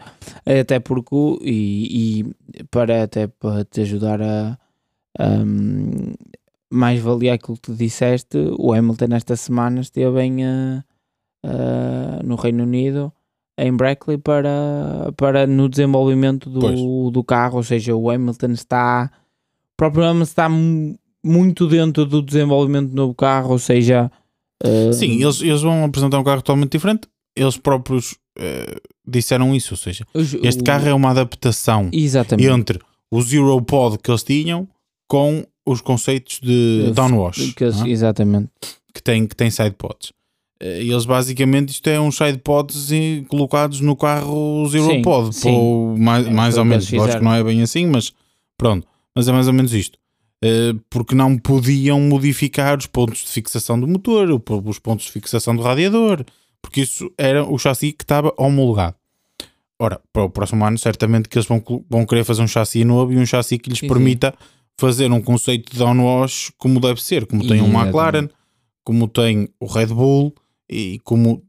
até 0.47 0.79
porque 0.79 1.17
e, 1.43 2.21
e, 2.21 2.65
para 2.71 3.03
até 3.03 3.27
para 3.27 3.65
te 3.65 3.81
ajudar 3.81 4.23
a, 4.23 4.57
a 5.19 5.27
mais 6.73 7.01
valia 7.01 7.35
aquilo 7.35 7.57
que 7.57 7.63
tu 7.63 7.75
disseste, 7.75 8.39
o 8.57 8.73
Hamilton 8.73 9.17
esta 9.17 9.35
semana 9.35 9.81
esteve 9.81 10.23
em, 10.23 10.45
uh, 10.45 10.85
uh, 11.45 12.25
no 12.25 12.37
Reino 12.37 12.63
Unido 12.63 13.13
em 13.59 13.77
Brackley 13.77 14.17
para, 14.17 15.13
para 15.17 15.45
no 15.45 15.69
desenvolvimento 15.69 16.49
do, 16.49 17.11
do 17.11 17.25
carro, 17.25 17.57
ou 17.57 17.65
seja, 17.65 17.97
o 17.97 18.09
Hamilton 18.09 18.53
está 18.53 19.11
próprio 19.81 20.05
Amos 20.05 20.29
está 20.29 20.47
muito 21.25 21.67
dentro 21.67 22.05
do 22.05 22.21
desenvolvimento 22.21 22.91
do 22.91 22.97
novo 22.97 23.15
carro, 23.15 23.53
ou 23.53 23.59
seja. 23.59 24.13
Uh... 24.63 24.93
Sim, 24.93 25.23
eles, 25.23 25.41
eles 25.41 25.63
vão 25.63 25.85
apresentar 25.85 26.19
um 26.19 26.25
carro 26.25 26.43
totalmente 26.43 26.73
diferente. 26.73 27.09
Eles 27.35 27.57
próprios 27.57 28.13
uh, 28.39 28.81
disseram 29.07 29.55
isso, 29.55 29.73
ou 29.73 29.79
seja, 29.79 30.05
Os, 30.13 30.35
este 30.43 30.61
o... 30.61 30.65
carro 30.65 30.87
é 30.87 30.93
uma 30.93 31.11
adaptação 31.11 31.89
Exatamente. 31.93 32.47
entre 32.47 32.79
o 33.11 33.23
Zero 33.23 33.63
Pod 33.63 33.97
que 33.99 34.11
eles 34.11 34.23
tinham 34.23 34.69
com 35.09 35.47
os 35.65 35.81
conceitos 35.81 36.41
de 36.41 36.93
downwash. 36.95 37.55
Que 37.55 37.65
eles, 37.65 37.81
é? 37.81 37.89
Exatamente. 37.89 38.51
Que 38.93 39.03
tem, 39.03 39.27
que 39.27 39.35
tem 39.35 39.51
side 39.51 39.77
pods. 39.79 40.13
Eh, 40.61 40.83
eles 40.83 41.07
basicamente 41.07 41.71
isto 41.71 41.89
é 41.89 41.99
um 41.99 42.11
side 42.11 42.39
pods 42.39 42.91
colocados 43.29 43.81
no 43.81 43.97
carro 43.97 44.69
Zero 44.69 44.91
sim, 44.91 45.03
Pod, 45.03 45.35
sim. 45.35 45.95
mais, 45.97 46.27
é 46.27 46.31
mais 46.31 46.59
ou 46.59 46.65
menos. 46.67 46.93
Acho 46.93 47.19
que 47.19 47.25
não 47.25 47.35
é 47.35 47.43
bem 47.43 47.63
assim, 47.63 47.87
mas 47.87 48.13
pronto 48.59 48.90
mas 49.15 49.29
é 49.29 49.33
mais 49.33 49.47
ou 49.47 49.53
menos 49.53 49.73
isto. 49.73 49.99
Uh, 50.43 50.81
porque 50.89 51.15
não 51.15 51.37
podiam 51.37 52.01
modificar 52.01 52.79
os 52.79 52.87
pontos 52.87 53.21
de 53.21 53.29
fixação 53.29 53.79
do 53.79 53.87
motor, 53.87 54.29
os 54.65 54.79
pontos 54.79 55.07
de 55.07 55.13
fixação 55.13 55.55
do 55.55 55.63
radiador, 55.63 56.25
porque 56.63 56.81
isso 56.83 57.13
era 57.19 57.45
o 57.45 57.59
chassi 57.59 57.93
que 57.93 58.05
estava 58.05 58.33
homologado. 58.39 58.97
Ora, 59.79 60.01
para 60.13 60.25
o 60.25 60.31
próximo 60.31 60.65
ano, 60.65 60.79
certamente 60.79 61.29
que 61.29 61.39
eles 61.39 61.49
vão, 61.49 61.63
vão 61.89 62.05
querer 62.05 62.25
fazer 62.25 62.43
um 62.43 62.47
chassi 62.47 62.85
novo 62.85 63.13
e 63.13 63.19
um 63.19 63.25
chassi 63.25 63.59
que 63.59 63.71
lhes 63.71 63.81
permita 63.81 64.35
fazer 64.79 65.11
um 65.13 65.21
conceito 65.21 65.73
de 65.73 65.79
downwash 65.79 66.53
como 66.57 66.81
deve 66.81 67.03
ser, 67.03 67.27
como 67.27 67.47
tem 67.47 67.61
o 67.61 67.65
um 67.65 67.73
McLaren, 67.73 68.29
como 68.83 69.09
tem 69.09 69.49
o 69.59 69.67
Red 69.67 69.87
Bull 69.87 70.35
e 70.69 70.99
como 71.05 71.43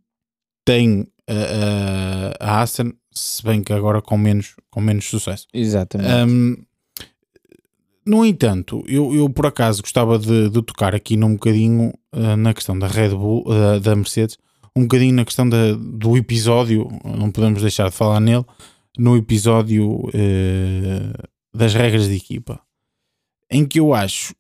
tem 0.66 1.08
a, 1.28 2.44
a, 2.44 2.58
a 2.58 2.62
Aston, 2.62 2.92
se 3.12 3.44
bem 3.44 3.64
que 3.64 3.74
agora 3.74 4.02
com 4.02 4.18
menos, 4.18 4.56
com 4.70 4.82
menos 4.82 5.06
sucesso. 5.06 5.48
Exatamente. 5.54 6.30
Um, 6.30 6.58
no 8.06 8.26
entanto, 8.26 8.84
eu, 8.88 9.14
eu 9.14 9.30
por 9.30 9.46
acaso 9.46 9.82
gostava 9.82 10.18
de, 10.18 10.50
de 10.50 10.62
tocar 10.64 10.96
aqui 10.96 11.16
num 11.16 11.34
bocadinho 11.34 11.94
uh, 12.14 12.36
na 12.36 12.54
questão 12.54 12.78
da 12.78 12.88
Red 12.88 13.10
Bull, 13.10 13.44
uh, 13.48 13.80
da 13.80 13.96
Mercedes, 13.96 14.38
um 14.76 14.84
bocadinho 14.84 15.14
na 15.14 15.26
questão 15.26 15.48
da, 15.48 15.74
do 15.74 16.18
episódio, 16.18 16.88
não 17.04 17.32
podemos 17.32 17.62
deixar 17.62 17.90
de 17.90 17.96
falar 17.96 18.20
nele, 18.20 18.46
no 18.98 19.16
episódio 19.16 20.08
uh, 20.08 21.30
das 21.54 21.74
regras 21.76 22.08
de 22.08 22.16
equipa, 22.16 22.60
em 23.50 23.66
que 23.68 23.80
eu 23.80 23.94
acho 23.94 24.34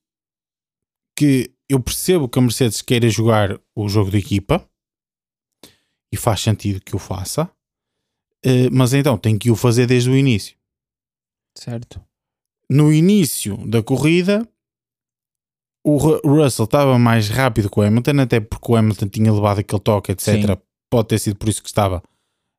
que 1.15 1.51
eu 1.69 1.79
percebo 1.79 2.27
que 2.27 2.39
a 2.39 2.41
Mercedes 2.41 2.81
queira 2.81 3.07
jogar 3.09 3.59
o 3.75 3.87
jogo 3.87 4.09
de 4.09 4.17
equipa 4.17 4.67
e 6.11 6.17
faz 6.17 6.41
sentido 6.41 6.81
que 6.81 6.95
o 6.95 6.99
faça, 6.99 7.49
mas 8.71 8.93
então 8.93 9.17
tem 9.17 9.37
que 9.37 9.49
o 9.49 9.55
fazer 9.55 9.85
desde 9.85 10.09
o 10.09 10.17
início. 10.17 10.57
Certo 11.55 12.01
no 12.71 12.93
início 12.93 13.57
da 13.67 13.83
corrida, 13.83 14.47
o 15.83 15.97
Russell 15.97 16.63
estava 16.63 16.97
mais 16.97 17.27
rápido 17.27 17.69
que 17.69 17.77
o 17.77 17.83
Hamilton, 17.83 18.21
até 18.21 18.39
porque 18.39 18.71
o 18.71 18.75
Hamilton 18.77 19.09
tinha 19.09 19.33
levado 19.33 19.59
aquele 19.59 19.81
toque, 19.81 20.13
etc. 20.13 20.35
Sim. 20.35 20.57
Pode 20.89 21.09
ter 21.09 21.19
sido 21.19 21.35
por 21.35 21.49
isso 21.49 21.61
que 21.61 21.67
estava 21.67 22.01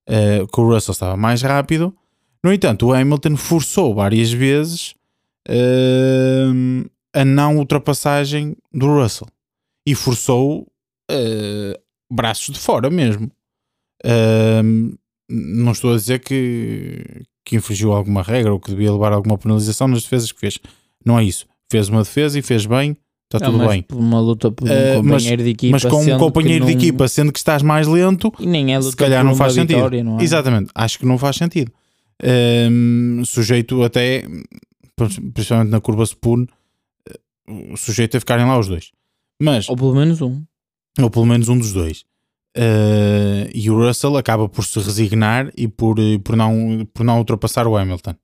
uh, 0.07 0.46
que 0.46 0.61
o 0.61 0.68
Russell 0.68 0.92
estava 0.92 1.16
mais 1.16 1.40
rápido. 1.40 1.96
No 2.44 2.53
entanto, 2.53 2.88
o 2.88 2.92
Hamilton 2.92 3.37
forçou 3.38 3.94
várias 3.94 4.31
vezes 4.31 4.94
uh, 5.48 6.90
a 7.14 7.25
não 7.25 7.57
ultrapassagem 7.57 8.55
do 8.70 8.88
Russell 8.88 9.29
e 9.87 9.94
forçou 9.94 10.66
uh, 11.11 11.83
braços 12.12 12.55
de 12.55 12.61
fora 12.61 12.90
mesmo. 12.90 13.31
Não 15.31 15.72
estou 15.72 15.94
a 15.94 15.96
dizer 15.96 16.18
que, 16.18 17.25
que 17.44 17.57
infringiu 17.57 17.92
alguma 17.92 18.22
regra 18.22 18.52
ou 18.52 18.61
que 18.61 18.70
devia 18.70 18.92
levar 18.92 19.12
alguma 19.12 19.37
penalização 19.37 19.88
nas 19.88 20.02
defesas 20.02 20.33
que 20.33 20.38
fez. 20.38 20.59
Não 21.05 21.18
é 21.18 21.24
isso. 21.24 21.46
Fez 21.70 21.88
uma 21.88 22.02
defesa 22.02 22.38
e 22.38 22.42
fez 22.42 22.66
bem, 22.66 22.96
está 23.24 23.44
tudo 23.44 23.66
bem. 23.66 23.85
Uma 23.92 24.20
luta 24.20 24.50
por 24.50 24.68
um 24.68 24.70
uh, 24.70 25.02
companheiro 25.02 25.42
mas, 25.42 25.44
de 25.44 25.50
equipa. 25.50 25.72
Mas 25.72 25.85
com 25.85 26.05
um 26.05 26.18
companheiro 26.18 26.66
de 26.66 26.72
equipa, 26.72 27.09
sendo 27.09 27.33
que 27.33 27.38
estás 27.38 27.62
mais 27.62 27.87
lento, 27.87 28.33
e 28.38 28.46
nem 28.46 28.74
é 28.74 28.81
se 28.81 28.94
calhar 28.94 29.24
não 29.24 29.35
faz 29.35 29.55
sentido. 29.55 29.76
Vitória, 29.76 30.05
não 30.05 30.18
é? 30.18 30.22
Exatamente, 30.22 30.70
acho 30.74 30.98
que 30.98 31.07
não 31.07 31.18
faz 31.18 31.37
sentido. 31.37 31.72
Um, 32.22 33.24
sujeito 33.24 33.83
até, 33.83 34.24
principalmente 35.35 35.70
na 35.70 35.81
curva 35.81 36.05
Spoon, 36.05 36.46
sujeito 37.76 38.16
a 38.16 38.20
ficarem 38.20 38.46
lá 38.46 38.59
os 38.59 38.68
dois. 38.68 38.92
Mas, 39.40 39.68
ou 39.68 39.76
pelo 39.76 39.94
menos 39.94 40.20
um. 40.20 40.42
Ou 41.00 41.11
pelo 41.11 41.26
menos 41.26 41.48
um 41.48 41.59
dos 41.59 41.72
dois. 41.72 42.05
Uh, 42.57 43.49
e 43.55 43.71
o 43.71 43.79
Russell 43.79 44.17
acaba 44.17 44.47
por 44.47 44.65
se 44.65 44.79
resignar 44.79 45.51
e 45.57 45.67
por, 45.67 45.99
eh, 45.99 46.19
por, 46.19 46.37
não, 46.37 46.87
por 46.93 47.03
não 47.03 47.19
ultrapassar 47.19 47.67
o 47.67 47.77
Hamilton. 47.77 48.15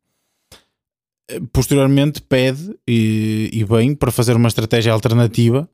Eh, 1.31 1.41
posteriormente 1.51 2.21
pede, 2.21 2.79
e, 2.87 3.49
e 3.53 3.65
bem, 3.65 3.95
para 3.95 4.11
fazer 4.11 4.37
uma 4.37 4.49
estratégia 4.49 4.93
alternativa 4.93 5.69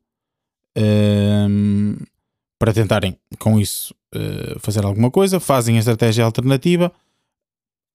uh, 0.78 2.06
para 2.56 2.72
tentarem 2.72 3.16
com 3.40 3.58
isso 3.58 3.92
uh, 4.14 4.58
fazer 4.60 4.84
alguma 4.84 5.10
coisa. 5.10 5.40
Fazem 5.40 5.76
a 5.76 5.80
estratégia 5.80 6.24
alternativa. 6.24 6.92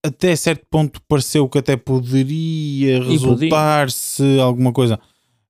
Até 0.06 0.36
certo 0.36 0.66
ponto 0.70 1.02
pareceu 1.04 1.48
que 1.48 1.58
até 1.58 1.78
poderia 1.78 3.02
resultar 3.04 3.92
se 3.92 4.40
alguma 4.40 4.74
coisa, 4.74 5.00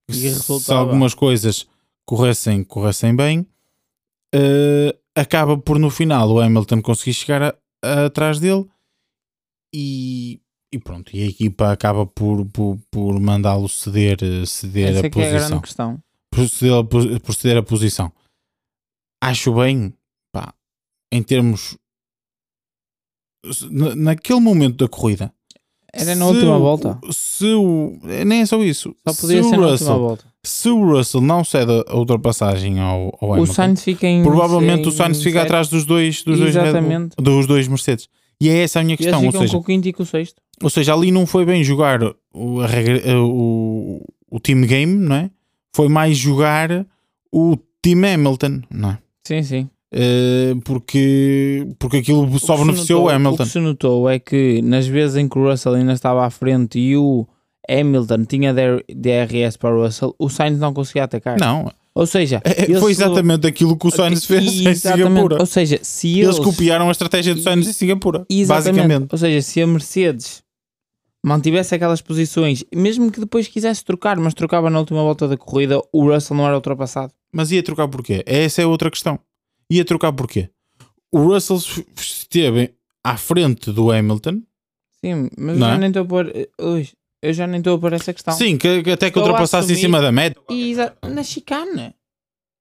se 0.10 0.74
algumas 0.74 1.13
coisas 1.13 1.67
corressem, 2.06 2.63
corressem 2.63 3.15
bem 3.15 3.45
uh, 4.36 4.98
acaba 5.15 5.58
por 5.58 5.80
no 5.80 5.89
final 5.89 6.30
o 6.30 6.39
Hamilton 6.39 6.82
conseguir 6.82 7.13
chegar 7.13 7.42
a, 7.44 7.56
a, 7.84 8.06
atrás 8.06 8.39
dele 8.39 8.65
e, 9.74 10.42
e, 10.74 10.80
pronto, 10.80 11.15
e 11.15 11.24
a 11.24 11.28
equipa 11.28 11.72
acaba 11.72 12.06
por, 12.06 12.46
por, 12.48 12.80
por 12.92 13.20
mandá-lo 13.20 13.70
ceder, 13.70 14.18
ceder 14.48 14.96
Essa 14.96 15.08
a 15.08 15.10
posição. 15.10 15.22
É 15.22 15.28
a 15.28 15.48
grande 15.48 15.62
questão. 15.62 16.04
Proceder, 16.32 17.20
proceder 17.22 17.58
a 17.58 17.63
posição. 17.63 18.12
Acho 19.22 19.54
bem, 19.56 19.94
pá, 20.32 20.54
em 21.12 21.22
termos 21.22 21.78
naquele 23.96 24.40
momento 24.40 24.77
da 24.77 24.88
corrida. 24.88 25.34
Era 25.92 26.15
na 26.15 26.27
última 26.27 26.58
volta. 26.58 27.00
Se 27.12 27.52
o, 27.54 28.00
nem 28.04 28.42
é 28.42 28.46
só 28.46 28.62
isso. 28.62 28.96
Só 29.08 29.13
podia 29.21 29.44
ser 29.44 29.58
na 29.58 29.69
Russell, 29.69 29.88
última 29.88 29.98
volta 29.98 30.29
se 30.44 30.69
o 30.69 30.92
Russell 30.92 31.21
não 31.21 31.44
cede 31.44 31.83
a 31.87 31.96
ultrapassagem 31.96 32.79
ao, 32.79 33.17
ao 33.21 33.33
Hamilton, 33.33 33.52
o 33.52 33.56
Sainz 33.56 33.83
fica 33.83 34.08
em, 34.08 34.23
provavelmente 34.23 34.87
o 34.87 34.92
Sainz 34.92 35.21
fica 35.21 35.42
atrás 35.42 35.67
dos 35.67 35.85
dois, 35.85 36.23
dos 36.23 36.40
dois, 36.40 36.56
Bull, 36.56 37.10
dos 37.17 37.48
dois 37.48 37.67
Mercedes. 37.67 38.08
E 38.42 38.48
é 38.48 38.63
essa 38.63 38.79
a 38.79 38.83
minha 38.83 38.96
questão. 38.96 39.21
Eles 39.21 39.35
ou 39.35 39.42
seja, 39.42 39.54
com 39.54 39.60
o 39.60 39.63
quinto 39.63 39.87
e 39.87 39.94
com 39.94 40.04
o 40.04 40.06
sexto. 40.06 40.42
Ou 40.63 40.69
seja, 40.69 40.94
ali 40.94 41.12
não 41.12 41.25
foi 41.25 41.46
bem 41.46 41.63
jogar 41.63 42.00
o, 42.33 42.62
regra, 42.62 43.02
o, 43.19 44.02
o 44.29 44.40
team 44.40 44.62
game, 44.62 44.94
não 44.94 45.15
é? 45.15 45.31
Foi 45.75 45.90
mais 45.90 46.17
jogar 46.17 46.85
o 47.31 47.58
team 47.81 48.02
Hamilton, 48.06 48.62
não 48.69 48.92
é? 48.92 49.00
Sim, 49.25 49.44
sim. 49.44 49.69
Uh, 49.94 50.62
porque, 50.62 51.67
porque 51.79 51.98
aquilo 51.98 52.40
só 52.40 52.56
beneficiou 52.56 53.02
notou, 53.02 53.12
o 53.12 53.15
Hamilton. 53.15 53.44
O 53.44 53.46
que 53.46 53.52
se 53.52 53.60
notou 53.60 54.10
é 54.10 54.19
que 54.19 54.62
nas 54.62 54.87
vezes 54.87 55.17
em 55.17 55.27
que 55.27 55.37
o 55.37 55.50
Russell 55.50 55.73
ainda 55.73 55.94
estava 55.94 56.25
à 56.25 56.29
frente 56.29 56.79
e 56.79 56.96
o 56.96 57.27
Hamilton 57.70 58.26
tinha 58.26 58.54
DRS 58.54 59.58
para 59.58 59.76
o 59.76 59.84
Russell, 59.84 60.15
o 60.17 60.30
Sainz 60.30 60.60
não 60.60 60.74
conseguia 60.74 61.04
atacar. 61.04 61.40
Não. 61.40 61.72
Ou 61.94 62.06
seja, 62.06 62.42
é, 62.46 62.80
foi 62.80 62.92
exatamente 62.92 63.46
aquilo 63.46 63.76
que 63.78 63.88
o 63.88 63.92
Sainz 63.92 64.24
fez 64.26 64.62
em 64.62 64.76
Singapura. 64.76 65.38
Ou 65.40 65.46
seja, 65.46 65.80
se 65.82 66.20
eles, 66.20 66.36
eles 66.36 66.40
copiaram 66.40 66.88
a 66.88 66.92
estratégia 66.92 67.36
do 67.36 67.42
Sainz 67.42 67.67
em 67.67 67.74
Singapura, 67.74 68.26
exatamente. 68.30 68.78
basicamente. 68.78 69.12
Ou 69.12 69.17
seja, 69.17 69.42
se 69.42 69.62
a 69.62 69.67
Mercedes 69.67 70.44
mantivesse 71.26 71.76
aquelas 71.76 72.02
posições, 72.02 72.63
mesmo 72.74 73.12
que 73.12 73.20
depois 73.20 73.48
quisesse 73.48 73.84
trocar, 73.84 74.17
mas 74.17 74.34
trocava 74.34 74.70
na 74.70 74.80
última 74.80 75.02
volta 75.02 75.28
da 75.28 75.38
corrida, 75.38 75.82
o 75.92 76.10
Russell 76.10 76.38
não 76.38 76.46
era 76.46 76.56
ultrapassado. 76.56 77.12
Mas 77.32 77.52
ia 77.52 77.62
trocar 77.62 77.88
porquê? 77.88 78.24
Essa 78.26 78.62
é 78.62 78.65
outra 78.65 78.90
questão. 78.90 79.20
Ia 79.70 79.84
trocar 79.84 80.13
porquê? 80.13 80.50
O 81.12 81.20
Russell 81.20 81.60
esteve 81.98 82.74
à 83.04 83.17
frente 83.17 83.72
do 83.72 83.92
Hamilton. 83.92 84.42
Sim, 85.04 85.30
mas 85.38 85.58
já 85.58 85.76
é? 85.76 85.78
nem 85.78 85.88
estou 85.90 86.04
a 86.04 86.06
pôr. 86.06 86.32
Ui, 86.60 86.88
eu 87.22 87.34
já 87.34 87.46
nem 87.48 87.60
estou 87.60 87.76
a 87.76 87.80
pôr 87.80 87.94
essa 87.94 88.13
questão. 88.13 88.34
Sim, 88.34 88.58
que, 88.58 88.84
que 88.84 88.92
até 88.92 89.12
que 89.12 89.20
ultrapassasse 89.20 89.72
em 89.74 89.76
cima 89.76 90.02
da 90.02 90.12
meta. 90.12 90.40
E 90.50 90.76
na 91.04 91.24
chicane. 91.24 91.94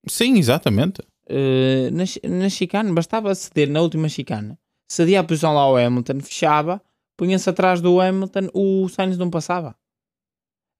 Sim, 0.08 0.38
exatamente. 0.38 1.00
Uh, 1.30 1.90
na, 1.92 2.38
na 2.38 2.48
chicane, 2.48 2.92
bastava 2.92 3.34
ceder 3.34 3.70
na 3.70 3.80
última 3.80 4.08
chicane. 4.08 4.56
Cedia 4.90 5.20
a 5.20 5.24
posição 5.24 5.54
lá 5.54 5.60
ao 5.60 5.76
Hamilton, 5.76 6.20
fechava 6.20 6.80
punha-se 7.18 7.50
atrás 7.50 7.80
do 7.80 8.00
Hamilton, 8.00 8.48
o 8.54 8.88
Sainz 8.88 9.18
não 9.18 9.28
passava. 9.28 9.74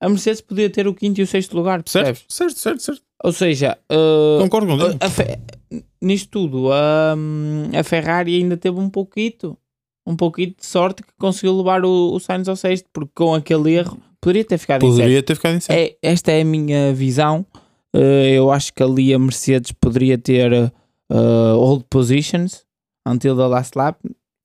A 0.00 0.08
Mercedes 0.08 0.40
podia 0.40 0.70
ter 0.70 0.86
o 0.86 0.94
quinto 0.94 1.20
e 1.20 1.24
o 1.24 1.26
sexto 1.26 1.56
lugar, 1.56 1.82
percebes? 1.82 2.24
Certo, 2.28 2.56
certo, 2.56 2.58
certo. 2.60 2.82
certo. 2.82 3.02
Ou 3.24 3.32
seja, 3.32 3.76
uh, 3.90 4.40
concordo 4.40 4.68
com 4.68 4.74
a, 4.74 5.78
nisto 6.00 6.30
tudo, 6.30 6.72
a, 6.72 7.16
a 7.76 7.82
Ferrari 7.82 8.36
ainda 8.36 8.56
teve 8.56 8.78
um 8.78 8.88
pouquito, 8.88 9.58
um 10.08 10.16
pouquinho 10.16 10.54
de 10.58 10.64
sorte 10.64 11.02
que 11.02 11.12
conseguiu 11.18 11.56
levar 11.56 11.84
o, 11.84 12.14
o 12.14 12.18
Sainz 12.18 12.48
ao 12.48 12.56
sexto, 12.56 12.88
porque 12.92 13.12
com 13.14 13.34
aquele 13.34 13.74
erro 13.74 13.98
poderia 14.20 14.44
ter 14.44 14.56
ficado 14.56 14.80
poderia 14.80 14.94
em 14.94 15.04
Poderia 15.04 15.22
ter 15.22 15.34
ficado 15.34 15.54
em 15.56 15.60
sexto. 15.60 15.78
É, 15.78 15.96
esta 16.02 16.32
é 16.32 16.40
a 16.40 16.44
minha 16.44 16.94
visão. 16.94 17.44
Uh, 17.94 18.24
eu 18.32 18.50
acho 18.50 18.72
que 18.72 18.82
ali 18.82 19.12
a 19.12 19.18
Mercedes 19.18 19.72
poderia 19.72 20.16
ter 20.16 20.52
uh, 20.52 21.56
hold 21.56 21.84
positions 21.90 22.64
until 23.06 23.36
the 23.36 23.46
last 23.46 23.76
lap. 23.76 23.98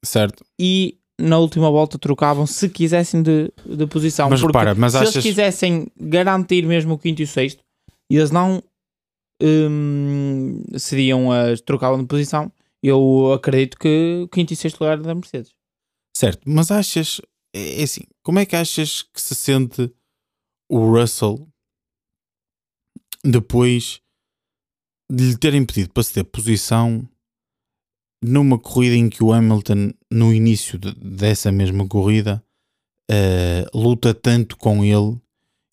Certo. 0.03 0.43
E 0.59 0.97
na 1.19 1.37
última 1.37 1.71
volta 1.71 1.97
trocavam 1.97 2.45
se 2.45 2.67
quisessem 2.67 3.23
de, 3.23 3.51
de 3.65 3.87
posição. 3.87 4.29
Mas 4.29 4.41
repara, 4.41 4.75
mas 4.75 4.91
se 4.91 4.97
achas... 4.97 5.15
eles 5.15 5.23
quisessem 5.23 5.87
garantir 5.97 6.65
mesmo 6.65 6.95
o 6.95 6.97
quinto 6.97 7.21
e 7.21 7.25
o 7.25 7.27
sexto, 7.27 7.63
eles 8.09 8.31
não 8.31 8.61
hum, 9.41 10.61
seriam 10.77 11.31
as 11.31 11.61
trocavam 11.61 11.99
de 11.99 12.05
posição. 12.05 12.51
Eu 12.83 13.31
acredito 13.31 13.77
que 13.77 14.27
quinto 14.29 14.51
e 14.51 14.55
sexto 14.57 14.81
lugar 14.81 15.01
da 15.01 15.15
Mercedes. 15.15 15.55
Certo, 16.15 16.41
mas 16.45 16.69
achas, 16.69 17.21
é, 17.55 17.79
é 17.79 17.83
assim, 17.83 18.01
como 18.21 18.39
é 18.39 18.45
que 18.45 18.55
achas 18.55 19.01
que 19.01 19.21
se 19.21 19.33
sente 19.33 19.89
o 20.69 20.91
Russell 20.91 21.47
depois 23.23 24.01
de 25.09 25.29
lhe 25.29 25.37
terem 25.37 25.65
pedido 25.65 25.93
para 25.93 26.03
se 26.03 26.13
ter 26.13 26.23
posição 26.25 27.07
numa 28.21 28.59
corrida 28.59 28.95
em 28.95 29.09
que 29.09 29.23
o 29.23 29.31
Hamilton, 29.31 29.91
no 30.11 30.33
início 30.33 30.77
de, 30.77 30.93
dessa 30.95 31.51
mesma 31.51 31.87
corrida, 31.87 32.43
uh, 33.11 33.77
luta 33.77 34.13
tanto 34.13 34.57
com 34.57 34.83
ele 34.83 35.19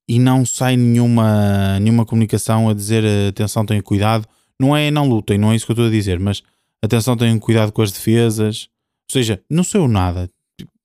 e 0.08 0.18
não 0.18 0.44
sai 0.44 0.76
nenhuma, 0.76 1.78
nenhuma 1.78 2.04
comunicação 2.04 2.68
a 2.68 2.74
dizer 2.74 3.04
atenção, 3.28 3.64
tenham 3.64 3.82
cuidado. 3.82 4.28
Não 4.60 4.76
é 4.76 4.90
não 4.90 5.08
lutem, 5.08 5.38
não 5.38 5.52
é 5.52 5.56
isso 5.56 5.64
que 5.64 5.72
eu 5.72 5.74
estou 5.74 5.86
a 5.86 5.90
dizer, 5.90 6.18
mas 6.18 6.42
atenção, 6.82 7.16
tenham 7.16 7.38
cuidado 7.38 7.72
com 7.72 7.82
as 7.82 7.92
defesas. 7.92 8.68
Ou 9.10 9.12
seja, 9.12 9.42
não 9.50 9.64
saiu 9.64 9.88
nada, 9.88 10.30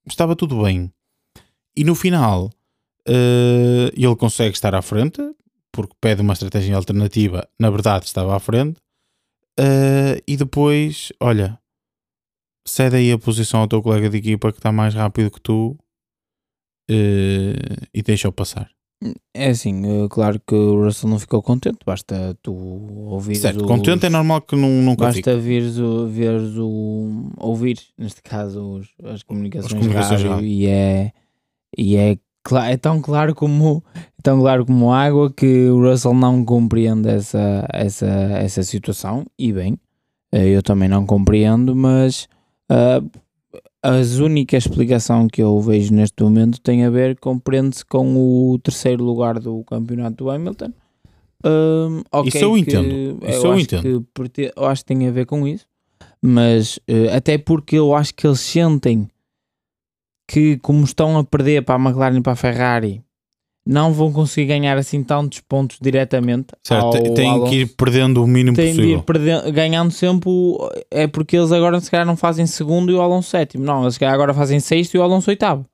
estava 0.08 0.36
tudo 0.36 0.64
bem. 0.64 0.92
E 1.76 1.84
no 1.84 1.96
final, 1.96 2.46
uh, 3.08 3.92
ele 3.94 4.16
consegue 4.16 4.56
estar 4.56 4.74
à 4.74 4.82
frente, 4.82 5.22
porque 5.72 5.96
pede 6.00 6.22
uma 6.22 6.34
estratégia 6.34 6.76
alternativa, 6.76 7.48
na 7.60 7.70
verdade 7.70 8.06
estava 8.06 8.36
à 8.36 8.40
frente, 8.40 8.80
Uh, 9.58 10.20
e 10.28 10.36
depois, 10.36 11.14
olha, 11.20 11.58
cede 12.68 12.98
aí 12.98 13.12
a 13.12 13.18
posição 13.18 13.62
ao 13.62 13.68
teu 13.70 13.82
colega 13.82 14.10
de 14.10 14.18
equipa 14.18 14.52
que 14.52 14.60
está 14.60 14.70
mais 14.70 14.94
rápido 14.94 15.32
que 15.32 15.40
tu 15.40 15.78
uh, 16.92 17.88
e 17.94 18.02
deixa-o 18.04 18.34
passar. 18.34 18.75
É 19.34 19.50
assim, 19.50 19.84
eh, 19.86 20.08
claro 20.10 20.40
que 20.40 20.56
o 20.56 20.84
Russell 20.84 21.10
não 21.10 21.20
ficou 21.20 21.42
contente, 21.42 21.80
basta 21.86 22.36
tu 22.42 22.54
ouvir. 22.54 23.36
Certo, 23.36 23.62
os, 23.62 23.68
contente 23.68 24.06
é 24.06 24.10
normal 24.10 24.42
que 24.42 24.56
não, 24.56 24.70
nunca 24.70 25.06
Basta 25.06 25.38
vires 25.38 25.78
o, 25.78 26.08
veres 26.08 26.56
o. 26.58 27.32
ouvir, 27.38 27.80
neste 27.98 28.22
caso, 28.22 28.80
os, 28.80 28.88
as 29.04 29.22
comunicações, 29.22 29.74
as 29.74 29.80
comunicações 29.80 30.24
rádio, 30.24 30.46
e 30.46 30.68
é. 30.68 31.12
E 31.78 31.98
é, 31.98 32.18
é 32.68 32.78
tão 32.78 33.02
claro 33.02 33.36
como 33.36 33.84
tão 34.24 34.40
claro 34.40 34.66
como 34.66 34.92
água 34.92 35.32
que 35.32 35.68
o 35.70 35.80
Russell 35.82 36.14
não 36.14 36.44
compreende 36.44 37.10
essa, 37.10 37.68
essa, 37.72 38.08
essa 38.08 38.64
situação, 38.64 39.26
e 39.38 39.54
bem, 39.54 39.78
eh, 40.32 40.48
eu 40.48 40.64
também 40.64 40.90
não 40.90 41.06
compreendo, 41.06 41.76
mas 41.76 42.28
uh, 42.72 43.08
a 43.86 44.24
única 44.24 44.58
explicação 44.58 45.28
que 45.28 45.42
eu 45.42 45.60
vejo 45.62 45.94
neste 45.94 46.24
momento 46.24 46.60
tem 46.60 46.84
a 46.84 46.90
ver, 46.90 47.20
compreende-se 47.20 47.86
com 47.86 48.16
o 48.16 48.58
terceiro 48.60 49.04
lugar 49.04 49.40
do 49.40 49.64
campeonato 49.64 50.24
do 50.24 50.30
Hamilton. 50.30 50.74
Um, 51.46 52.02
okay, 52.12 52.30
isso 52.30 52.38
eu 52.40 52.58
entendo. 52.58 53.20
Isso 53.24 53.46
eu, 53.46 53.52
eu 53.52 53.60
entendo. 53.60 54.08
Que, 54.32 54.52
eu 54.56 54.66
acho 54.66 54.82
que 54.82 54.88
tem 54.88 55.08
a 55.08 55.12
ver 55.12 55.28
com 55.28 55.48
isso, 55.48 55.68
mas 56.20 56.78
uh, 56.90 57.16
até 57.16 57.38
porque 57.38 57.78
eu 57.78 57.94
acho 57.94 58.14
que 58.16 58.26
eles 58.26 58.40
sentem 58.40 59.08
que, 60.28 60.58
como 60.58 60.84
estão 60.84 61.20
a 61.20 61.24
perder 61.24 61.64
para 61.64 61.76
a 61.76 61.80
McLaren 61.80 62.18
e 62.18 62.22
para 62.22 62.34
a 62.34 62.36
Ferrari, 62.36 63.05
não 63.66 63.92
vão 63.92 64.12
conseguir 64.12 64.48
ganhar 64.48 64.78
assim 64.78 65.04
tantos 65.04 65.40
pontos 65.40 65.78
diretamente. 65.82 66.48
Certo, 66.64 67.14
têm 67.14 67.44
que 67.46 67.56
ir 67.62 67.66
perdendo 67.76 68.24
o 68.24 68.28
mínimo 68.28 68.56
têm 68.56 68.76
possível. 68.76 69.02
Perdendo, 69.02 69.52
ganhando 69.52 69.92
sempre. 69.92 70.30
É 70.92 71.08
porque 71.08 71.36
eles 71.36 71.52
agora 71.52 71.80
se 71.82 71.90
calhar 71.90 72.06
não 72.06 72.16
fazem 72.16 72.46
segundo 72.46 72.92
e 72.92 72.96
o 72.96 73.02
Alonso 73.02 73.30
sétimo. 73.30 73.66
Não, 73.66 73.84
eles 73.84 74.00
agora 74.04 74.34
fazem 74.34 74.60
sexto 74.60 74.94
e 74.94 74.98
o 75.00 75.02
Alonso 75.02 75.30
oitavo. 75.32 75.66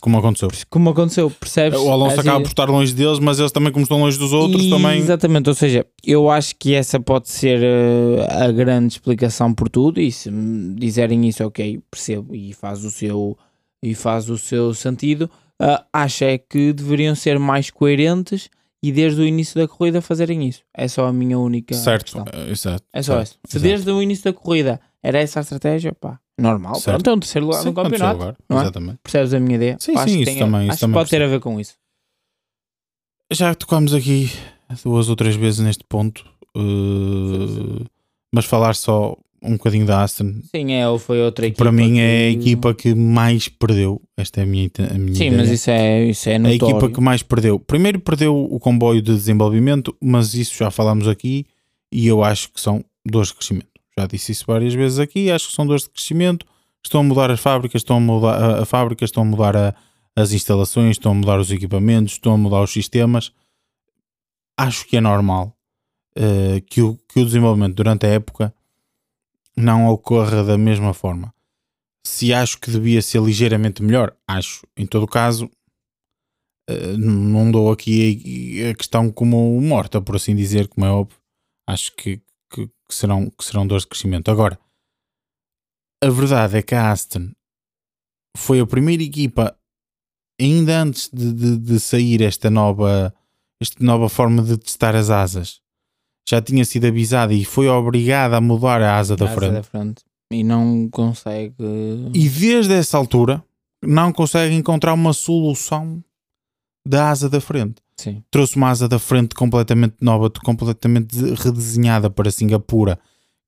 Como 0.00 0.18
aconteceu. 0.18 0.48
Como 0.68 0.90
aconteceu, 0.90 1.30
percebes? 1.30 1.78
O 1.78 1.92
Alonso 1.92 2.20
acaba 2.20 2.40
por 2.40 2.48
estar 2.48 2.68
longe 2.68 2.92
deles, 2.92 3.20
mas 3.20 3.38
eles 3.38 3.52
também, 3.52 3.70
como 3.70 3.84
estão 3.84 4.00
longe 4.00 4.18
dos 4.18 4.32
outros, 4.32 4.64
e, 4.64 4.70
também. 4.70 4.98
Exatamente, 4.98 5.48
ou 5.48 5.54
seja, 5.54 5.86
eu 6.04 6.28
acho 6.28 6.56
que 6.56 6.74
essa 6.74 6.98
pode 6.98 7.28
ser 7.28 7.60
uh, 7.60 8.42
a 8.42 8.50
grande 8.50 8.94
explicação 8.94 9.54
por 9.54 9.68
tudo. 9.68 10.00
E 10.00 10.10
se 10.10 10.28
me 10.28 10.74
dizerem 10.74 11.28
isso, 11.28 11.44
ok, 11.44 11.78
percebo 11.88 12.34
e 12.34 12.52
faz 12.52 12.84
o 12.84 12.90
seu, 12.90 13.38
e 13.80 13.94
faz 13.94 14.28
o 14.28 14.36
seu 14.36 14.74
sentido 14.74 15.30
uh, 15.62 15.84
acho 15.92 16.24
é 16.24 16.38
que 16.38 16.72
deveriam 16.72 17.14
ser 17.14 17.38
mais 17.38 17.70
coerentes 17.70 18.48
e 18.82 18.92
desde 18.92 19.20
o 19.20 19.26
início 19.26 19.60
da 19.60 19.66
corrida 19.66 20.00
fazerem 20.00 20.46
isso. 20.46 20.62
É 20.72 20.86
só 20.86 21.06
a 21.06 21.12
minha 21.12 21.38
única 21.38 21.74
certo, 21.74 22.04
questão. 22.04 22.22
Uh, 22.22 22.50
exato. 22.50 22.84
É 22.92 23.02
só 23.02 23.24
certo, 23.24 23.38
Se 23.48 23.58
desde 23.58 23.90
o 23.90 24.02
início 24.02 24.24
da 24.24 24.32
corrida 24.32 24.80
era 25.02 25.18
essa 25.18 25.40
a 25.40 25.42
estratégia, 25.42 25.92
pá, 25.92 26.20
normal. 26.38 26.74
Certo. 26.76 27.02
Pronto, 27.02 27.10
é 27.10 27.14
um 27.14 27.20
terceiro 27.20 27.46
lugar 27.46 27.62
sim, 27.62 27.68
no 27.68 27.74
campeonato. 27.74 28.18
Lugar. 28.18 28.36
Não 28.48 28.58
é? 28.58 28.62
Exatamente. 28.62 28.98
Percebes 29.02 29.34
a 29.34 29.40
minha 29.40 29.56
ideia? 29.56 29.76
Sim, 29.80 29.96
sim, 29.96 30.20
isso 30.20 30.24
tem, 30.24 30.38
também. 30.38 30.60
Acho 30.62 30.70
isso 30.70 30.80
também 30.80 30.94
pode 30.94 31.10
ter 31.10 31.22
a 31.22 31.26
ver 31.26 31.40
com 31.40 31.60
isso. 31.60 31.74
Já 33.32 33.54
tocamos 33.54 33.92
aqui 33.92 34.30
duas 34.84 35.08
ou 35.08 35.16
três 35.16 35.34
vezes 35.34 35.60
neste 35.60 35.84
ponto, 35.84 36.24
uh, 36.56 37.84
mas 38.32 38.44
falar 38.44 38.74
só 38.74 39.16
um 39.46 39.52
bocadinho 39.52 39.86
da 39.86 40.02
Aston. 40.02 40.40
Sim, 40.54 40.72
é, 40.72 40.98
foi 40.98 41.20
outra 41.22 41.46
equipa. 41.46 41.64
Para 41.64 41.72
mim 41.72 41.94
que... 41.94 42.00
é 42.00 42.26
a 42.26 42.30
equipa 42.30 42.74
que 42.74 42.94
mais 42.94 43.48
perdeu. 43.48 44.00
Esta 44.16 44.40
é 44.40 44.42
a 44.44 44.46
minha, 44.46 44.70
a 44.78 44.98
minha 44.98 45.14
Sim, 45.14 45.26
ideia. 45.26 45.42
mas 45.42 45.50
isso 45.50 45.70
é, 45.70 46.04
isso 46.04 46.28
é 46.28 46.38
notório. 46.38 46.66
A 46.66 46.70
equipa 46.70 46.94
que 46.94 47.00
mais 47.00 47.22
perdeu. 47.22 47.58
Primeiro 47.58 48.00
perdeu 48.00 48.36
o 48.36 48.58
comboio 48.58 49.00
de 49.00 49.12
desenvolvimento, 49.12 49.96
mas 50.00 50.34
isso 50.34 50.56
já 50.56 50.70
falámos 50.70 51.08
aqui 51.08 51.46
e 51.92 52.06
eu 52.06 52.22
acho 52.22 52.52
que 52.52 52.60
são 52.60 52.84
dores 53.04 53.28
de 53.28 53.34
crescimento. 53.34 53.68
Já 53.98 54.06
disse 54.06 54.32
isso 54.32 54.44
várias 54.46 54.74
vezes 54.74 54.98
aqui, 54.98 55.30
acho 55.30 55.48
que 55.48 55.54
são 55.54 55.66
dores 55.66 55.84
de 55.84 55.90
crescimento. 55.90 56.44
Estão 56.84 57.00
a 57.00 57.04
mudar 57.04 57.30
as 57.30 57.40
fábricas, 57.40 57.80
estão 57.80 57.96
a 57.96 58.00
mudar 58.00 58.34
a, 58.34 58.62
a 58.62 58.64
fábrica, 58.64 59.04
estão 59.04 59.22
a 59.22 59.26
mudar 59.26 59.56
a, 59.56 59.74
as 60.14 60.32
instalações, 60.32 60.92
estão 60.92 61.12
a 61.12 61.14
mudar 61.14 61.38
os 61.40 61.50
equipamentos, 61.50 62.12
estão 62.12 62.32
a 62.34 62.38
mudar 62.38 62.62
os 62.62 62.72
sistemas. 62.72 63.32
Acho 64.58 64.86
que 64.86 64.96
é 64.96 65.00
normal 65.00 65.56
uh, 66.16 66.60
que, 66.66 66.80
o, 66.82 66.98
que 67.08 67.20
o 67.20 67.24
desenvolvimento 67.24 67.74
durante 67.74 68.06
a 68.06 68.10
época 68.10 68.54
não 69.56 69.88
ocorra 69.88 70.44
da 70.44 70.58
mesma 70.58 70.92
forma. 70.92 71.34
Se 72.06 72.32
acho 72.32 72.60
que 72.60 72.70
devia 72.70 73.02
ser 73.02 73.20
ligeiramente 73.22 73.82
melhor, 73.82 74.16
acho. 74.28 74.66
Em 74.76 74.86
todo 74.86 75.06
caso, 75.06 75.50
eh, 76.68 76.96
não 76.96 77.50
dou 77.50 77.70
aqui 77.72 78.62
a 78.64 78.74
questão 78.74 79.10
como 79.10 79.60
morta, 79.60 80.00
por 80.00 80.16
assim 80.16 80.34
dizer, 80.34 80.68
como 80.68 80.86
é 80.86 80.90
óbvio. 80.90 81.18
Acho 81.68 81.94
que, 81.96 82.22
que, 82.52 82.66
que 82.66 82.94
serão, 82.94 83.30
que 83.30 83.44
serão 83.44 83.66
dores 83.66 83.82
de 83.82 83.88
crescimento. 83.88 84.30
Agora, 84.30 84.58
a 86.02 86.10
verdade 86.10 86.58
é 86.58 86.62
que 86.62 86.74
a 86.74 86.92
Aston 86.92 87.32
foi 88.36 88.60
a 88.60 88.66
primeira 88.66 89.02
equipa, 89.02 89.58
ainda 90.40 90.82
antes 90.82 91.08
de, 91.12 91.32
de, 91.32 91.58
de 91.58 91.80
sair 91.80 92.22
esta 92.22 92.50
nova, 92.50 93.14
esta 93.60 93.82
nova 93.82 94.08
forma 94.08 94.42
de 94.42 94.58
testar 94.58 94.94
as 94.94 95.10
asas, 95.10 95.62
já 96.28 96.42
tinha 96.42 96.64
sido 96.64 96.86
avisada 96.86 97.32
e 97.32 97.44
foi 97.44 97.68
obrigada 97.68 98.36
a 98.36 98.40
mudar 98.40 98.82
a 98.82 98.98
asa, 98.98 99.16
da, 99.16 99.26
asa 99.26 99.34
frente. 99.34 99.52
da 99.52 99.62
frente. 99.62 100.02
E 100.32 100.42
não 100.42 100.88
consegue. 100.90 101.54
E 102.12 102.28
desde 102.28 102.74
essa 102.74 102.98
altura 102.98 103.42
não 103.82 104.12
consegue 104.12 104.54
encontrar 104.54 104.92
uma 104.92 105.12
solução 105.12 106.02
da 106.86 107.10
asa 107.10 107.28
da 107.28 107.40
frente. 107.40 107.76
Sim. 107.96 108.22
Trouxe 108.30 108.56
uma 108.56 108.70
asa 108.70 108.88
da 108.88 108.98
frente 108.98 109.34
completamente 109.34 109.96
nova, 110.00 110.28
completamente 110.44 111.16
redesenhada 111.34 112.10
para 112.10 112.30
Singapura, 112.30 112.98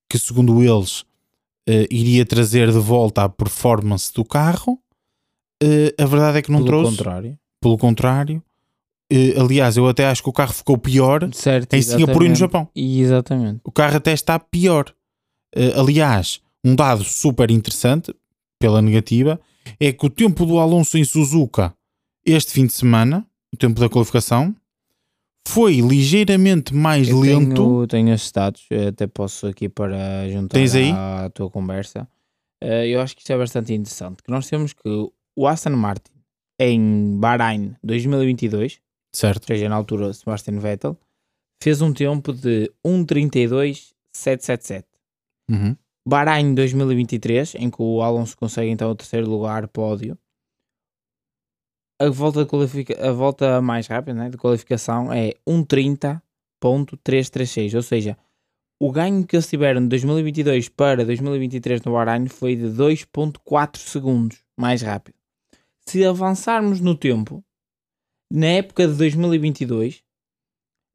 que 0.09 0.17
segundo 0.17 0.63
eles 0.63 1.01
uh, 1.01 1.85
iria 1.91 2.25
trazer 2.25 2.71
de 2.71 2.79
volta 2.79 3.23
a 3.23 3.29
performance 3.29 4.11
do 4.13 4.23
carro. 4.23 4.79
Uh, 5.61 6.01
a 6.01 6.05
verdade 6.05 6.39
é 6.39 6.41
que 6.41 6.51
não 6.51 6.63
Pelo 6.63 6.67
trouxe. 6.67 6.97
Contrário. 6.97 7.39
Pelo 7.61 7.77
contrário. 7.77 8.43
Uh, 9.11 9.41
aliás, 9.41 9.75
eu 9.77 9.87
até 9.87 10.05
acho 10.05 10.21
que 10.21 10.29
o 10.29 10.33
carro 10.33 10.53
ficou 10.53 10.77
pior 10.77 11.27
certo, 11.33 11.73
em 11.73 11.81
Singapura 11.81 12.25
e 12.25 12.29
no 12.29 12.35
Japão. 12.35 12.69
Exatamente. 12.75 13.61
O 13.63 13.71
carro 13.71 13.97
até 13.97 14.13
está 14.13 14.37
pior. 14.37 14.93
aliás, 15.75 16.41
um 16.63 16.75
dado 16.75 17.03
super 17.03 17.49
interessante, 17.49 18.13
pela 18.59 18.81
negativa, 18.81 19.39
é 19.79 19.91
que 19.91 20.05
o 20.05 20.09
tempo 20.09 20.45
do 20.45 20.59
Alonso 20.59 20.97
em 20.97 21.03
Suzuka 21.03 21.73
este 22.25 22.51
fim 22.51 22.65
de 22.65 22.73
semana, 22.73 23.25
o 23.53 23.57
tempo 23.57 23.79
da 23.79 23.89
qualificação, 23.89 24.55
foi 25.47 25.81
ligeiramente 25.81 26.73
mais 26.73 27.09
eu 27.09 27.19
lento. 27.19 27.55
Tenho, 27.55 27.87
tenho 27.87 28.13
os 28.13 28.21
status, 28.21 28.67
até 28.87 29.07
posso 29.07 29.47
aqui 29.47 29.67
para 29.67 30.29
juntar 30.29 30.59
à 30.95 31.29
tua 31.29 31.49
conversa. 31.49 32.07
Uh, 32.63 32.85
eu 32.85 33.01
acho 33.01 33.15
que 33.15 33.21
isto 33.21 33.31
é 33.31 33.37
bastante 33.37 33.73
interessante. 33.73 34.21
Que 34.21 34.29
nós 34.29 34.47
temos 34.47 34.73
que 34.73 34.89
o 35.35 35.47
Aston 35.47 35.71
Martin 35.71 36.11
em 36.59 37.17
Bahrein 37.17 37.75
2022, 37.83 38.79
certo. 39.13 39.43
ou 39.43 39.47
seja, 39.47 39.69
na 39.69 39.75
altura 39.75 40.11
Sebastian 40.13 40.59
Vettel, 40.59 40.97
fez 41.61 41.81
um 41.81 41.93
tempo 41.93 42.33
de 42.33 42.71
1.32.777. 42.85 44.85
Uhum. 45.49 45.75
Bahrein 46.07 46.53
2023, 46.55 47.55
em 47.55 47.69
que 47.69 47.81
o 47.81 48.01
Alonso 48.01 48.37
consegue 48.37 48.71
então 48.71 48.89
o 48.89 48.95
terceiro 48.95 49.29
lugar, 49.29 49.67
pódio. 49.67 50.17
A 52.01 52.09
volta, 52.09 52.47
a 52.99 53.11
volta 53.11 53.61
mais 53.61 53.87
rápida 53.87 54.13
né, 54.13 54.29
de 54.29 54.37
qualificação 54.37 55.11
é 55.11 55.33
1.30.336, 55.45 57.75
ou 57.75 57.81
seja, 57.81 58.17
o 58.79 58.89
ganho 58.91 59.27
que 59.27 59.35
eles 59.35 59.47
tiveram 59.47 59.81
de 59.81 59.89
2022 59.89 60.69
para 60.69 61.05
2023 61.05 61.81
no 61.81 61.91
Bahrein 61.91 62.27
foi 62.27 62.55
de 62.55 62.67
2.4 62.67 63.75
segundos 63.77 64.41
mais 64.57 64.81
rápido. 64.81 65.15
Se 65.85 66.05
avançarmos 66.05 66.79
no 66.79 66.95
tempo, 66.95 67.43
na 68.31 68.47
época 68.47 68.87
de 68.87 68.93
2022, 68.93 70.01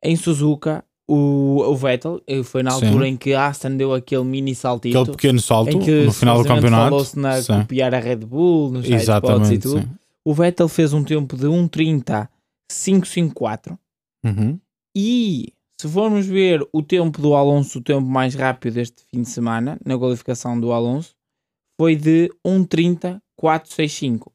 em 0.03 0.17
Suzuka, 0.17 0.85
o, 1.09 1.61
o 1.63 1.77
Vettel, 1.77 2.21
eh, 2.27 2.43
foi 2.43 2.63
na 2.63 2.73
altura 2.73 3.05
Sim. 3.05 3.11
em 3.13 3.17
que 3.17 3.35
Aston 3.35 3.77
deu 3.77 3.93
aquele 3.93 4.25
mini 4.25 4.55
saltito. 4.55 4.99
Aquele 4.99 5.17
pequeno 5.17 5.41
salto 5.41 5.79
que 5.79 6.05
no 6.05 6.13
final 6.13 6.43
do 6.43 6.49
campeonato. 6.49 6.91
falou-se 6.91 7.19
na 7.19 7.43
Sim. 7.43 7.61
copiar 7.61 7.95
a 7.95 7.99
Red 7.99 8.17
Bull, 8.17 8.71
nos 8.71 8.85
sidepods 8.87 8.89
e 8.89 8.95
Exatamente. 9.05 9.59
tudo. 9.63 9.81
sim. 9.83 9.89
O 10.25 10.33
Vettel 10.33 10.69
fez 10.69 10.93
um 10.95 11.05
tempo 11.05 11.37
de 11.37 11.47
1.30.554 11.47 13.79
Uhum. 14.25 14.59
e 14.97 15.53
se 15.79 15.87
formos 15.89 16.25
ver 16.27 16.67
o 16.73 16.83
tempo 16.83 17.21
do 17.21 17.35
Alonso, 17.35 17.79
o 17.79 17.83
tempo 17.83 18.09
mais 18.09 18.35
rápido 18.35 18.73
deste 18.75 19.03
fim 19.11 19.21
de 19.21 19.29
semana, 19.29 19.79
na 19.85 19.99
qualificação 19.99 20.59
do 20.59 20.73
Alonso, 20.73 21.15
foi 21.79 21.95
de 21.95 22.31
1.30.465. 22.47 24.31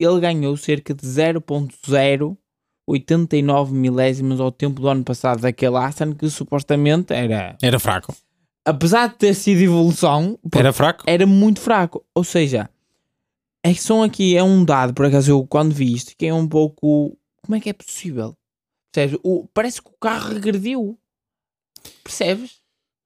Ele 0.00 0.18
ganhou 0.20 0.56
cerca 0.56 0.94
de 0.94 1.06
0.089 1.06 3.70
milésimos 3.70 4.40
ao 4.40 4.50
tempo 4.50 4.80
do 4.80 4.88
ano 4.88 5.04
passado 5.04 5.42
daquele 5.42 5.76
Aston 5.76 6.14
que 6.14 6.28
supostamente 6.30 7.12
era, 7.12 7.56
Era 7.62 7.78
fraco. 7.78 8.14
apesar 8.64 9.08
de 9.08 9.16
ter 9.16 9.34
sido 9.34 9.60
evolução, 9.60 10.38
Era 10.54 10.72
fraco? 10.72 11.04
era 11.06 11.26
muito 11.26 11.60
fraco. 11.60 12.04
Ou 12.14 12.24
seja, 12.24 12.68
é 13.62 13.74
que 13.74 13.82
são 13.82 14.02
aqui, 14.02 14.36
é 14.36 14.42
um 14.42 14.64
dado, 14.64 14.94
por 14.94 15.04
acaso 15.06 15.30
eu 15.30 15.46
quando 15.46 15.74
vi 15.74 15.92
isto, 15.92 16.16
que 16.16 16.26
é 16.26 16.34
um 16.34 16.48
pouco. 16.48 17.16
Como 17.42 17.56
é 17.56 17.60
que 17.60 17.68
é 17.70 17.72
possível? 17.72 18.34
Percebes? 18.92 19.18
O, 19.22 19.46
parece 19.52 19.82
que 19.82 19.88
o 19.88 19.94
carro 20.00 20.32
regrediu. 20.34 20.98
Percebes? 22.02 22.59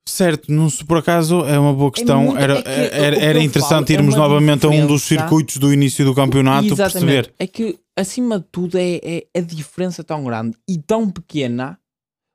Certo, 0.06 0.52
não 0.52 0.68
se 0.68 0.84
por 0.84 0.98
acaso 0.98 1.44
é 1.46 1.58
uma 1.58 1.72
boa 1.72 1.90
questão. 1.90 2.24
muito- 2.24 2.38
era, 2.38 2.58
é 2.58 2.62
que 2.62 2.68
era, 2.70 3.16
era 3.16 3.42
interessante 3.42 3.92
é 3.94 3.96
irmos 3.96 4.14
novamente 4.14 4.66
a 4.66 4.68
um 4.68 4.86
dos 4.86 5.02
circuitos 5.02 5.56
do 5.56 5.72
início 5.72 6.04
do 6.04 6.14
campeonato 6.14 6.66
Exatamente. 6.66 6.92
perceber. 6.92 7.34
É 7.38 7.46
que, 7.46 7.78
acima 7.96 8.38
de 8.38 8.44
tudo, 8.52 8.76
é, 8.76 8.96
é 9.02 9.26
a 9.34 9.40
diferença 9.40 10.04
tão 10.04 10.22
grande 10.24 10.56
e 10.68 10.76
tão 10.78 11.08
pequena. 11.08 11.78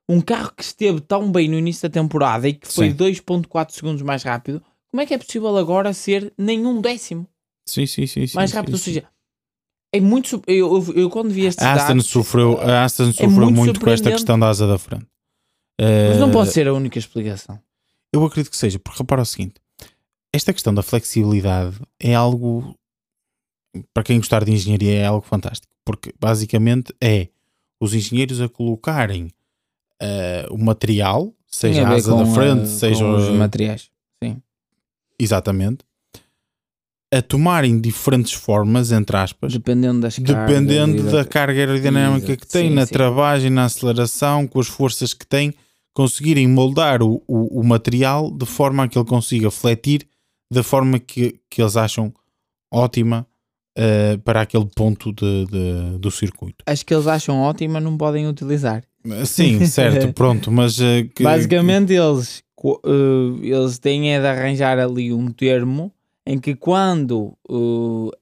Um 0.08 0.20
carro 0.20 0.52
que 0.56 0.64
esteve 0.64 1.00
tão 1.00 1.30
bem 1.30 1.48
no 1.48 1.56
início 1.56 1.88
da 1.88 1.92
temporada 1.92 2.48
e 2.48 2.54
que 2.54 2.66
foi 2.66 2.90
Sim. 2.90 2.96
2.4 2.96 3.72
segundos 3.72 4.02
mais 4.02 4.24
rápido, 4.24 4.60
como 4.90 5.00
é 5.00 5.06
que 5.06 5.14
é 5.14 5.18
possível 5.18 5.56
agora 5.56 5.92
ser 5.92 6.32
nenhum 6.36 6.80
décimo 6.80 7.28
Sim, 7.68 7.86
sim, 7.86 8.04
sim. 8.08 8.26
mais 8.34 8.50
sim, 8.50 8.56
rápido? 8.56 8.76
sim. 8.76 8.90
Ou 8.90 8.94
seja, 8.94 9.06
é 9.94 10.00
muito. 10.00 10.42
Eu, 10.48 10.82
eu, 10.88 10.94
eu 11.02 11.10
quando 11.10 11.30
vi 11.30 11.46
estes 11.46 11.64
A 11.64 11.74
Aston 11.74 12.00
sofreu, 12.00 12.60
a 12.60 12.82
Aston 12.84 13.12
sofreu 13.12 13.28
é 13.28 13.30
muito 13.30 13.54
muito, 13.54 13.80
com 13.80 13.90
esta 13.90 14.10
questão 14.10 14.36
da 14.36 14.48
asa 14.48 14.66
da 14.66 14.78
frente. 14.78 15.06
Mas 15.80 16.18
não 16.18 16.28
Eh, 16.28 16.32
pode 16.32 16.52
ser 16.52 16.68
a 16.68 16.74
única 16.74 16.98
explicação. 16.98 17.58
Eu 18.12 18.24
acredito 18.24 18.50
que 18.50 18.56
seja, 18.56 18.78
porque 18.78 18.98
repara 18.98 19.22
o 19.22 19.26
seguinte: 19.26 19.54
esta 20.32 20.52
questão 20.52 20.74
da 20.74 20.82
flexibilidade 20.82 21.76
é 21.98 22.14
algo, 22.14 22.74
para 23.94 24.02
quem 24.02 24.18
gostar 24.18 24.44
de 24.44 24.52
engenharia, 24.52 24.94
é 24.98 25.06
algo 25.06 25.24
fantástico, 25.26 25.72
porque 25.84 26.12
basicamente 26.20 26.94
é 27.00 27.28
os 27.80 27.94
engenheiros 27.94 28.40
a 28.40 28.48
colocarem 28.48 29.30
eh, 30.02 30.46
o 30.50 30.58
material, 30.58 31.32
seja 31.46 31.86
a 31.86 31.90
asa 31.92 32.14
da 32.14 32.26
frente, 32.26 32.62
eh, 32.62 32.66
seja 32.66 33.04
os 33.06 33.28
materiais. 33.30 33.90
exatamente, 35.18 35.84
a 37.12 37.20
tomarem 37.20 37.80
diferentes 37.80 38.32
formas, 38.32 38.92
entre 38.92 39.16
aspas, 39.16 39.52
Dependendo 39.52 40.00
das 40.00 40.16
cargas 40.18 40.46
dependendo 40.46 41.08
e 41.08 41.12
da 41.12 41.24
carga 41.24 41.58
aerodinâmica 41.58 42.36
que 42.36 42.46
tem, 42.46 42.68
Sim, 42.68 42.74
na 42.74 42.86
sim. 42.86 42.92
travagem, 42.92 43.50
na 43.50 43.64
aceleração, 43.64 44.46
com 44.46 44.60
as 44.60 44.68
forças 44.68 45.12
que 45.12 45.26
tem, 45.26 45.52
conseguirem 45.94 46.46
moldar 46.48 47.02
o, 47.02 47.22
o, 47.26 47.60
o 47.60 47.64
material 47.64 48.30
de 48.30 48.46
forma 48.46 48.84
a 48.84 48.88
que 48.88 48.98
ele 48.98 49.06
consiga 49.08 49.50
fletir 49.50 50.06
da 50.52 50.62
forma 50.62 50.98
que, 50.98 51.40
que 51.48 51.62
eles 51.62 51.76
acham 51.76 52.12
ótima 52.72 53.26
eh, 53.76 54.16
para 54.24 54.40
aquele 54.42 54.66
ponto 54.74 55.12
de, 55.12 55.46
de- 55.46 55.98
do 55.98 56.10
circuito. 56.10 56.64
As 56.66 56.82
que 56.82 56.92
eles 56.94 57.06
acham 57.06 57.40
ótima 57.40 57.80
não 57.80 57.96
podem 57.96 58.26
utilizar. 58.28 58.82
Sim, 59.26 59.64
certo, 59.66 60.12
pronto, 60.12 60.50
mas 60.50 60.80
eh, 60.80 61.04
que- 61.14 61.22
Basicamente, 61.22 61.92
eles, 61.92 62.42
co- 62.54 62.80
eh, 62.84 63.46
eles 63.46 63.78
têm 63.78 64.12
é 64.14 64.20
de 64.20 64.26
arranjar 64.26 64.78
ali 64.78 65.12
um 65.12 65.30
termo 65.30 65.92
em 66.26 66.38
que 66.38 66.54
quando 66.54 67.36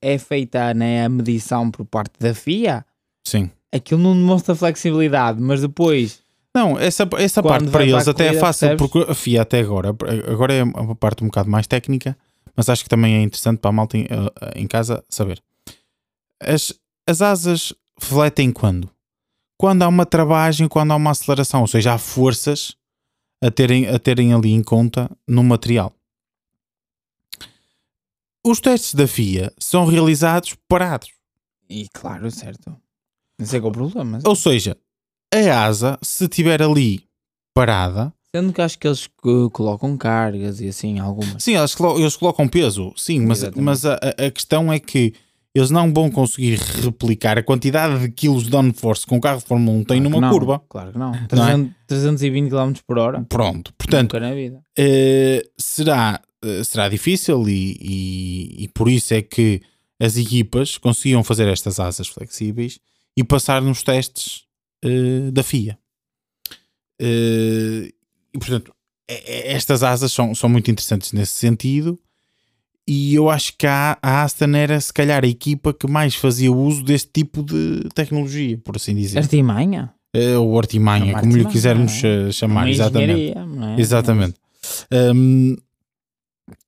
é 0.01 0.17
feita 0.19 0.73
né, 0.73 1.05
a 1.05 1.09
medição 1.09 1.71
por 1.71 1.85
parte 1.85 2.13
da 2.19 2.33
FIA, 2.33 2.85
sim. 3.27 3.51
aquilo 3.73 4.01
não 4.01 4.15
demonstra 4.15 4.55
flexibilidade, 4.55 5.41
mas 5.43 5.61
depois 5.61 6.23
Não, 6.55 6.79
essa, 6.79 7.09
essa 7.19 7.43
Quando 7.43 7.51
parte 7.51 7.71
para 7.71 7.85
eles 7.85 8.09
até 8.09 8.25
é 8.25 8.27
corrida, 8.29 8.41
fácil, 8.41 8.69
percebes? 8.69 8.91
porque 8.91 9.11
a 9.11 9.15
FIA 9.15 9.43
até 9.43 9.61
agora, 9.61 9.91
agora 10.27 10.55
é 10.55 10.63
uma 10.65 10.95
parte 10.95 11.23
um 11.23 11.27
bocado 11.27 11.49
mais 11.49 11.67
técnica, 11.67 12.17
mas 12.57 12.69
acho 12.69 12.83
que 12.83 12.89
também 12.89 13.17
é 13.17 13.23
interessante 13.23 13.59
para 13.59 13.69
a 13.71 13.73
malta 13.73 13.97
em, 13.97 14.05
eh, 14.05 14.53
em 14.57 14.67
casa 14.67 15.05
saber. 15.09 15.43
As, 16.43 16.73
as 17.07 17.23
asas 17.23 17.73
fletem 18.01 18.51
quando? 18.51 18.91
Quando 19.57 19.83
há 19.83 19.89
uma 19.89 20.07
travagem, 20.07 20.69
quando 20.69 20.93
há 20.93 20.97
uma 20.97 21.11
aceleração, 21.11 21.61
ou 21.61 21.67
seja, 21.67 21.95
há 21.95 21.99
forças 21.99 22.77
a 23.43 23.51
terem, 23.51 23.87
a 23.87 23.99
terem 23.99 24.33
ali 24.33 24.51
em 24.51 24.63
conta 24.63 25.11
no 25.27 25.45
material. 25.45 25.95
Os 28.45 28.61
testes 28.61 28.95
da 28.95 29.07
FIA 29.07 29.53
são 29.59 29.85
realizados 29.85 30.57
parados. 30.69 31.11
E 31.69 31.89
claro, 31.93 32.31
certo. 32.31 32.75
Não 33.39 33.47
sei 33.47 33.61
qual 33.61 33.69
é 33.69 33.77
o 33.77 33.91
problema. 33.91 34.19
Ou 34.25 34.35
seja, 34.35 34.77
a 35.35 35.65
asa, 35.65 35.99
se 36.03 36.25
estiver 36.25 36.63
ali 36.63 37.03
parada, 37.55 38.13
Sendo 38.35 38.53
que 38.53 38.61
acho 38.61 38.79
que 38.79 38.87
eles 38.87 39.07
co- 39.07 39.49
colocam 39.51 39.97
cargas 39.97 40.61
e 40.61 40.69
assim, 40.69 40.99
algumas. 40.99 41.43
Sim, 41.43 41.57
eles, 41.57 41.75
colo- 41.75 41.99
eles 41.99 42.15
colocam 42.15 42.47
peso, 42.47 42.93
sim, 42.95 43.21
mas, 43.21 43.39
Exatamente. 43.39 43.65
mas 43.65 43.87
a, 43.87 43.95
a- 43.95 44.31
questão 44.31 44.71
é 44.71 44.79
que 44.79 45.15
eles 45.55 45.71
não 45.71 45.91
vão 45.93 46.11
conseguir 46.11 46.57
replicar 46.59 47.39
a 47.39 47.43
quantidade 47.43 47.99
de 48.01 48.11
quilos 48.13 48.45
de 48.45 48.51
downforce 48.51 49.07
que 49.07 49.15
um 49.15 49.19
carro 49.19 49.39
de 49.41 49.47
Fórmula 49.47 49.79
1 49.79 49.85
tem 49.85 49.99
Claro 50.01 50.03
numa 50.11 50.21
não, 50.21 50.31
curva. 50.31 50.63
Claro 50.69 50.93
que 50.93 50.99
não. 50.99 51.13
Não 51.13 51.19
é? 51.19 51.27
300, 51.27 51.73
320 51.87 52.51
km 52.51 52.73
por 52.87 52.99
hora. 52.99 53.25
Pronto, 53.31 53.73
portanto, 53.79 54.15
eh, 54.77 55.43
será, 55.57 56.21
eh, 56.45 56.63
será 56.65 56.87
difícil 56.91 57.49
e, 57.49 57.77
e- 57.81 58.65
e 58.65 58.69
por 58.69 58.91
isso 58.91 59.15
é 59.15 59.23
que 59.23 59.63
as 60.01 60.19
equipas 60.19 60.77
conseguiam 60.77 61.25
fazer 61.25 61.49
estas 61.49 61.81
asas 61.81 62.07
flexíveis 62.09 62.79
e 63.17 63.25
passar 63.25 63.63
nos 63.63 63.83
testes 63.83 64.43
eh, 64.85 65.31
da 65.33 65.43
FIA. 65.43 65.79
Eh, 67.01 67.93
e 68.35 68.39
portanto, 68.39 68.75
estas 69.07 69.83
asas 69.83 70.13
são, 70.13 70.35
são 70.35 70.49
muito 70.49 70.71
interessantes 70.71 71.13
nesse 71.13 71.33
sentido. 71.33 71.99
E 72.87 73.15
eu 73.15 73.29
acho 73.29 73.53
que 73.59 73.67
a, 73.67 73.99
a 74.03 74.23
Aston 74.23 74.55
era 74.55 74.81
se 74.81 74.93
calhar 74.93 75.23
a 75.23 75.29
equipa 75.29 75.75
que 75.75 75.87
mais 75.87 76.15
fazia 76.15 76.51
uso 76.51 76.83
deste 76.83 77.11
tipo 77.13 77.43
de 77.43 77.87
tecnologia, 77.95 78.57
por 78.59 78.77
assim 78.77 78.95
dizer. 78.95 79.19
Artimanha? 79.19 79.93
Uh, 80.17 80.39
o 80.41 80.59
artimanha, 80.59 81.21
como 81.21 81.37
lhe 81.37 81.45
quisermos 81.45 82.03
é? 82.03 82.33
chamar, 82.33 82.67
exatamente. 82.69 83.35
É? 83.37 83.81
Exatamente. 83.81 84.37
Um, 84.91 85.55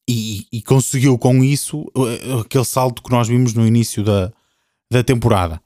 e, 0.07 0.47
e, 0.53 0.61
conseguiu 0.61 1.17
com 1.17 1.43
isso 1.43 1.91
aquele 2.41 2.65
salto 2.65 3.03
que 3.03 3.11
nós 3.11 3.29
vimos 3.29 3.55
no 3.55 3.67
início 3.67 4.05
da, 4.05 4.31
da 4.91 5.03
temporada. 5.03 5.61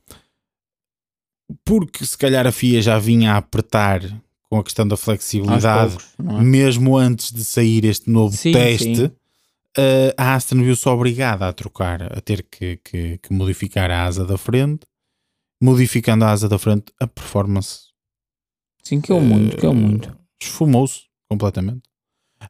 Porque 1.65 2.05
se 2.05 2.17
calhar 2.17 2.47
a 2.47 2.53
FIA 2.53 2.81
já 2.81 2.99
vinha 2.99 3.33
a 3.33 3.37
apertar 3.37 4.01
com 4.49 4.59
a 4.59 4.65
questão 4.65 4.87
da 4.87 4.97
flexibilidade, 4.97 5.97
poucos, 6.17 6.39
é? 6.41 6.43
mesmo 6.43 6.97
antes 6.97 7.33
de 7.33 7.45
sair 7.45 7.85
este 7.85 8.09
novo 8.09 8.37
sim, 8.37 8.53
teste, 8.53 8.97
sim. 8.97 9.11
Uh, 9.77 10.15
a 10.17 10.35
Aston 10.37 10.63
viu-se 10.63 10.89
obrigada 10.89 11.49
a 11.49 11.53
trocar, 11.53 12.01
a 12.17 12.21
ter 12.21 12.45
que, 12.45 12.77
que, 12.77 13.19
que, 13.19 13.33
modificar 13.33 13.91
a 13.91 14.05
asa 14.05 14.25
da 14.25 14.39
frente. 14.39 14.87
Modificando 15.61 16.25
a 16.25 16.31
asa 16.31 16.49
da 16.49 16.59
frente, 16.59 16.93
a 17.01 17.07
performance. 17.07 17.87
Sim, 18.85 19.01
que 19.01 19.11
é 19.11 19.15
uh, 19.15 19.21
muito, 19.21 19.57
que 19.57 19.67
é 19.67 19.73
muito. 19.73 20.17
Esfumou-se 20.41 21.03
completamente. 21.29 21.83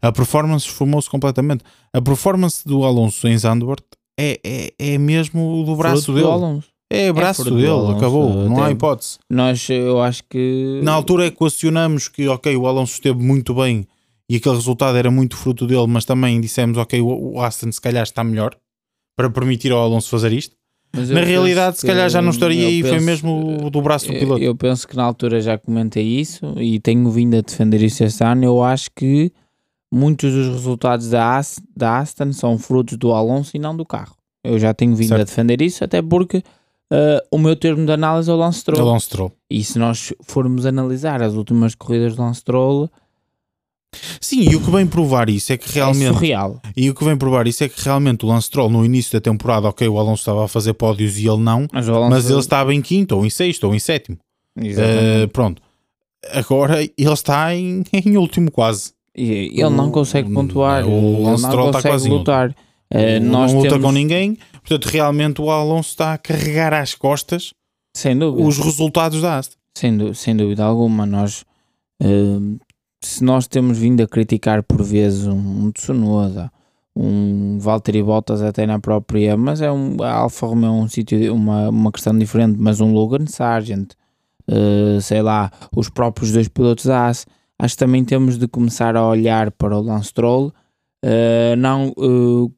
A 0.03 0.12
performance 0.12 0.66
esfumou-se 0.66 1.09
completamente. 1.09 1.64
A 1.92 2.03
performance 2.03 2.62
do 2.66 2.84
Alonso 2.84 3.26
em 3.26 3.38
Zandvoort 3.38 3.84
é, 4.18 4.40
é, 4.45 4.74
é 4.78 4.99
mesmo 4.99 5.64
do 5.64 5.76
braço 5.76 6.05
Fruto 6.05 6.18
dele. 6.18 6.26
Do 6.26 6.32
Alonso. 6.32 6.74
É, 6.91 7.07
é 7.07 7.12
braço 7.12 7.49
é 7.49 7.51
dele, 7.51 7.66
Alonso, 7.66 7.97
acabou, 7.97 8.49
não 8.49 8.62
há 8.62 8.70
hipótese. 8.70 9.18
Nós, 9.28 9.68
eu 9.68 10.01
acho 10.01 10.22
que. 10.28 10.80
Na 10.82 10.93
altura 10.93 11.26
equacionamos 11.26 12.09
que, 12.09 12.28
ok, 12.28 12.57
o 12.57 12.66
Alonso 12.66 12.95
esteve 12.95 13.22
muito 13.22 13.55
bem 13.55 13.87
e 14.28 14.37
aquele 14.37 14.55
resultado 14.55 14.97
era 14.97 15.11
muito 15.11 15.37
fruto 15.37 15.66
dele, 15.66 15.87
mas 15.87 16.05
também 16.05 16.41
dissemos, 16.41 16.78
ok, 16.78 17.01
o 17.01 17.41
Aston 17.41 17.70
se 17.72 17.80
calhar 17.80 18.03
está 18.03 18.22
melhor 18.24 18.57
para 19.16 19.30
permitir 19.30 19.72
ao 19.72 19.80
Alonso 19.80 20.09
fazer 20.09 20.32
isto. 20.32 20.57
Na 20.93 21.22
realidade, 21.22 21.80
se 21.80 21.87
calhar 21.87 22.09
já 22.09 22.22
não 22.22 22.30
estaria 22.30 22.68
aí, 22.68 22.82
foi 22.82 23.01
mesmo 23.01 23.68
do 23.70 23.82
braço 23.82 24.07
do 24.07 24.16
piloto. 24.16 24.43
Eu 24.43 24.55
penso 24.55 24.87
que 24.87 24.97
na 24.97 25.03
altura 25.03 25.41
já 25.41 25.59
comentei 25.59 26.05
isso 26.05 26.55
e 26.57 26.78
tenho 26.78 27.11
vindo 27.11 27.37
a 27.37 27.41
defender 27.41 27.82
isso 27.82 28.05
este 28.05 28.22
ano. 28.22 28.45
Eu 28.45 28.62
acho 28.62 28.91
que 28.95 29.32
muitos 29.93 30.32
dos 30.32 30.47
resultados 30.49 31.11
da, 31.11 31.37
As 31.37 31.61
da 31.76 31.99
Aston 31.99 32.32
são 32.32 32.57
frutos 32.59 32.97
do 32.97 33.12
Alonso 33.12 33.57
e 33.57 33.59
não 33.59 33.76
do 33.76 33.85
carro. 33.85 34.16
Eu 34.45 34.59
já 34.59 34.72
tenho 34.72 34.95
vindo 34.95 35.09
certo. 35.09 35.22
a 35.22 35.24
defender 35.24 35.61
isso, 35.62 35.82
até 35.82 36.01
porque 36.01 36.43
uh, 36.95 37.26
o 37.30 37.38
meu 37.38 37.57
termo 37.57 37.84
de 37.84 37.92
análise 37.92 38.30
é 38.30 38.32
o 38.32 38.36
Lance 38.36 38.61
Stroll. 38.61 38.80
É 38.80 38.82
o 38.82 38.86
Lance 38.86 39.07
Stroll. 39.07 39.32
E 39.51 39.64
se 39.64 39.78
nós 39.78 40.12
formos 40.22 40.66
analisar 40.66 41.22
as 41.22 41.34
últimas 41.34 41.74
corridas 41.74 42.16
do 42.16 42.22
Lance 42.22 42.40
Stroll. 42.40 42.90
Sim, 44.20 44.51
e 44.51 44.57
o 44.57 44.61
que 44.61 44.70
vem 44.70 44.86
provar 44.86 45.28
isso 45.28 45.53
é 45.53 45.57
que 45.57 45.68
é 45.70 45.74
realmente. 45.74 46.07
É 46.07 46.12
surreal. 46.12 46.61
E 46.76 46.90
o 46.90 46.95
que 46.95 47.05
vem 47.05 47.16
provar 47.16 47.47
isso 47.47 47.62
é 47.62 47.68
que 47.68 47.80
realmente 47.80 48.24
o 48.24 48.28
Lance 48.28 48.47
Stroll 48.47 48.68
no 48.68 48.84
início 48.84 49.12
da 49.12 49.20
temporada, 49.20 49.68
ok, 49.68 49.86
o 49.88 49.99
Alonso 49.99 50.22
estava 50.22 50.45
a 50.45 50.49
fazer 50.49 50.74
pódios 50.74 51.18
e 51.18 51.28
ele 51.28 51.38
não, 51.38 51.68
mas, 51.72 51.86
mas 51.88 52.30
ele 52.30 52.40
estava 52.40 52.74
em 52.74 52.82
quinto, 52.82 53.16
ou 53.16 53.24
em 53.24 53.30
sexto, 53.30 53.64
ou 53.64 53.74
em 53.74 53.78
sétimo. 53.78 54.18
Uh, 54.59 55.28
pronto. 55.32 55.62
Agora 56.32 56.82
ele 56.82 56.92
está 57.12 57.55
em, 57.55 57.84
em 57.92 58.16
último 58.16 58.51
quase. 58.51 58.92
E 59.16 59.61
ele 59.61 59.70
não 59.70 59.90
consegue 59.90 60.32
pontuar. 60.32 60.86
O 60.88 61.22
Lance 61.22 61.45
Stroll 61.45 61.70
está 61.70 61.82
quase 61.82 62.09
lutar. 62.09 62.51
Uh, 62.92 63.20
não 63.22 63.47
luta 63.47 63.78
com 63.78 63.92
ninguém. 63.92 64.36
Portanto, 64.67 64.87
realmente 64.87 65.43
o 65.43 65.51
Alonso 65.51 65.91
está 65.91 66.15
a 66.15 66.19
carregar 66.19 66.73
às 66.73 66.95
costas 66.95 67.53
sem 67.95 68.19
dúvida. 68.19 68.49
os 68.49 68.59
resultados 68.59 69.21
da 69.21 69.39
Aston. 69.39 69.57
Sem, 69.77 70.15
sem 70.15 70.35
dúvida 70.35 70.65
alguma. 70.65 71.05
Nós, 71.05 71.45
uh, 72.03 72.59
se 73.03 73.23
nós 73.23 73.47
temos 73.47 73.77
vindo 73.77 74.03
a 74.03 74.09
criticar 74.09 74.62
por 74.62 74.83
vezes 74.83 75.27
um, 75.27 75.67
um 75.67 75.71
Tsunoda, 75.71 76.51
um 76.97 77.59
Valtteri 77.59 78.03
Bottas 78.03 78.41
até 78.41 78.67
na 78.67 78.79
própria, 78.79 79.37
mas 79.37 79.61
é 79.61 79.71
um 79.71 80.03
a 80.03 80.12
Alfa 80.12 80.47
Romeo 80.47 80.71
é 80.71 80.73
um 80.73 80.89
sítio, 80.89 81.35
uma, 81.35 81.69
uma 81.69 81.93
questão 81.93 82.17
diferente, 82.17 82.57
mas 82.59 82.81
um 82.81 82.93
Logan 82.93 83.27
Sargent, 83.27 83.93
uh, 84.49 84.99
sei 85.01 85.21
lá, 85.21 85.51
os 85.77 85.91
próprios 85.91 86.33
dois 86.33 86.49
pilotos 86.49 86.87
da 86.87 87.09
AS, 87.09 87.27
acho 87.59 87.75
que 87.75 87.79
também 87.79 88.03
temos 88.03 88.39
de 88.39 88.49
começar 88.49 88.97
a 88.97 89.07
olhar 89.07 89.51
para 89.51 89.77
o 89.77 89.83
Lance 89.83 90.09
Stroll, 90.09 90.55
uh, 91.05 91.57
não 91.59 91.93
uh, 91.99 92.51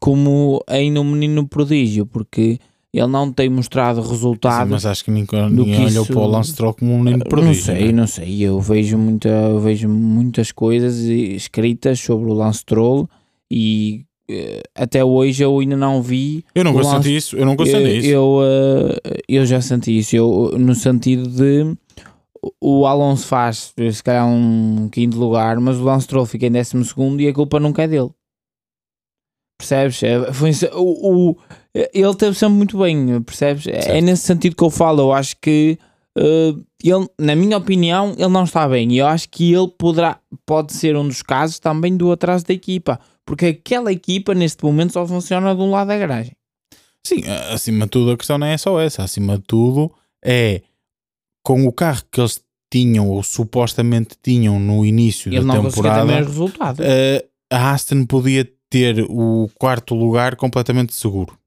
como 0.00 0.62
ainda 0.66 1.00
um 1.00 1.04
menino 1.04 1.46
prodígio, 1.46 2.06
porque 2.06 2.58
ele 2.92 3.06
não 3.06 3.30
tem 3.30 3.48
mostrado 3.48 4.00
resultado. 4.00 4.66
Sim, 4.66 4.72
mas 4.72 4.86
acho 4.86 5.04
que 5.04 5.10
ninguém, 5.10 5.50
ninguém 5.50 5.86
olhou 5.86 6.04
isso... 6.04 6.12
para 6.12 6.22
o 6.22 6.26
Lance 6.26 6.52
Stroll 6.52 6.74
como 6.74 6.94
um 6.94 7.00
menino 7.00 7.24
prodígio. 7.24 7.54
Não 7.54 7.78
sei, 7.78 7.86
né? 7.86 7.92
não 7.92 8.06
sei. 8.06 8.42
Eu 8.42 8.60
vejo, 8.60 8.96
muita, 8.96 9.28
eu 9.28 9.60
vejo 9.60 9.88
muitas 9.88 10.50
coisas 10.50 10.98
escritas 10.98 12.00
sobre 12.00 12.30
o 12.30 12.34
Lance 12.34 12.60
Stroll 12.60 13.08
e 13.50 14.04
uh, 14.30 14.62
até 14.74 15.04
hoje 15.04 15.42
eu 15.42 15.58
ainda 15.58 15.76
não 15.76 16.00
vi. 16.00 16.44
Eu 16.54 16.64
não 16.64 16.72
gostei 16.72 16.94
Lance... 16.94 17.08
disso, 17.08 17.36
eu 17.36 17.44
não 17.44 17.54
gostei 17.54 17.82
eu, 17.82 17.86
disso. 17.86 18.08
Eu, 18.08 18.38
uh, 18.38 19.20
eu 19.28 19.44
já 19.44 19.60
senti 19.60 19.98
isso, 19.98 20.16
eu, 20.16 20.54
no 20.58 20.74
sentido 20.74 21.28
de 21.28 21.76
o 22.60 22.86
Alonso 22.86 23.26
faz 23.26 23.74
se 23.92 24.02
calhar 24.02 24.26
um 24.26 24.88
quinto 24.90 25.18
lugar, 25.18 25.58
mas 25.60 25.76
o 25.76 25.84
Lance 25.84 26.04
Stroll 26.04 26.26
fica 26.26 26.46
em 26.46 26.52
décimo 26.52 26.84
segundo 26.84 27.20
e 27.20 27.28
a 27.28 27.34
culpa 27.34 27.60
nunca 27.60 27.82
é 27.82 27.88
dele. 27.88 28.10
Percebes? 29.58 30.02
É, 30.02 30.32
foi, 30.32 30.50
o, 30.72 31.30
o, 31.30 31.36
ele 31.74 32.14
teve 32.14 32.36
sempre 32.36 32.56
muito 32.56 32.78
bem, 32.78 33.22
percebes? 33.22 33.66
É, 33.66 33.98
é 33.98 34.00
nesse 34.00 34.22
sentido 34.22 34.56
que 34.56 34.62
eu 34.62 34.70
falo. 34.70 35.02
Eu 35.02 35.12
acho 35.12 35.36
que 35.40 35.78
uh, 36.16 36.64
ele, 36.82 37.08
na 37.18 37.34
minha 37.34 37.56
opinião, 37.56 38.14
ele 38.16 38.28
não 38.28 38.44
está 38.44 38.68
bem. 38.68 38.92
E 38.92 38.98
eu 38.98 39.06
acho 39.06 39.28
que 39.28 39.52
ele 39.52 39.68
poderá, 39.78 40.18
pode 40.44 40.72
ser 40.72 40.96
um 40.96 41.06
dos 41.06 41.22
casos 41.22 41.58
também 41.58 41.96
do 41.96 42.12
atraso 42.12 42.44
da 42.44 42.54
equipa, 42.54 43.00
porque 43.24 43.46
aquela 43.46 43.92
equipa 43.92 44.34
neste 44.34 44.64
momento 44.64 44.92
só 44.92 45.06
funciona 45.06 45.54
de 45.54 45.60
um 45.60 45.70
lado 45.70 45.88
da 45.88 45.98
garagem. 45.98 46.32
Sim, 47.06 47.22
acima 47.52 47.84
de 47.84 47.90
tudo, 47.90 48.10
a 48.10 48.16
questão 48.16 48.36
não 48.36 48.46
é 48.46 48.58
só 48.58 48.80
essa. 48.80 49.04
Acima 49.04 49.38
de 49.38 49.44
tudo, 49.44 49.92
é 50.24 50.62
com 51.42 51.66
o 51.66 51.72
carro 51.72 52.02
que 52.10 52.20
eles 52.20 52.40
tinham 52.70 53.08
ou 53.08 53.22
supostamente 53.22 54.16
tinham 54.20 54.58
no 54.58 54.84
início 54.84 55.32
ele 55.32 55.44
da 55.44 55.62
temporada. 55.62 56.16
Resultado. 56.16 56.80
Uh, 56.80 57.26
a 57.50 57.72
Aston 57.72 58.04
podia 58.04 58.50
ter 58.70 59.04
o 59.08 59.48
quarto 59.58 59.94
lugar 59.94 60.36
completamente 60.36 60.94
seguro. 60.94 61.38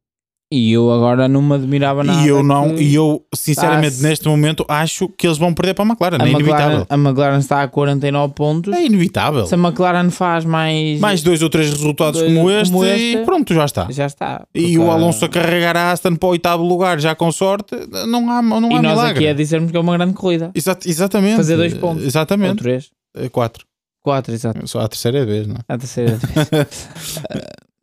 E 0.52 0.72
eu 0.72 0.92
agora 0.92 1.28
não 1.28 1.44
me 1.44 1.54
admirava 1.54 2.04
nada. 2.04 2.26
E 2.26 2.28
eu 2.28 2.42
não, 2.42 2.76
e 2.76 2.96
eu 2.96 3.24
sinceramente 3.36 4.02
neste 4.02 4.28
momento 4.28 4.66
acho 4.68 5.08
que 5.08 5.28
eles 5.28 5.38
vão 5.38 5.54
perder 5.54 5.76
para 5.76 5.86
a 5.86 5.88
McLaren, 5.90 6.18
a 6.20 6.26
é 6.26 6.32
McLaren, 6.32 6.40
inevitável. 6.40 6.88
A 6.90 6.96
McLaren 6.96 7.38
está 7.38 7.62
a 7.62 7.68
49 7.68 8.34
pontos. 8.34 8.74
É 8.74 8.84
inevitável. 8.84 9.46
Se 9.46 9.54
a 9.54 9.58
McLaren 9.60 10.10
faz 10.10 10.46
mais 10.46 11.00
mais 11.00 11.22
dois 11.22 11.44
ou 11.44 11.52
três 11.52 11.70
resultados 11.70 12.20
dois, 12.20 12.34
como, 12.34 12.50
este, 12.50 12.74
como, 12.74 12.84
este, 12.84 13.18
e 13.18 13.26
pronto, 13.26 13.54
já 13.54 13.66
está. 13.66 13.88
Já 13.92 14.08
está. 14.08 14.48
E 14.56 14.76
o 14.80 14.90
Alonso 14.90 15.24
a 15.24 15.30
carregar 15.30 15.78
a 15.78 15.92
Aston 15.92 16.16
para 16.16 16.28
o 16.28 16.32
oitavo 16.32 16.64
lugar 16.64 17.00
já 17.00 17.14
com 17.14 17.32
sorte, 17.32 17.76
não 18.08 18.32
há 18.32 18.42
não 18.42 18.76
há 18.76 18.80
E 18.80 18.82
nós 18.82 18.94
milagre. 18.94 19.18
aqui 19.20 19.28
a 19.28 19.34
dizermos 19.34 19.70
que 19.70 19.78
é 19.78 19.80
uma 19.80 19.96
grande 19.96 20.14
corrida. 20.16 20.50
Exato, 20.56 20.90
exatamente. 20.90 21.38
Fazer 21.38 21.58
dois 21.58 21.76
pontos. 21.76 22.04
Exatamente. 22.04 22.50
Ou 22.50 22.56
três. 22.56 22.90
É, 23.16 23.30
quatro. 23.30 23.69
Quatro, 24.02 24.34
exato. 24.34 24.66
Só 24.68 24.82
a 24.82 24.88
terceira 24.88 25.26
vez, 25.26 25.48
não 25.48 25.56
é? 25.56 25.60
A 25.68 25.78
terceira 25.78 26.18
vez. 26.18 26.90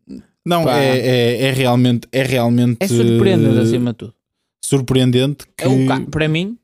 não, 0.45 0.69
é, 0.69 0.99
é, 0.99 1.43
é, 1.45 1.51
realmente. 1.53 2.09
É, 2.11 2.23
realmente, 2.23 2.79
é 2.81 2.89
surpreendente 2.89 3.59
acima 3.59 3.93
de 3.93 3.99
tudo. 3.99 4.15
Surpreendente 4.65 5.47
que. 5.57 5.65
É 5.65 5.69
o, 5.69 6.07
para 6.11 6.29
mim, 6.29 6.59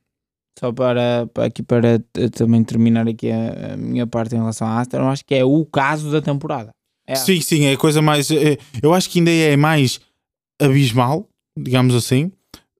só 0.58 0.72
para, 0.72 1.28
para 1.32 1.44
aqui 1.44 1.62
para 1.62 2.02
também 2.34 2.64
terminar 2.64 3.06
aqui 3.08 3.30
a, 3.30 3.74
a, 3.74 3.76
minha 3.76 4.06
parte 4.06 4.34
em 4.34 4.38
relação 4.38 4.66
à 4.66 4.80
Aston, 4.80 4.98
eu 4.98 5.08
acho 5.08 5.24
que 5.24 5.34
é 5.34 5.44
o 5.44 5.64
caso 5.66 6.10
da 6.10 6.20
temporada. 6.22 6.70
É 7.06 7.14
sim, 7.14 7.40
sim, 7.40 7.64
é 7.66 7.72
a 7.72 7.76
coisa 7.76 8.00
mais. 8.00 8.30
É, 8.30 8.56
eu 8.82 8.94
acho 8.94 9.10
que 9.10 9.18
ainda 9.18 9.30
é 9.30 9.56
mais 9.56 10.00
abismal, 10.60 11.28
digamos 11.58 11.94
assim, 11.94 12.30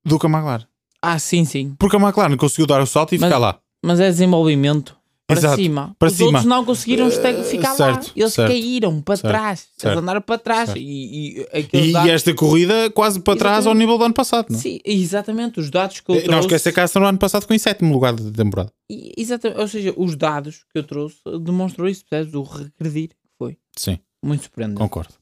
do 0.04 0.18
que 0.18 0.26
a 0.26 0.28
McLaren. 0.30 0.64
Ah, 1.02 1.18
sim, 1.18 1.44
sim. 1.44 1.74
Porque 1.78 1.96
a 1.96 2.00
McLaren 2.00 2.36
conseguiu 2.36 2.66
dar 2.66 2.80
o 2.80 2.86
salto 2.86 3.14
e 3.14 3.18
mas, 3.18 3.28
ficar 3.28 3.38
lá. 3.38 3.58
Mas 3.84 3.98
é 3.98 4.08
desenvolvimento 4.08 4.96
para 5.26 5.38
Exato, 5.38 5.56
cima. 5.56 5.96
Para 5.98 6.08
Os 6.08 6.14
cima. 6.14 6.26
outros 6.26 6.44
não 6.44 6.64
conseguiram 6.64 7.06
uh, 7.06 7.44
ficar 7.44 7.74
certo, 7.74 8.06
lá. 8.06 8.12
Eles 8.16 8.34
certo, 8.34 8.48
caíram 8.48 9.00
para 9.00 9.16
certo, 9.16 9.32
trás. 9.32 9.68
Eles 9.82 9.96
andaram 9.96 10.20
para 10.20 10.38
trás. 10.38 10.72
E, 10.76 10.80
e, 10.80 11.68
e 11.72 11.92
dados... 11.92 12.10
esta 12.10 12.34
corrida 12.34 12.90
quase 12.90 13.20
para 13.20 13.38
trás 13.38 13.66
ao 13.66 13.74
nível 13.74 13.96
do 13.96 14.04
ano 14.04 14.14
passado. 14.14 14.46
Não? 14.50 14.58
É? 14.58 14.62
Sim, 14.62 14.80
exatamente. 14.84 15.60
Os 15.60 15.70
dados 15.70 16.00
que 16.00 16.10
eu 16.10 16.16
trouxe. 16.16 16.30
Não 16.30 16.40
esqueça 16.40 16.72
que 16.72 16.80
a 16.80 17.00
no 17.00 17.06
ano 17.06 17.18
passado 17.18 17.42
ficou 17.42 17.54
em 17.54 17.58
sétimo 17.58 17.92
lugar 17.92 18.14
da 18.14 18.30
temporada. 18.30 18.72
Exatamente. 18.90 19.60
Ou 19.60 19.68
seja, 19.68 19.94
os 19.96 20.16
dados 20.16 20.64
que 20.70 20.78
eu 20.78 20.84
trouxe 20.84 21.16
demonstrou 21.40 21.88
isso. 21.88 22.04
Percebes? 22.08 22.34
O 22.34 22.42
regredir 22.42 23.08
que 23.10 23.28
foi. 23.38 23.56
Sim. 23.76 23.98
Muito 24.24 24.42
surpreendente. 24.42 24.78
Concordo. 24.78 25.14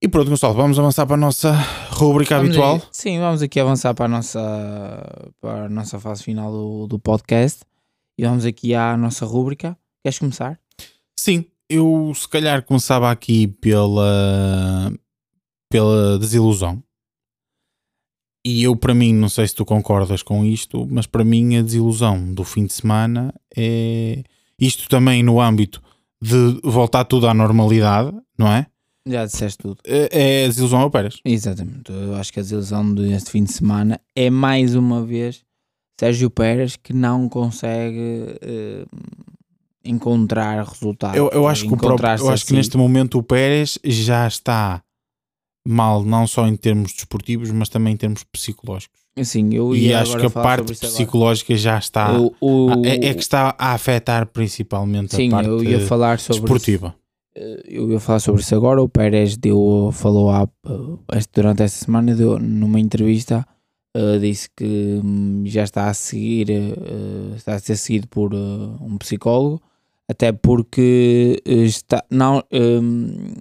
E 0.00 0.08
pronto, 0.08 0.30
Gonçalo, 0.30 0.54
vamos 0.54 0.76
avançar 0.80 1.06
para 1.06 1.14
a 1.14 1.18
nossa 1.18 1.52
rubrica 1.90 2.36
vamos 2.36 2.50
habitual. 2.50 2.74
Aí, 2.74 2.82
sim, 2.90 3.20
vamos 3.20 3.40
aqui 3.40 3.60
avançar 3.60 3.94
para 3.94 4.06
a 4.06 4.08
nossa, 4.08 5.32
para 5.40 5.66
a 5.66 5.68
nossa 5.68 6.00
fase 6.00 6.24
final 6.24 6.50
do, 6.50 6.86
do 6.88 6.98
podcast. 6.98 7.60
E 8.18 8.24
vamos 8.24 8.44
aqui 8.44 8.74
à 8.74 8.96
nossa 8.96 9.24
rúbrica. 9.24 9.76
Queres 10.02 10.18
começar? 10.18 10.60
Sim, 11.18 11.44
eu 11.68 12.12
se 12.14 12.28
calhar 12.28 12.62
começava 12.64 13.10
aqui 13.10 13.46
pela, 13.46 14.92
pela 15.70 16.18
desilusão. 16.18 16.82
E 18.44 18.64
eu, 18.64 18.74
para 18.74 18.92
mim, 18.92 19.14
não 19.14 19.28
sei 19.28 19.46
se 19.46 19.54
tu 19.54 19.64
concordas 19.64 20.22
com 20.22 20.44
isto, 20.44 20.86
mas 20.90 21.06
para 21.06 21.24
mim 21.24 21.56
a 21.56 21.62
desilusão 21.62 22.34
do 22.34 22.42
fim 22.42 22.66
de 22.66 22.72
semana 22.72 23.32
é 23.56 24.24
isto 24.58 24.88
também 24.88 25.22
no 25.22 25.40
âmbito 25.40 25.80
de 26.20 26.60
voltar 26.62 27.04
tudo 27.04 27.28
à 27.28 27.34
normalidade, 27.34 28.12
não 28.36 28.48
é? 28.48 28.66
Já 29.06 29.26
disseste 29.26 29.58
tudo. 29.58 29.78
É, 29.84 30.42
é 30.42 30.44
a 30.44 30.48
desilusão 30.48 30.80
ao 30.80 30.90
Pérez. 30.90 31.18
Exatamente. 31.24 31.90
Eu 31.90 32.14
acho 32.14 32.32
que 32.32 32.38
a 32.38 32.42
desilusão 32.42 32.94
deste 32.94 33.30
fim 33.30 33.44
de 33.44 33.52
semana 33.52 34.00
é 34.14 34.30
mais 34.30 34.74
uma 34.74 35.04
vez 35.04 35.44
Sérgio 36.02 36.28
Pérez 36.30 36.74
que 36.74 36.92
não 36.92 37.28
consegue 37.28 38.36
uh, 38.42 38.86
encontrar 39.84 40.64
resultados. 40.64 41.16
Eu, 41.16 41.30
eu 41.30 41.46
acho, 41.46 41.68
que, 41.68 41.72
o 41.72 41.76
próprio, 41.76 42.08
eu 42.18 42.28
acho 42.28 42.44
que 42.44 42.54
neste 42.54 42.76
momento 42.76 43.18
o 43.18 43.22
Pérez 43.22 43.78
já 43.84 44.26
está 44.26 44.82
mal, 45.64 46.02
não 46.02 46.26
só 46.26 46.48
em 46.48 46.56
termos 46.56 46.92
desportivos, 46.92 47.52
mas 47.52 47.68
também 47.68 47.94
em 47.94 47.96
termos 47.96 48.24
psicológicos. 48.24 49.00
Sim, 49.22 49.54
eu 49.54 49.76
e 49.76 49.94
acho 49.94 50.18
que 50.18 50.26
a 50.26 50.30
parte 50.30 50.74
psicológica 50.74 51.54
já 51.54 51.78
está 51.78 52.18
o, 52.18 52.34
o, 52.40 52.84
é, 52.84 53.10
é, 53.10 53.14
que 53.14 53.20
está 53.20 53.54
a 53.56 53.72
afetar 53.72 54.26
principalmente 54.26 55.14
sim, 55.14 55.28
a 55.28 55.30
parte 55.30 55.50
eu 55.50 55.62
ia 55.62 55.80
falar 55.86 56.18
sobre 56.18 56.40
desportiva. 56.40 56.96
Eh, 57.36 57.62
eu 57.68 57.90
ia 57.92 58.00
falar 58.00 58.18
sobre 58.18 58.40
isso 58.40 58.56
agora. 58.56 58.82
O 58.82 58.88
Pérez 58.88 59.36
deu, 59.36 59.90
falou 59.92 60.30
a, 60.30 60.48
eh, 60.66 61.20
durante 61.32 61.62
esta 61.62 61.84
semana, 61.84 62.12
deu, 62.14 62.38
numa 62.40 62.80
entrevista, 62.80 63.46
uh, 63.96 64.18
disse 64.18 64.48
que 64.56 65.00
um, 65.02 65.42
já 65.46 65.64
está 65.64 65.88
a 65.88 65.94
seguir, 65.94 66.50
uh, 66.50 67.34
está 67.34 67.54
a 67.54 67.58
ser 67.58 67.76
seguido 67.76 68.08
por 68.08 68.34
uh, 68.34 68.78
um 68.80 68.96
psicólogo, 68.98 69.62
até 70.08 70.32
porque 70.32 71.40
está, 71.46 72.04
não, 72.10 72.42
um, 72.52 73.34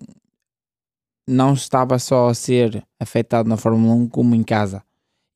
não 1.28 1.54
estava 1.54 1.98
só 2.00 2.30
a 2.30 2.34
ser 2.34 2.84
afetado 3.00 3.50
na 3.50 3.58
Fórmula 3.58 3.94
1 3.96 4.10
como 4.10 4.36
em 4.36 4.44
casa. 4.44 4.84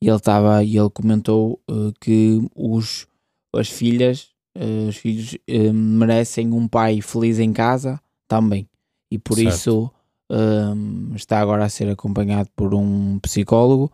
E 0.01 0.07
ele 0.07 0.17
estava, 0.17 0.63
e 0.63 0.77
ele 0.77 0.89
comentou 0.89 1.59
que 1.99 2.39
os, 2.53 3.07
as 3.55 3.69
filhas, 3.69 4.29
os 4.87 4.97
filhos 4.97 5.35
merecem 5.73 6.51
um 6.51 6.67
pai 6.67 7.01
feliz 7.01 7.39
em 7.39 7.51
casa 7.51 7.99
também. 8.27 8.69
E 9.09 9.17
por 9.17 9.35
certo. 9.35 9.49
isso 9.49 9.91
um, 10.29 11.13
está 11.15 11.39
agora 11.39 11.65
a 11.65 11.69
ser 11.69 11.89
acompanhado 11.89 12.49
por 12.55 12.73
um 12.75 13.17
psicólogo 13.19 13.91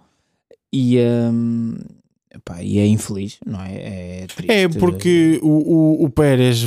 e, 0.73 0.97
um, 0.99 1.75
epá, 2.33 2.61
e 2.63 2.79
é 2.79 2.85
infeliz, 2.85 3.37
não 3.45 3.61
é? 3.61 4.21
É, 4.21 4.27
triste. 4.27 4.51
é 4.51 4.69
porque 4.69 5.39
o, 5.41 5.47
o, 5.47 6.05
o 6.05 6.09
Pérez, 6.09 6.65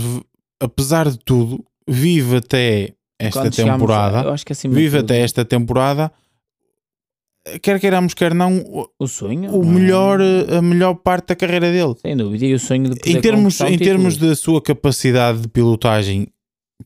apesar 0.61 1.11
de 1.11 1.19
tudo, 1.19 1.65
vive 1.89 2.37
até 2.37 2.95
esta 3.19 3.41
Quando 3.41 3.55
temporada. 3.55 4.19
Chegamos, 4.19 4.45
assim 4.51 4.69
vive 4.69 4.99
até 4.99 5.21
esta 5.21 5.45
temporada 5.45 6.13
quer 7.61 7.79
queiramos, 7.79 8.15
quer 8.15 8.35
não, 8.35 8.89
o 8.99 9.07
sonho, 9.07 9.55
o 9.55 9.65
melhor, 9.65 10.21
é? 10.21 10.57
a 10.57 10.63
melhor 10.63 10.95
parte 10.95 11.29
da 11.29 11.37
carreira 11.37 11.71
dele. 11.71 11.95
Sem 12.01 12.17
dúvida, 12.17 12.47
e 12.47 12.55
o 12.55 12.59
sonho 12.59 12.91
de 12.91 13.11
em 13.11 13.21
termos, 13.21 13.61
em 13.61 13.79
termos 13.79 14.17
da 14.17 14.35
sua 14.35 14.63
capacidade 14.63 15.41
de 15.43 15.49
pilotagem 15.49 16.29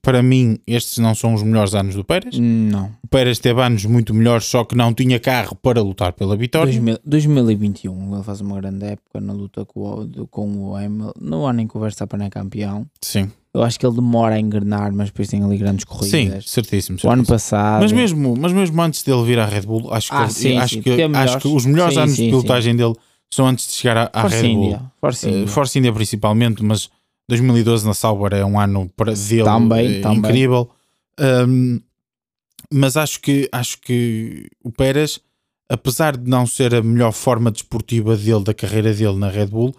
para 0.03 0.23
mim, 0.23 0.59
estes 0.67 0.99
não 0.99 1.15
são 1.15 1.35
os 1.35 1.43
melhores 1.43 1.75
anos 1.75 1.95
do 1.95 2.05
Pérez. 2.05 2.39
Não. 2.39 2.93
O 3.03 3.09
Pérez 3.09 3.39
teve 3.39 3.61
anos 3.63 3.85
muito 3.85 4.15
melhores, 4.15 4.45
só 4.45 4.65
que 4.65 4.77
não 4.77 4.93
tinha 4.93 5.19
carro 5.19 5.57
para 5.57 5.81
lutar 5.83 6.13
pela 6.13 6.37
vitória. 6.37 6.73
2000, 6.73 6.99
2021, 7.05 8.15
ele 8.15 8.23
faz 8.23 8.41
uma 8.41 8.61
grande 8.61 8.85
época 8.85 9.21
na 9.21 9.33
luta 9.33 9.65
com 9.65 9.81
o, 9.81 10.27
com 10.29 10.71
o 10.71 10.77
Hamilton. 10.77 11.13
Não 11.21 11.47
há 11.47 11.53
nem 11.53 11.67
conversa 11.67 12.07
para 12.07 12.19
nem 12.19 12.31
campeão. 12.31 12.87
Sim. 13.01 13.31
Eu 13.53 13.63
acho 13.63 13.81
que 13.81 13.87
ele 13.87 13.95
demora 13.95 14.35
a 14.35 14.41
engrenar, 14.41 14.93
mas 14.93 15.09
depois 15.09 15.29
tem 15.29 15.43
ali 15.43 15.57
grandes 15.57 15.85
corridas. 15.85 16.11
Sim, 16.11 16.31
certíssimo. 16.31 16.99
certíssimo. 16.99 17.11
O 17.11 17.13
ano 17.13 17.25
passado. 17.25 17.81
Mas 17.83 17.93
mesmo, 17.93 18.37
mas 18.39 18.53
mesmo 18.53 18.81
antes 18.83 19.03
dele 19.03 19.25
vir 19.25 19.39
à 19.39 19.47
Red 19.47 19.63
Bull, 19.63 19.93
acho 19.93 20.11
que, 20.11 20.17
ah, 20.17 20.29
sim, 20.29 20.59
acho, 20.59 20.75
sim. 20.75 20.83
Que, 20.83 21.03
acho 21.03 21.39
que 21.39 21.49
os 21.49 21.65
melhores 21.65 21.95
sim, 21.95 22.01
anos 22.01 22.17
de 22.17 22.25
pilotagem 22.25 22.77
dele 22.77 22.95
são 23.31 23.47
antes 23.47 23.67
de 23.67 23.73
chegar 23.73 23.97
à, 23.97 24.11
à 24.13 24.27
Red 24.27 24.43
Bull. 24.43 24.65
India. 24.65 24.83
Force 25.01 25.29
India. 25.29 25.45
Uh, 25.45 25.49
Force 25.49 25.79
India 25.79 25.93
principalmente, 25.93 26.63
mas 26.63 26.91
2012 27.29 27.87
na 27.87 27.95
Sauber 27.95 28.33
é 28.33 28.45
um 28.45 28.59
ano 28.59 28.91
para 28.97 29.13
dele 29.13 29.45
também, 29.45 30.01
também. 30.01 30.19
incrível. 30.19 30.71
Um, 31.21 31.81
mas 32.73 32.97
acho 32.97 33.21
que, 33.21 33.49
acho 33.53 33.79
que 33.81 34.49
o 34.63 34.71
Pérez, 34.71 35.21
apesar 35.69 36.17
de 36.17 36.29
não 36.29 36.47
ser 36.47 36.75
a 36.75 36.83
melhor 36.83 37.13
forma 37.13 37.51
desportiva 37.51 38.17
dele, 38.17 38.45
da 38.45 38.55
carreira 38.55 38.93
dele 38.93 39.17
na 39.17 39.29
Red 39.29 39.47
Bull, 39.47 39.75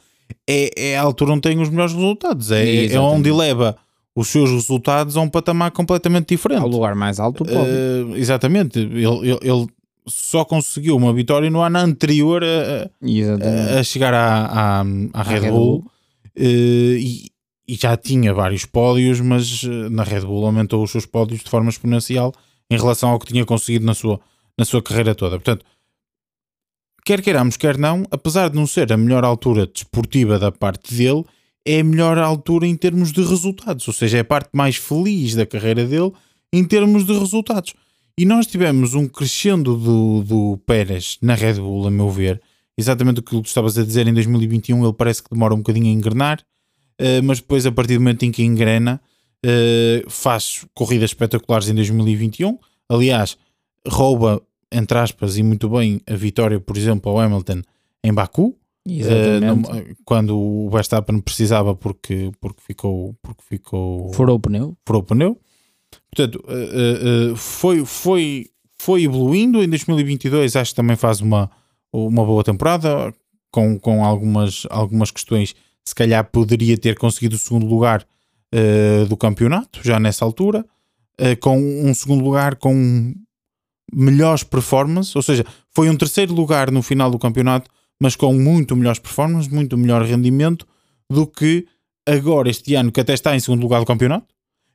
é, 0.47 0.91
é 0.91 0.97
a 0.97 1.01
altura 1.01 1.33
onde 1.33 1.41
tem 1.41 1.59
os 1.59 1.69
melhores 1.69 1.93
resultados. 1.93 2.51
É, 2.51 2.85
é 2.85 2.99
onde 2.99 3.31
leva 3.31 3.75
os 4.15 4.27
seus 4.27 4.49
resultados 4.49 5.15
a 5.15 5.21
um 5.21 5.29
patamar 5.29 5.71
completamente 5.71 6.29
diferente. 6.29 6.61
Ao 6.61 6.67
lugar 6.67 6.95
mais 6.95 7.19
alto 7.19 7.43
do 7.43 7.53
Uh, 7.53 8.15
exatamente. 8.15 8.79
Ele, 8.79 9.05
ele, 9.05 9.39
ele, 9.41 9.67
só 10.07 10.43
conseguiu 10.43 10.95
uma 10.95 11.13
vitória 11.13 11.51
no 11.51 11.61
ano 11.61 11.77
anterior 11.77 12.43
a, 12.43 12.89
a, 12.89 13.79
a 13.79 13.83
chegar 13.83 14.11
à, 14.11 14.45
à, 14.45 14.83
à 15.13 15.23
Red, 15.23 15.39
Red, 15.39 15.51
Bull. 15.51 15.81
Bull. 15.81 15.91
Uh, 16.35 16.97
e, 16.97 17.29
e 17.69 17.75
já 17.75 17.95
tinha 17.95 18.33
vários 18.33 18.65
pódios, 18.65 19.21
mas 19.21 19.63
eh, 19.63 19.89
na 19.89 20.01
Red 20.01 20.21
Bull 20.21 20.43
aumentou 20.43 20.83
os 20.83 20.89
seus 20.89 21.05
pódios 21.05 21.41
de 21.43 21.49
forma 21.51 21.69
exponencial 21.69 22.33
em 22.67 22.75
relação 22.75 23.11
ao 23.11 23.19
que 23.19 23.27
tinha 23.27 23.45
conseguido 23.45 23.85
na 23.85 23.93
sua, 23.93 24.19
na 24.57 24.65
sua 24.65 24.81
carreira 24.81 25.13
toda. 25.13 25.35
Portanto, 25.35 25.63
quer 27.05 27.21
queiramos, 27.21 27.57
quer 27.57 27.77
não, 27.77 28.07
apesar 28.09 28.49
de 28.49 28.55
não 28.55 28.65
ser 28.65 28.91
a 28.91 28.97
melhor 28.97 29.23
altura 29.23 29.67
desportiva 29.67 30.39
da 30.39 30.51
parte 30.51 30.95
dele, 30.95 31.23
é 31.63 31.81
a 31.81 31.83
melhor 31.83 32.17
altura 32.17 32.65
em 32.65 32.75
termos 32.75 33.11
de 33.11 33.21
resultados, 33.21 33.87
ou 33.87 33.93
seja, 33.93 34.17
é 34.17 34.21
a 34.21 34.25
parte 34.25 34.49
mais 34.51 34.75
feliz 34.75 35.35
da 35.35 35.45
carreira 35.45 35.85
dele 35.85 36.11
em 36.51 36.63
termos 36.63 37.05
de 37.05 37.13
resultados. 37.13 37.75
E 38.17 38.25
nós 38.25 38.47
tivemos 38.47 38.95
um 38.95 39.07
crescendo 39.07 39.77
do, 39.77 40.23
do 40.23 40.57
Pérez 40.65 41.19
na 41.21 41.35
Red 41.35 41.53
Bull, 41.53 41.85
a 41.85 41.91
meu 41.91 42.09
ver, 42.09 42.41
exatamente 42.75 43.19
o 43.19 43.23
que 43.23 43.29
tu 43.29 43.45
estavas 43.45 43.77
a 43.77 43.85
dizer 43.85 44.07
em 44.07 44.13
2021, 44.13 44.83
ele 44.83 44.93
parece 44.93 45.21
que 45.21 45.29
demora 45.29 45.53
um 45.53 45.57
bocadinho 45.57 45.85
a 45.85 45.91
engrenar, 45.91 46.43
uh, 46.99 47.23
mas 47.23 47.39
depois, 47.39 47.65
a 47.65 47.71
partir 47.71 47.95
do 47.95 48.01
momento 48.01 48.23
em 48.23 48.31
que 48.31 48.43
engrena, 48.43 49.01
uh, 49.45 50.09
faz 50.09 50.65
corridas 50.73 51.11
espetaculares 51.11 51.67
em 51.69 51.75
2021. 51.75 52.57
Aliás, 52.87 53.37
rouba, 53.87 54.41
entre 54.71 54.97
aspas, 54.97 55.37
e 55.37 55.43
muito 55.43 55.69
bem, 55.69 56.01
a 56.07 56.15
vitória, 56.15 56.59
por 56.59 56.77
exemplo, 56.77 57.11
ao 57.11 57.19
Hamilton 57.19 57.61
em 58.03 58.13
Baku. 58.13 58.55
Uh, 58.87 59.95
quando 60.03 60.35
o 60.39 60.69
Verstappen 60.69 61.19
precisava 61.19 61.75
porque, 61.75 62.31
porque 62.41 62.61
ficou 62.65 63.15
porque 63.21 63.43
ficou 63.47 64.11
furou 64.13 64.37
o 64.37 64.39
pneu 64.39 64.75
furou 64.83 65.01
o 65.03 65.05
pneu 65.05 65.39
portanto 66.09 66.43
foi, 67.35 67.85
foi, 67.85 68.47
foi 68.79 69.03
evoluindo 69.03 69.61
em 69.61 69.69
2022 69.69 70.55
acho 70.55 70.71
que 70.71 70.75
também 70.75 70.95
faz 70.95 71.21
uma, 71.21 71.51
uma 71.93 72.25
boa 72.25 72.43
temporada 72.43 73.13
com, 73.51 73.79
com 73.79 74.03
algumas, 74.03 74.65
algumas 74.69 75.11
questões 75.11 75.55
se 75.89 75.95
calhar 75.95 76.23
poderia 76.25 76.77
ter 76.77 76.97
conseguido 76.97 77.35
o 77.35 77.39
segundo 77.39 77.65
lugar 77.65 78.05
uh, 78.53 79.05
do 79.07 79.17
campeonato, 79.17 79.79
já 79.83 79.99
nessa 79.99 80.23
altura, 80.23 80.65
uh, 81.19 81.39
com 81.39 81.57
um 81.59 81.93
segundo 81.93 82.23
lugar 82.23 82.55
com 82.55 83.13
melhores 83.91 84.43
performances, 84.43 85.15
ou 85.15 85.21
seja, 85.21 85.43
foi 85.73 85.89
um 85.89 85.97
terceiro 85.97 86.33
lugar 86.33 86.71
no 86.71 86.81
final 86.83 87.09
do 87.09 87.17
campeonato, 87.17 87.71
mas 87.99 88.15
com 88.15 88.33
muito 88.33 88.75
melhores 88.75 88.99
performances, 88.99 89.51
muito 89.51 89.77
melhor 89.77 90.03
rendimento 90.03 90.67
do 91.09 91.25
que 91.25 91.65
agora 92.07 92.49
este 92.49 92.75
ano, 92.75 92.91
que 92.91 93.01
até 93.01 93.13
está 93.13 93.35
em 93.35 93.39
segundo 93.39 93.61
lugar 93.61 93.79
do 93.79 93.85
campeonato. 93.85 94.27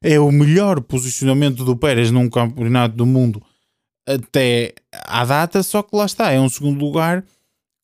É 0.03 0.19
o 0.19 0.31
melhor 0.33 0.81
posicionamento 0.81 1.65
do 1.65 1.77
Pérez 1.77 2.11
num 2.11 2.29
campeonato 2.29 2.97
do 2.97 3.07
mundo 3.07 3.41
até 4.07 4.75
à 5.07 5.25
data, 5.25 5.63
só 5.63 5.83
que 5.83 5.97
lá 5.97 6.05
está, 6.05 6.31
é 6.33 6.41
um 6.41 6.49
segundo 6.49 6.79
lugar 6.79 7.25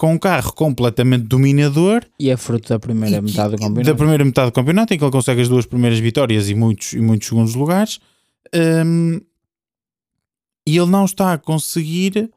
com 0.00 0.14
um 0.14 0.18
carro 0.18 0.54
completamente 0.54 1.24
dominador. 1.24 2.02
E 2.18 2.30
é 2.30 2.36
fruto 2.38 2.70
da 2.70 2.78
primeira 2.78 3.20
metade 3.20 3.50
do 3.50 3.58
campeonato. 3.58 3.86
Da 3.86 3.94
primeira 3.94 4.24
metade 4.24 4.50
do 4.50 4.54
campeonato, 4.54 4.94
em 4.94 4.98
que 4.98 5.04
ele 5.04 5.12
consegue 5.12 5.42
as 5.42 5.48
duas 5.48 5.66
primeiras 5.66 5.98
vitórias 5.98 6.48
e 6.48 6.54
muitos, 6.54 6.94
e 6.94 7.00
muitos 7.02 7.28
segundos 7.28 7.54
lugares. 7.54 8.00
Um, 8.54 9.20
e 10.66 10.74
ele 10.74 10.90
não 10.90 11.04
está 11.04 11.34
a 11.34 11.38
conseguir 11.38 12.30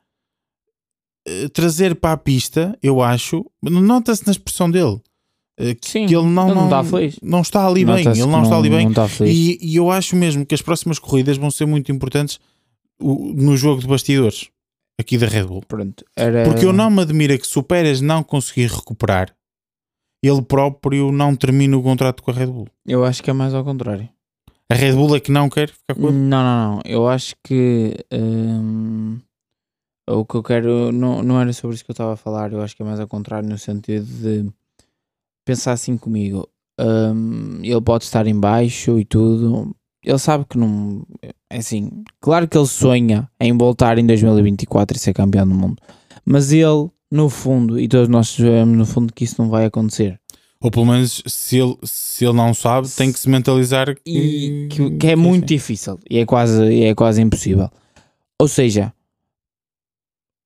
uh, 1.26 1.50
trazer 1.54 1.96
para 1.96 2.12
a 2.12 2.18
pista, 2.18 2.78
eu 2.84 3.02
acho. 3.02 3.46
Nota-se 3.62 4.26
na 4.26 4.34
expressão 4.34 4.70
dele. 4.70 5.00
Uh, 5.58 5.74
Sim, 5.82 6.06
que 6.06 6.14
ele 6.14 6.28
não, 6.28 6.54
não, 6.54 6.70
não, 6.70 6.82
está 6.82 7.18
não 7.22 7.42
está 7.42 7.66
ali 7.66 7.86
bem. 7.86 8.06
Ele 8.06 8.20
não, 8.20 8.28
não, 8.28 8.44
está 8.44 8.58
ali 8.58 8.70
bem. 8.70 8.90
Está 8.90 9.08
e, 9.22 9.58
e, 9.62 9.78
eu 9.78 9.90
acho 9.90 10.18
mesmo 10.18 10.46
que 10.46 10.54
as 10.54 10.62
próximas 10.62 11.00
corridas 11.00 11.38
vão 11.38 11.50
ser 11.50 11.66
muito 11.66 11.94
importantes 11.94 12.42
no 13.00 13.56
jogo 13.56 13.80
de 13.80 13.88
bastidores 13.88 14.50
aqui 15.00 15.18
da 15.18 15.28
Red 15.28 15.46
Bull. 15.46 15.62
Pronto, 15.68 16.04
era... 16.16 16.44
Porque 16.44 16.66
eu 16.66 16.74
não 16.74 16.90
me 16.90 17.02
admira 17.02 17.38
que 17.38 17.48
se 17.48 17.58
o 17.58 17.64
Pérez 17.64 18.02
não 18.02 18.24
conseguir 18.24 18.68
recuperar, 18.68 19.36
ele 20.24 20.42
próprio 20.42 21.12
não 21.12 21.36
termine 21.36 21.76
o 21.76 21.84
contrato 21.84 22.24
com 22.24 22.32
a 22.32 22.34
Red 22.34 22.48
Bull. 22.48 22.68
Eu 22.86 23.04
acho 23.04 23.22
que 23.22 23.30
é 23.30 23.34
mais 23.34 23.54
ao 23.54 23.64
contrário. 23.64 24.10
A 24.70 24.76
Red 24.76 24.94
Bull 24.94 25.16
é 25.16 25.20
que 25.20 25.32
não 25.32 25.50
quer 25.50 25.70
ficar 25.70 25.94
com 25.94 26.08
ele? 26.08 26.18
Não, 26.18 26.44
não, 26.44 26.76
não. 26.76 26.82
Eu 26.86 27.08
acho 27.08 27.36
que 27.44 27.94
hum, 28.12 29.20
o 30.10 30.26
que 30.26 30.36
eu 30.36 30.44
quero 30.44 30.92
não, 30.92 31.22
não 31.22 31.40
era 31.40 31.52
sobre 31.54 31.76
isso 31.76 31.84
que 31.84 31.92
eu 31.92 31.94
estava 31.94 32.14
a 32.14 32.18
falar. 32.18 32.52
Eu 32.52 32.62
acho 32.62 32.76
que 32.76 32.82
é 32.82 32.86
mais 32.86 33.00
ao 33.00 33.08
contrário, 33.08 33.48
no 33.48 33.58
sentido 33.58 34.06
de 34.06 34.50
pensar 35.46 35.74
assim 35.74 35.98
comigo. 35.98 36.48
Hum, 36.80 37.60
ele 37.62 37.82
pode 37.82 38.06
estar 38.06 38.26
em 38.26 38.40
baixo 38.40 38.98
e 38.98 39.06
tudo, 39.06 39.76
ele 40.04 40.18
sabe 40.18 40.46
que 40.50 40.58
não. 40.58 41.06
É 41.50 41.58
assim, 41.58 42.04
claro 42.20 42.48
que 42.48 42.58
ele 42.58 42.68
sonha 42.68 43.30
em 43.40 43.56
voltar 43.58 43.98
em 43.98 44.06
2024 44.06 44.98
e 44.98 45.00
ser 45.00 45.14
campeão 45.14 45.48
do 45.48 45.54
mundo, 45.54 45.82
mas 46.26 46.52
ele, 46.52 46.90
no 47.12 47.30
fundo, 47.30 47.80
e 47.80 47.88
todos 47.88 48.10
nós 48.10 48.30
sabemos 48.30 48.78
no 48.78 48.86
fundo 48.86 49.14
que 49.14 49.24
isso 49.24 49.42
não 49.42 49.50
vai 49.50 49.66
acontecer. 49.66 50.20
Ou 50.60 50.72
pelo 50.72 50.86
menos, 50.86 51.22
se 51.26 51.58
ele, 51.58 51.78
se 51.84 52.26
ele 52.26 52.34
não 52.34 52.54
sabe, 52.54 52.88
tem 52.90 53.12
que 53.12 53.20
se 53.20 53.30
mentalizar 53.30 53.94
que, 53.96 54.02
e, 54.06 54.68
que, 54.70 54.92
que 54.98 55.08
é 55.08 55.16
muito 55.16 55.46
difícil 55.46 56.00
e 56.10 56.20
é 56.20 56.26
quase, 56.26 56.84
é 56.84 56.96
quase 56.96 57.22
impossível. 57.22 57.70
Ou 58.40 58.48
seja, 58.48 58.94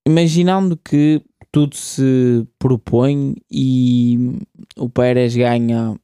imaginando 0.08 0.76
que 0.78 1.22
tudo 1.51 1.76
se 1.76 2.45
propõe 2.58 3.36
e 3.49 4.39
o 4.76 4.89
Pérez 4.89 5.36
ganha 5.36 5.95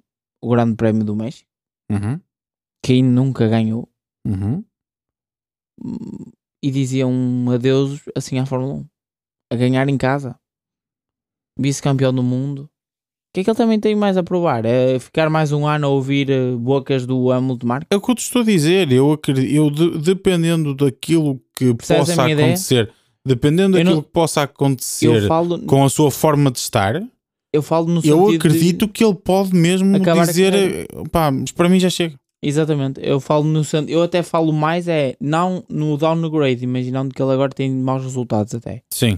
o 0.41 0.49
Grande 0.49 0.75
Prémio 0.75 1.03
do 1.03 1.15
México, 1.15 1.49
Uhum. 1.91 2.19
Quem 2.83 3.01
nunca 3.03 3.47
ganhou, 3.47 3.87
Uhum. 4.27 4.63
e 6.63 6.71
dizia 6.71 7.07
um 7.07 7.49
adeus 7.51 8.01
assim 8.15 8.39
à 8.39 8.45
Fórmula 8.45 8.73
1, 8.75 8.85
a 9.51 9.55
ganhar 9.55 9.87
em 9.89 9.97
casa, 9.97 10.37
vice-campeão 11.57 12.13
do 12.13 12.23
mundo. 12.23 12.63
O 12.63 12.69
que 13.33 13.39
é 13.41 13.43
que 13.43 13.49
ele 13.49 13.57
também 13.57 13.79
tem 13.79 13.95
mais 13.95 14.15
a 14.15 14.21
provar? 14.23 14.63
É 14.63 14.99
ficar 14.99 15.27
mais 15.29 15.51
um 15.51 15.65
ano 15.65 15.87
a 15.87 15.89
ouvir 15.89 16.29
eh, 16.29 16.55
bocas 16.55 17.05
do 17.05 17.31
Hamilton 17.31 17.65
Mark? 17.67 17.87
É 17.89 17.95
o 17.95 18.01
que 18.01 18.11
eu 18.11 18.15
te 18.15 18.19
estou 18.21 18.43
a 18.43 18.45
dizer. 18.45 18.91
Eu 18.91 19.11
acredito, 19.11 19.51
eu 19.51 19.71
de- 19.71 19.97
dependendo 19.99 20.75
daquilo 20.75 21.41
que 21.57 21.73
Percebes 21.73 22.09
possa 22.09 22.21
minha 22.21 22.33
ideia? 22.33 22.47
acontecer, 22.49 22.93
dependendo 23.25 23.75
Eu 23.77 23.83
daquilo 23.83 23.95
não- 23.97 24.03
que 24.03 24.11
possa 24.11 24.43
acontecer 24.43 25.27
falo, 25.27 25.59
com 25.65 25.83
a 25.83 25.89
sua 25.89 26.11
forma 26.11 26.51
de 26.51 26.59
estar, 26.59 27.01
eu 27.51 27.63
falo 27.63 27.87
no 27.87 28.01
eu 28.03 28.29
acredito 28.29 28.85
de, 28.85 28.91
que 28.93 29.03
ele 29.03 29.15
pode 29.15 29.55
mesmo 29.55 29.99
dizer, 29.99 30.53
eh, 30.53 30.85
pá, 31.11 31.31
mas 31.31 31.51
para 31.51 31.67
mim 31.69 31.79
já 31.79 31.89
chega. 31.89 32.15
Exatamente, 32.45 32.99
eu 33.01 33.19
falo 33.19 33.45
no 33.45 33.61
eu 33.87 34.03
até 34.03 34.21
falo 34.21 34.51
mais 34.51 34.87
é 34.87 35.15
não 35.19 35.63
no 35.69 35.97
downgrade, 35.97 36.63
imaginando 36.63 37.13
que 37.13 37.21
ele 37.21 37.31
agora 37.31 37.51
tem 37.51 37.71
maus 37.71 38.03
resultados 38.03 38.53
até. 38.53 38.81
Sim. 38.89 39.17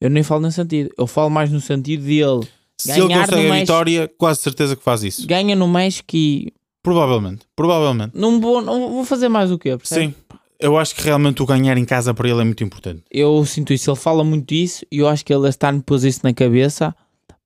Eu 0.00 0.10
nem 0.10 0.22
falo 0.22 0.42
nesse 0.42 0.56
sentido, 0.56 0.90
eu 0.98 1.06
falo 1.06 1.30
mais 1.30 1.50
no 1.50 1.60
sentido 1.60 2.04
de 2.04 2.20
ele 2.20 2.46
Se 2.78 2.92
ele 2.92 3.08
consegue 3.08 3.50
a 3.50 3.54
vitória, 3.54 4.10
quase 4.18 4.40
certeza 4.40 4.76
que 4.76 4.82
faz 4.82 5.02
isso. 5.02 5.26
ganha 5.26 5.56
no 5.56 5.66
México 5.66 6.14
e 6.14 6.52
Provavelmente. 6.82 7.40
Provavelmente. 7.56 8.12
não 8.14 8.40
vou, 8.40 8.62
não 8.62 8.92
vou 8.92 9.04
fazer 9.04 9.28
mais 9.28 9.50
o 9.50 9.58
quê? 9.58 9.76
percebe? 9.76 10.06
Sim. 10.06 10.14
Eu 10.60 10.78
acho 10.78 10.94
que 10.94 11.02
realmente 11.02 11.42
o 11.42 11.46
ganhar 11.46 11.76
em 11.76 11.84
casa 11.84 12.14
para 12.14 12.28
ele 12.28 12.40
é 12.40 12.44
muito 12.44 12.62
importante. 12.62 13.02
Eu 13.10 13.44
sinto 13.44 13.72
isso, 13.72 13.90
ele 13.90 13.96
fala 13.96 14.22
muito 14.22 14.54
isso 14.54 14.86
e 14.90 14.98
eu 14.98 15.08
acho 15.08 15.24
que 15.24 15.34
ele 15.34 15.48
está 15.48 15.72
me 15.72 15.82
pôs 15.82 16.04
isso 16.04 16.20
na 16.22 16.32
cabeça. 16.32 16.94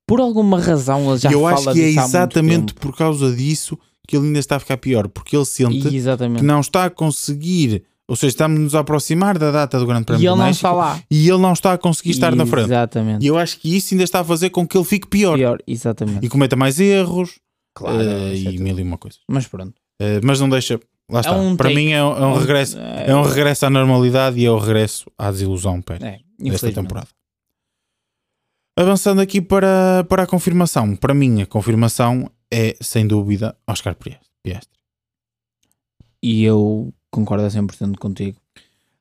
Por 0.05 0.19
alguma 0.19 0.59
razão 0.59 1.09
ele 1.09 1.17
já 1.17 1.31
eu 1.31 1.41
fala 1.41 1.53
acho 1.53 1.73
que 1.73 1.81
é 1.81 1.89
exatamente 1.89 2.73
por 2.75 2.95
causa 2.95 3.35
disso 3.35 3.77
que 4.07 4.15
ele 4.17 4.27
ainda 4.27 4.39
está 4.39 4.55
a 4.57 4.59
ficar 4.59 4.77
pior, 4.77 5.07
porque 5.07 5.35
ele 5.35 5.45
sente 5.45 5.95
exatamente. 5.95 6.39
que 6.39 6.45
não 6.45 6.59
está 6.59 6.85
a 6.85 6.89
conseguir, 6.89 7.83
ou 8.07 8.15
seja, 8.15 8.29
estamos 8.29 8.59
nos 8.59 8.75
a 8.75 8.79
aproximar 8.79 9.37
da 9.37 9.51
data 9.51 9.79
do 9.79 9.85
Grande 9.85 10.05
Prémio 10.05 10.21
E 10.23 10.27
ele 10.27 10.35
não 10.35 10.45
México 10.45 10.67
está 10.67 10.71
lá. 10.71 11.01
e 11.09 11.29
ele 11.29 11.37
não 11.37 11.53
está 11.53 11.73
a 11.73 11.77
conseguir 11.77 12.11
estar 12.11 12.35
na 12.35 12.45
frente. 12.45 12.65
Exatamente. 12.65 13.23
E 13.23 13.27
eu 13.27 13.37
acho 13.37 13.57
que 13.59 13.75
isso 13.75 13.93
ainda 13.93 14.03
está 14.03 14.19
a 14.19 14.23
fazer 14.23 14.49
com 14.49 14.67
que 14.67 14.77
ele 14.77 14.83
fique 14.85 15.07
pior, 15.07 15.37
Pior, 15.37 15.59
exatamente. 15.65 16.25
e 16.25 16.29
cometa 16.29 16.55
mais 16.55 16.79
erros 16.79 17.39
Claro, 17.73 18.01
é 18.01 18.35
e 18.35 18.57
mil 18.59 18.77
e 18.77 18.83
uma 18.83 18.97
coisa. 18.97 19.17
Mas 19.29 19.47
pronto. 19.47 19.73
Eh, 20.01 20.19
mas 20.23 20.41
não 20.41 20.49
deixa, 20.49 20.77
lá 21.09 21.21
está. 21.21 21.31
um 21.31 21.55
para 21.55 21.69
take. 21.69 21.75
mim 21.81 21.91
é, 21.91 22.03
um- 22.03 22.17
é 22.17 22.25
um 22.25 22.37
regresso, 22.37 22.77
é 22.77 23.15
um 23.15 23.21
regresso 23.21 23.65
à 23.65 23.69
normalidade 23.69 24.37
e 24.39 24.45
é 24.45 24.51
o 24.51 24.57
regresso 24.57 25.09
à 25.17 25.31
desilusão 25.31 25.81
Pérez, 25.81 26.03
É, 26.03 26.49
desta 26.49 26.69
temporada. 26.71 27.07
Avançando 28.77 29.21
aqui 29.21 29.41
para, 29.41 30.05
para 30.09 30.23
a 30.23 30.27
confirmação, 30.27 30.95
para 30.95 31.13
mim 31.13 31.41
a 31.41 31.45
confirmação 31.45 32.29
é 32.51 32.75
sem 32.81 33.07
dúvida 33.07 33.55
Oscar 33.65 33.95
Piastri. 33.95 34.79
E 36.21 36.43
eu 36.43 36.93
concordo 37.09 37.45
a 37.45 37.49
100% 37.49 37.97
contigo. 37.97 38.37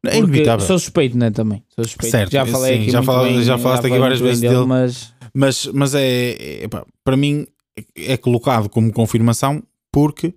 É 0.07 0.17
inevitável. 0.17 0.67
Sou 0.67 0.79
suspeito, 0.79 1.19
né? 1.19 1.31
Também. 1.31 1.63
Sou 1.75 1.85
suspeito. 1.85 2.11
Certo, 2.11 2.33
já 2.33 2.47
falei 2.47 2.77
sim, 2.77 2.83
aqui 2.83 2.91
já 2.91 3.03
fala- 3.03 3.29
bem, 3.29 3.43
já 3.43 3.59
falaste 3.59 3.81
aqui 3.81 3.89
falei 3.89 4.01
várias 4.01 4.21
vezes 4.21 4.41
dele. 4.41 4.65
Mas 4.65 5.13
Mas, 5.35 5.67
mas 5.67 5.95
é, 5.95 6.63
é, 6.65 6.69
pá, 6.69 6.85
para 7.05 7.17
mim 7.17 7.47
é 7.95 8.17
colocado 8.17 8.69
como 8.69 8.93
confirmação 8.93 9.63
porque 9.93 10.35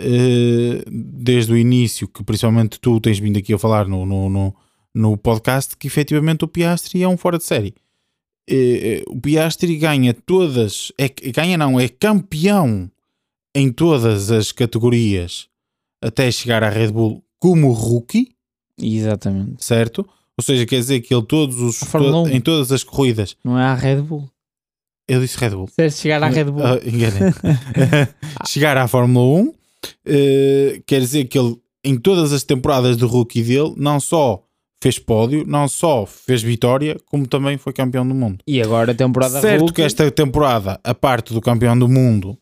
eh, 0.00 0.82
desde 0.88 1.52
o 1.52 1.56
início, 1.56 2.08
que 2.08 2.24
principalmente 2.24 2.80
tu 2.80 2.98
tens 3.00 3.18
vindo 3.18 3.38
aqui 3.38 3.52
a 3.52 3.58
falar 3.58 3.86
no, 3.86 4.04
no, 4.06 4.28
no, 4.30 4.56
no 4.94 5.16
podcast, 5.16 5.76
que 5.76 5.86
efetivamente 5.86 6.44
o 6.44 6.48
Piastri 6.48 7.02
é 7.02 7.08
um 7.08 7.16
fora 7.16 7.38
de 7.38 7.44
série. 7.44 7.74
Eh, 8.48 9.00
eh, 9.00 9.04
o 9.08 9.20
Piastri 9.20 9.76
ganha 9.76 10.14
todas, 10.14 10.92
é, 10.98 11.08
ganha 11.30 11.56
não, 11.58 11.80
é 11.80 11.88
campeão 11.88 12.90
em 13.54 13.72
todas 13.72 14.30
as 14.30 14.52
categorias 14.52 15.48
até 16.02 16.30
chegar 16.30 16.62
à 16.62 16.68
Red 16.68 16.92
Bull 16.92 17.24
como 17.40 17.72
rookie, 17.72 18.28
exatamente. 18.80 19.64
certo? 19.64 20.06
Ou 20.38 20.44
seja, 20.44 20.66
quer 20.66 20.76
dizer 20.78 21.00
que 21.00 21.14
ele 21.14 21.24
todos 21.24 21.58
os, 21.60 21.80
to- 21.80 21.98
1. 21.98 22.28
em 22.28 22.40
todas 22.40 22.70
as 22.70 22.84
corridas, 22.84 23.36
Não 23.42 23.58
é 23.58 23.64
a 23.64 23.74
Red 23.74 24.02
Bull. 24.02 24.28
eu 25.08 25.20
disse 25.20 25.38
Red 25.38 25.50
Bull. 25.50 25.68
Se 25.68 25.90
chegar 25.90 26.22
à 26.22 26.28
Red 26.28 26.44
Bull. 26.44 26.62
Enganei. 26.84 27.32
Chegar 28.46 28.76
à 28.76 28.86
Fórmula 28.86 29.40
1 29.42 29.54
eh, 30.04 30.82
quer 30.86 31.00
dizer 31.00 31.24
que 31.26 31.38
ele, 31.38 31.56
em 31.82 31.96
todas 31.98 32.32
as 32.32 32.42
temporadas 32.44 32.96
de 32.96 33.04
rookie 33.04 33.42
dele, 33.42 33.74
não 33.76 33.98
só 33.98 34.45
fez 34.82 34.98
pódio, 34.98 35.44
não 35.46 35.66
só 35.68 36.04
fez 36.06 36.42
vitória, 36.42 36.96
como 37.06 37.26
também 37.26 37.56
foi 37.58 37.72
campeão 37.72 38.06
do 38.06 38.14
mundo. 38.14 38.38
E 38.46 38.60
agora 38.62 38.92
a 38.92 38.94
temporada 38.94 39.40
certo 39.40 39.60
rookie, 39.62 39.74
que 39.76 39.82
esta 39.82 40.10
temporada, 40.10 40.78
a 40.84 40.94
parte 40.94 41.32
do 41.32 41.40
campeão 41.40 41.78
do 41.78 41.88
mundo, 41.88 42.36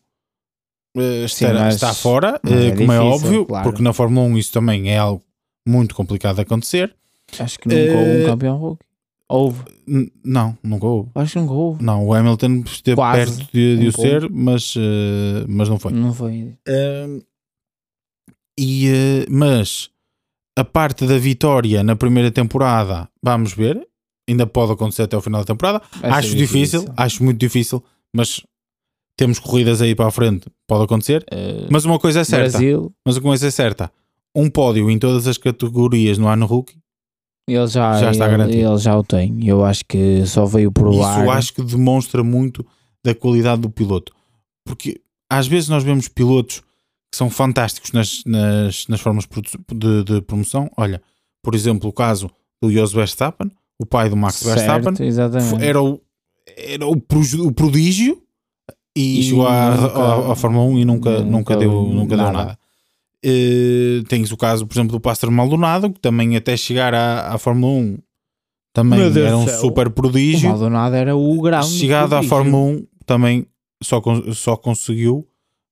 eh, 0.97 1.27
Sim, 1.27 1.45
mas- 1.53 1.75
está 1.75 1.93
fora, 1.93 2.39
mas 2.43 2.53
eh, 2.53 2.67
é 2.67 2.71
como 2.75 2.91
é 2.91 2.97
difícil, 2.99 3.27
óbvio, 3.27 3.45
claro. 3.45 3.63
porque 3.69 3.81
na 3.83 3.93
Fórmula 3.93 4.27
1 4.27 4.37
isso 4.37 4.51
também 4.51 4.89
é 4.91 4.97
algo 4.97 5.23
muito 5.67 5.95
complicado 5.95 6.35
de 6.35 6.41
acontecer. 6.41 6.93
Acho 7.39 7.57
que 7.59 7.67
nunca 7.67 7.97
houve 7.97 8.11
Eh, 8.11 8.23
um 8.23 8.25
campeão 8.27 8.57
rookie. 8.57 8.85
Houve. 9.27 9.63
N- 9.87 10.11
não, 10.23 10.55
nunca 10.61 10.85
houve. 10.85 11.09
Acho 11.15 11.33
que 11.33 11.39
nunca 11.39 11.53
houve. 11.53 11.83
Não, 11.83 12.05
o 12.05 12.13
Hamilton 12.13 12.63
esteve 12.67 12.95
Quase. 12.95 13.37
perto 13.37 13.51
de, 13.51 13.77
de 13.79 13.85
Um 13.85 13.89
o 13.89 13.91
ser, 13.91 14.29
mas, 14.29 14.73
eh, 14.77 15.45
mas 15.47 15.67
não 15.67 15.79
foi. 15.79 15.91
Não 15.93 16.13
foi. 16.13 16.53
Um, 16.67 17.21
e, 18.59 18.87
eh, 18.87 19.25
mas 19.29 19.89
a 20.57 20.63
parte 20.63 21.05
da 21.05 21.17
vitória 21.17 21.83
na 21.83 21.95
primeira 21.95 22.31
temporada, 22.31 23.09
vamos 23.21 23.53
ver, 23.53 23.79
ainda 24.29 24.47
pode 24.47 24.71
acontecer 24.71 25.03
até 25.03 25.15
ao 25.15 25.21
final 25.21 25.41
da 25.41 25.45
temporada. 25.45 25.81
Vai 25.99 26.11
acho 26.11 26.35
difícil, 26.35 26.85
acho 26.95 27.23
muito 27.23 27.37
difícil, 27.37 27.83
mas 28.15 28.41
temos 29.17 29.39
corridas 29.39 29.81
aí 29.81 29.93
para 29.95 30.07
a 30.07 30.11
frente, 30.11 30.47
pode 30.67 30.83
acontecer. 30.83 31.25
Eh, 31.31 31.67
Mas 31.69 31.85
uma 31.85 31.99
coisa 31.99 32.21
é 32.21 32.23
certa, 32.23 32.51
Brasil, 32.51 32.93
mas 33.05 33.15
uma 33.17 33.23
coisa 33.23 33.47
é 33.47 33.51
certa, 33.51 33.91
um 34.35 34.49
pódio 34.49 34.89
em 34.89 34.99
todas 34.99 35.27
as 35.27 35.37
categorias 35.37 36.17
no 36.17 36.27
ano 36.27 36.45
rookie, 36.45 36.77
ele 37.47 37.67
já, 37.67 37.99
Já 37.99 38.11
está 38.11 38.25
ele, 38.25 38.31
garantido. 38.37 38.67
ele 38.71 38.77
já 38.79 38.97
o 38.97 39.03
tem. 39.03 39.47
Eu 39.47 39.63
acho 39.63 39.85
que 39.85 40.25
só 40.25 40.45
veio 40.45 40.71
provar. 40.71 41.21
isso 41.21 41.29
acho 41.31 41.53
que 41.53 41.61
demonstra 41.61 42.23
muito 42.23 42.65
da 43.03 43.13
qualidade 43.13 43.61
do 43.61 43.69
piloto. 43.69 44.11
Porque 44.65 44.99
às 45.29 45.45
vezes 45.45 45.69
nós 45.69 45.83
vemos 45.83 46.07
pilotos 46.07 46.63
que 47.15 47.17
são 47.17 47.29
fantásticos 47.29 47.93
nas, 47.93 48.23
nas, 48.25 48.87
nas 48.89 48.99
formas 48.99 49.25
de, 49.73 50.03
de 50.03 50.21
promoção. 50.21 50.69
Olha, 50.75 51.01
por 51.41 51.55
exemplo, 51.55 51.89
o 51.89 51.93
caso 51.93 52.29
do 52.61 52.69
Jos 52.69 52.91
Verstappen, 52.91 53.49
o 53.79 53.85
pai 53.85 54.09
do 54.09 54.17
Max 54.17 54.43
Verstappen, 54.43 54.83
certo, 54.95 55.03
exatamente. 55.03 55.49
fo- 55.49 55.61
era 55.61 55.81
o, 55.81 56.01
era 56.57 56.85
o, 56.85 56.91
o 56.91 57.51
prodígio 57.53 58.21
e, 58.95 59.19
E 59.19 59.23
chegou 59.23 59.47
à, 59.47 60.35
Fórmula 60.35 60.65
1 60.65 60.79
e 60.79 60.85
nunca, 60.85 61.09
nunca, 61.19 61.23
nunca 61.31 61.55
deu, 61.57 61.71
nunca 61.71 62.15
deu 62.17 62.25
nada. 62.25 62.37
nada. 62.37 62.59
Eh, 63.23 64.03
tens 64.09 64.31
o 64.31 64.37
caso, 64.37 64.67
por 64.67 64.75
exemplo, 64.75 64.91
do 64.91 64.99
Pastor 64.99 65.31
Maldonado, 65.31 65.89
que 65.91 65.99
também 65.99 66.35
até 66.35 66.55
chegar 66.57 66.93
à, 66.93 67.33
à 67.33 67.37
Fórmula 67.37 67.73
1 67.81 67.97
também 68.73 68.99
era 68.99 69.37
um 69.37 69.47
céu. 69.47 69.59
super 69.61 69.87
O 69.87 69.91
prodígio. 69.91 70.49
Maldonado 70.49 70.95
era 70.95 71.15
o 71.15 71.41
grande. 71.41 71.67
Chegado 71.69 72.13
à. 72.13 72.21
Fórmula 72.23 72.57
1 72.77 72.85
também 73.05 73.45
só, 73.81 74.01
só 74.33 74.57
conseguiu, 74.57 75.25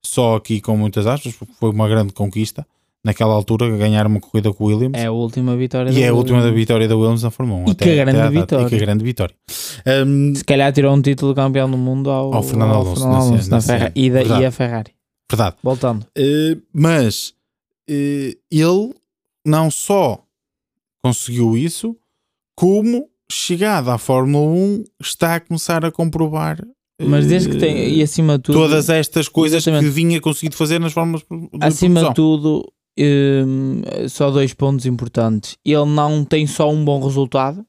só 0.06 0.36
aqui 0.36 0.60
com 0.62 0.76
muitas 0.78 1.06
aspas, 1.08 1.34
porque 1.36 1.54
foi 1.54 1.70
uma 1.72 1.88
grande 1.88 2.14
conquista 2.14 2.66
naquela 3.06 3.34
altura 3.34 3.70
ganhar 3.78 4.08
uma 4.08 4.20
corrida 4.20 4.54
com 4.54 4.64
o 4.64 4.68
Williams. 4.68 4.98
É 5.02 5.08
a 5.08 5.12
última 5.12 5.56
vitória 5.58 5.92
e 5.92 6.02
é 6.04 6.08
a 6.08 6.14
última 6.14 6.38
da 6.40 6.46
Williams. 6.46 6.60
vitória 6.62 6.88
da 6.88 6.96
Williams 6.96 7.24
na 7.24 7.32
Fórmula 7.32 7.60
1. 7.68 7.72
E 7.72 7.76
que 7.76 7.96
grande 7.96 8.18
data. 8.18 8.30
vitória. 8.32 8.66
E 8.66 8.70
que 8.70 8.78
grande 8.78 9.04
vitória. 9.04 9.36
Hum, 10.06 10.34
Se 10.36 10.44
calhar 10.46 10.72
tirou 10.72 10.96
um 10.96 11.02
título 11.02 11.34
de 11.34 11.36
campeão 11.36 11.70
do 11.70 11.78
mundo 11.78 12.10
ao, 12.10 12.34
Ao 12.34 12.44
Fernando 12.44 12.72
Alonso, 12.76 12.90
nesse- 12.92 13.04
Alonso 13.28 13.50
na 13.50 13.56
nesse 13.58 13.68
Ferrari. 13.68 13.84
ano. 13.86 13.94
E, 13.96 14.10
da, 14.10 14.40
e 14.42 14.46
a 14.46 14.52
Ferrari. 14.52 14.92
verdade. 15.30 15.56
Voltando. 15.62 16.06
Eh, 16.18 16.58
mas 16.74 17.34
eh, 17.90 18.38
ele 18.50 18.94
não 19.46 19.70
só 19.70 20.24
conseguiu 21.04 21.58
isso, 21.58 21.98
como 22.56 23.10
chegado 23.30 23.90
à 23.90 23.98
Fórmula 23.98 24.46
1 24.50 24.84
está 25.02 25.36
a 25.36 25.40
começar 25.42 25.84
a 25.84 25.92
comprovar 25.92 26.58
Mas 27.02 27.28
desde 27.28 27.50
que 27.50 27.58
tem. 27.58 27.96
E 27.96 28.02
acima 28.04 28.38
de 28.38 28.44
tudo. 28.44 28.60
todas 28.60 28.90
estas 28.90 29.28
coisas 29.28 29.64
Exatamente. 29.64 29.86
que 29.90 29.96
vinha 29.96 30.22
conseguido 30.22 30.56
fazer 30.56 30.80
nas 30.80 30.94
formas 30.94 31.22
de 31.22 31.28
acima 31.62 32.02
produção. 32.02 32.10
de 32.10 32.16
tudo, 32.16 32.74
hum, 33.00 33.82
só 34.10 34.30
dois 34.32 34.54
pontos 34.54 34.86
importantes. 34.86 35.58
Ele 35.66 35.86
não 35.86 36.24
tem 36.24 36.46
só 36.48 36.70
um 36.70 36.84
bom 36.86 37.04
resultado. 37.04 37.66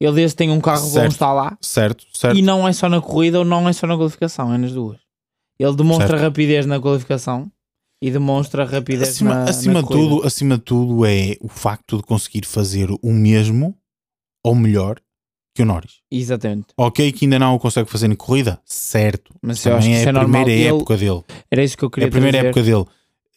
Ele 0.00 0.12
desde 0.12 0.34
que 0.34 0.38
tem 0.38 0.50
um 0.50 0.60
carro 0.60 0.82
bom 0.82 0.90
Certo. 0.90 1.12
está 1.12 1.32
lá. 1.32 1.56
Certo, 1.62 2.04
certo. 2.12 2.36
E 2.36 2.42
não 2.42 2.68
é 2.68 2.72
só 2.72 2.88
na 2.88 3.00
corrida 3.00 3.38
ou 3.38 3.44
não 3.44 3.66
é 3.68 3.72
só 3.72 3.86
na 3.86 3.96
qualificação, 3.96 4.52
é 4.52 4.58
nas 4.58 4.72
duas. 4.72 4.98
Ele 5.58 5.74
demonstra 5.74 6.08
Certo. 6.08 6.20
rapidez 6.22 6.66
na 6.66 6.78
qualificação 6.78 7.50
e 8.02 8.10
demonstra 8.10 8.64
rapidez 8.66 9.08
acima 9.08 9.34
na, 9.36 9.44
acima 9.44 9.80
na 9.80 9.82
corrida. 9.82 10.08
tudo, 10.16 10.26
acima 10.26 10.58
de 10.58 10.64
tudo 10.64 11.06
é 11.06 11.36
o 11.40 11.48
facto 11.48 11.96
de 11.96 12.02
conseguir 12.02 12.44
fazer 12.44 12.90
o 12.90 13.10
mesmo 13.10 13.74
ou 14.44 14.54
melhor 14.54 15.00
que 15.56 15.62
o 15.62 15.66
Norris. 15.66 15.94
Exatamente. 16.10 16.66
Ok, 16.76 17.10
que 17.12 17.24
ainda 17.24 17.38
não 17.38 17.54
o 17.54 17.58
consegue 17.58 17.90
fazer 17.90 18.10
em 18.10 18.14
corrida, 18.14 18.60
certo. 18.64 19.34
Mas 19.42 19.64
eu 19.66 19.74
acho 19.74 19.86
Também 19.86 19.94
que 19.98 20.02
é 20.02 20.06
a 20.06 20.08
é 20.08 20.12
normal. 20.12 20.42
primeira 20.44 20.68
época 20.76 20.96
dele. 20.96 21.22
Era 21.50 21.64
isso 21.64 21.76
que 21.76 21.84
eu 21.84 21.88
É 21.88 21.90
queria 21.90 22.08
a 22.08 22.10
primeira 22.12 22.38
trazer. 22.38 22.48
época 22.48 22.62
dele. 22.62 22.84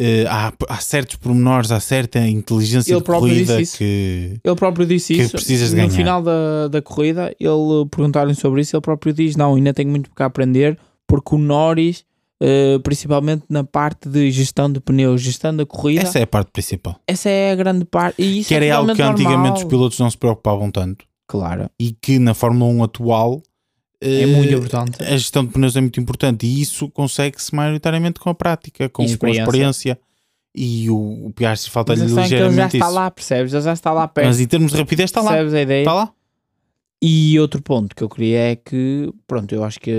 Uh, 0.01 0.25
há, 0.29 0.53
há 0.69 0.77
certos 0.77 1.17
pormenores, 1.17 1.71
há 1.73 1.79
certa 1.81 2.19
inteligência 2.25 2.93
ele 2.93 3.01
de 3.01 3.05
corrida 3.05 3.57
que 3.77 4.39
ele 4.41 4.55
próprio 4.55 4.85
disse 4.85 5.13
que 5.13 5.21
isso 5.21 5.31
precisas 5.31 5.71
no 5.71 5.75
ganhar. 5.75 5.89
final 5.89 6.21
da, 6.21 6.69
da 6.69 6.81
corrida. 6.81 7.35
Ele 7.37 7.85
perguntaram 7.91 8.33
sobre 8.33 8.61
isso. 8.61 8.75
Ele 8.77 8.81
próprio 8.81 9.11
diz: 9.13 9.35
Não, 9.35 9.55
ainda 9.55 9.73
tenho 9.73 9.89
muito 9.89 10.09
para 10.11 10.25
aprender, 10.27 10.77
porque 11.05 11.35
o 11.35 11.37
Norris, 11.37 12.05
uh, 12.41 12.79
principalmente 12.81 13.43
na 13.49 13.65
parte 13.65 14.07
de 14.07 14.31
gestão 14.31 14.71
de 14.71 14.79
pneus, 14.79 15.19
gestão 15.21 15.53
da 15.53 15.65
corrida, 15.65 16.03
essa 16.03 16.19
é 16.19 16.23
a 16.23 16.27
parte 16.27 16.51
principal. 16.51 16.95
Essa 17.05 17.27
é 17.29 17.51
a 17.51 17.55
grande 17.55 17.83
parte. 17.83 18.21
E 18.21 18.39
isso 18.39 18.47
que 18.47 18.53
é 18.53 18.57
era 18.65 18.77
algo 18.77 18.93
que 18.93 19.01
normal. 19.01 19.11
antigamente 19.19 19.57
os 19.57 19.63
pilotos 19.65 19.99
não 19.99 20.09
se 20.09 20.17
preocupavam 20.17 20.71
tanto. 20.71 21.03
Claro. 21.29 21.69
E 21.79 21.91
que 21.91 22.17
na 22.17 22.33
Fórmula 22.33 22.71
1 22.71 22.83
atual 22.83 23.43
é 24.01 24.25
muito 24.25 24.51
importante. 24.51 25.03
A 25.03 25.15
gestão 25.15 25.45
de 25.45 25.51
pneus 25.51 25.75
é 25.75 25.81
muito 25.81 25.99
importante 25.99 26.47
e 26.47 26.59
isso 26.59 26.89
consegue-se 26.89 27.53
maioritariamente 27.53 28.19
com 28.19 28.31
a 28.31 28.33
prática, 28.33 28.89
com, 28.89 29.03
experiência. 29.03 29.43
com 29.43 29.51
a 29.51 29.53
experiência. 29.53 29.99
E 30.55 30.89
o, 30.89 31.27
o 31.27 31.31
Piastri 31.33 31.69
falta-lhe 31.69 32.01
ligeiramente 32.01 32.33
ele 32.33 32.55
já 32.55 32.67
isso. 32.67 32.77
está 32.77 32.87
lá, 32.89 33.11
percebes? 33.11 33.53
Ele 33.53 33.61
já 33.61 33.73
está 33.73 33.93
lá 33.93 34.07
perto. 34.07 34.25
Mas 34.25 34.39
em 34.39 34.47
termos 34.47 34.71
de 34.71 34.77
rapidez 34.79 35.09
está 35.09 35.21
lá. 35.21 35.31
Percebes 35.31 35.53
a 35.53 35.61
ideia? 35.61 35.81
Está 35.81 35.93
lá. 35.93 36.13
E 36.99 37.39
outro 37.39 37.61
ponto 37.61 37.95
que 37.95 38.03
eu 38.03 38.09
queria 38.09 38.39
é 38.39 38.55
que, 38.55 39.13
pronto, 39.27 39.53
eu 39.53 39.63
acho 39.63 39.79
que 39.79 39.93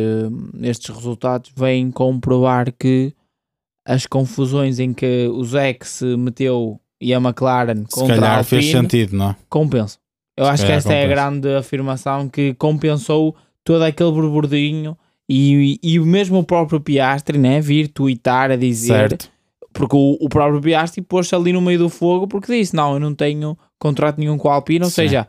estes 0.63 0.93
resultados 0.93 1.53
vêm 1.57 1.93
comprovar 1.93 2.75
que 2.77 3.15
as 3.87 4.05
confusões 4.05 4.81
em 4.81 4.93
que 4.93 5.29
o 5.29 5.45
Zé 5.45 5.79
se 5.83 6.17
meteu 6.17 6.81
e 7.01 7.15
a 7.15 7.19
McLaren 7.19 7.85
Se 7.89 7.95
contra 7.95 8.17
calhar 8.17 8.33
a 8.33 8.39
Alpine, 8.39 8.63
fez 8.63 8.73
sentido, 8.73 9.17
não 9.17 9.31
é? 9.31 9.37
compensam. 9.49 10.01
Eu 10.41 10.47
acho 10.47 10.65
que 10.65 10.73
esta 10.73 10.89
compensa. 10.89 11.03
é 11.03 11.05
a 11.05 11.09
grande 11.09 11.55
afirmação 11.55 12.29
que 12.29 12.55
compensou 12.55 13.37
todo 13.63 13.83
aquele 13.83 14.11
burburdinho 14.11 14.97
e, 15.29 15.79
e, 15.83 15.95
e 15.95 16.01
mesmo 16.01 16.39
o 16.39 16.45
próprio 16.45 16.81
Piastri, 16.81 17.39
né, 17.39 17.61
vir 17.61 17.89
tweetar 17.89 18.51
a 18.51 18.57
dizer, 18.57 19.11
certo. 19.11 19.31
porque 19.73 19.95
o, 19.95 20.17
o 20.21 20.29
próprio 20.29 20.61
Piastri 20.61 21.03
pôs-se 21.03 21.35
ali 21.35 21.53
no 21.53 21.61
meio 21.61 21.79
do 21.79 21.89
fogo 21.89 22.27
porque 22.27 22.59
disse: 22.59 22.75
Não, 22.75 22.95
eu 22.95 23.01
não 23.01 23.15
tenho 23.15 23.57
contrato 23.79 24.19
nenhum 24.19 24.39
com 24.39 24.49
a 24.49 24.55
Alpine, 24.55 24.85
ou 24.85 24.91
Sim. 24.91 25.03
seja, 25.03 25.29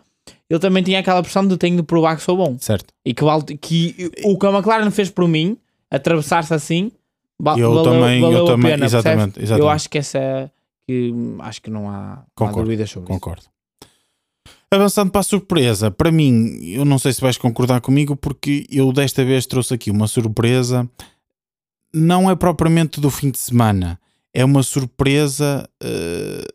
ele 0.50 0.60
também 0.60 0.82
tinha 0.82 1.00
aquela 1.00 1.22
pressão 1.22 1.48
de 1.48 1.58
tenho 1.58 1.76
de 1.76 1.84
provar 1.84 2.16
que 2.16 2.24
sou 2.24 2.38
bom. 2.38 2.58
Certo. 2.58 2.94
E 3.06 3.14
que, 3.14 3.24
que 3.58 4.12
o 4.24 4.38
que 4.38 4.46
a 4.46 4.50
McLaren 4.50 4.90
fez 4.92 5.10
por 5.10 5.28
mim, 5.28 5.58
atravessar-se 5.90 6.54
assim, 6.54 6.92
eu 7.38 7.44
valeu, 7.44 7.84
também, 7.84 8.22
valeu 8.22 8.40
eu 8.40 8.46
também, 8.46 8.72
pena, 8.72 8.86
exatamente, 8.86 9.40
exatamente, 9.42 9.62
Eu 9.62 9.70
acho 9.70 9.90
que 9.90 9.98
essa 9.98 10.18
é, 10.18 10.50
que 10.88 11.14
acho 11.40 11.62
que 11.62 11.70
não 11.70 11.90
há, 11.90 12.24
concordo, 12.34 12.56
não 12.56 12.62
há 12.62 12.66
dúvidas 12.66 12.90
sobre 12.90 13.08
concordo. 13.08 13.42
isso. 13.42 13.51
Avançando 14.74 15.12
para 15.12 15.20
a 15.20 15.24
surpresa, 15.24 15.92
para 15.92 16.10
mim, 16.10 16.58
eu 16.64 16.86
não 16.86 16.98
sei 16.98 17.12
se 17.12 17.20
vais 17.20 17.38
concordar 17.38 17.82
comigo, 17.82 18.16
porque 18.16 18.66
eu 18.72 18.94
desta 18.94 19.26
vez 19.26 19.46
trouxe 19.46 19.74
aqui 19.74 19.92
uma 19.92 20.08
surpresa, 20.08 20.90
não 21.94 22.32
é 22.32 22.36
propriamente 22.38 23.02
do 23.02 23.10
fim 23.10 23.32
de 23.32 23.38
semana, 23.38 24.00
é 24.34 24.46
uma 24.46 24.64
surpresa 24.64 25.70
uh, 25.84 26.54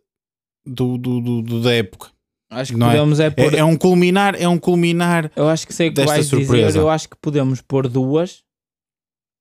do, 0.64 0.96
do, 0.96 1.20
do, 1.20 1.42
do, 1.42 1.62
da 1.62 1.74
época. 1.74 2.08
Acho 2.48 2.72
que 2.72 2.78
não 2.78 2.86
podemos 2.86 3.20
é, 3.20 3.26
é, 3.26 3.30
pôr... 3.30 3.52
é, 3.52 3.58
é 3.58 3.64
um 3.64 3.76
culminar, 3.76 4.34
é 4.40 4.48
um 4.48 4.58
culminar. 4.58 5.30
Eu 5.36 5.46
acho 5.50 5.66
que 5.66 5.74
sei 5.74 5.90
o 5.90 5.92
que 5.92 6.02
vais 6.06 6.24
surpresa. 6.24 6.68
dizer, 6.68 6.78
eu 6.78 6.88
acho 6.88 7.10
que 7.10 7.16
podemos 7.16 7.60
pôr 7.60 7.86
duas 7.86 8.42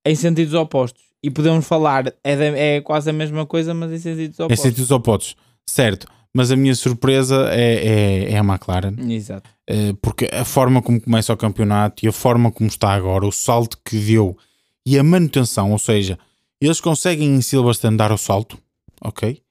em 0.05 0.15
sentidos 0.15 0.53
opostos. 0.53 1.01
E 1.23 1.31
podemos 1.31 1.65
falar, 1.65 2.13
é, 2.21 2.35
de, 2.35 2.59
é 2.59 2.81
quase 2.81 3.09
a 3.09 3.13
mesma 3.13 3.45
coisa, 3.45 3.73
mas 3.73 3.93
em 3.93 3.99
sentidos 3.99 4.37
opostos. 4.37 4.65
Em 4.65 4.69
sentidos 4.69 4.91
opostos, 4.91 5.37
certo 5.65 6.07
mas 6.35 6.51
a 6.51 6.55
minha 6.57 6.75
surpresa 6.75 7.47
é, 7.51 8.27
é, 8.27 8.31
é 8.33 8.37
a 8.37 8.43
McLaren. 8.43 8.93
Exato. 9.09 9.49
Uh, 9.69 9.95
porque 10.01 10.29
a 10.33 10.43
forma 10.43 10.81
como 10.81 10.99
começa 10.99 11.31
o 11.31 11.37
campeonato 11.37 12.05
e 12.05 12.09
a 12.09 12.11
forma 12.11 12.51
como 12.51 12.67
está 12.67 12.93
agora, 12.93 13.25
o 13.25 13.31
salto 13.31 13.79
que 13.85 13.97
deu 13.97 14.37
e 14.85 14.99
a 14.99 15.03
manutenção, 15.03 15.71
ou 15.71 15.79
seja, 15.79 16.19
eles 16.59 16.81
conseguem 16.81 17.33
em 17.33 17.41
Silverstone 17.41 17.95
dar 17.95 18.11
o 18.11 18.17
salto, 18.17 18.59
ok? 19.01 19.41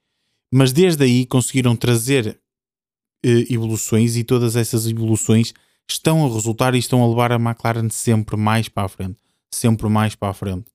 Mas 0.52 0.72
desde 0.72 1.04
aí 1.04 1.24
conseguiram 1.24 1.74
trazer 1.74 2.38
uh, 3.24 3.52
evoluções 3.52 4.14
e 4.18 4.22
todas 4.22 4.54
essas 4.54 4.86
evoluções 4.86 5.54
estão 5.90 6.26
a 6.26 6.28
resultar 6.28 6.74
e 6.74 6.78
estão 6.78 7.02
a 7.02 7.08
levar 7.08 7.32
a 7.32 7.36
McLaren 7.36 7.88
sempre 7.88 8.36
mais 8.36 8.68
para 8.68 8.84
a 8.84 8.88
frente. 8.90 9.16
Sempre 9.54 9.88
mais 9.88 10.14
para 10.14 10.28
a 10.28 10.34
frente. 10.34 10.66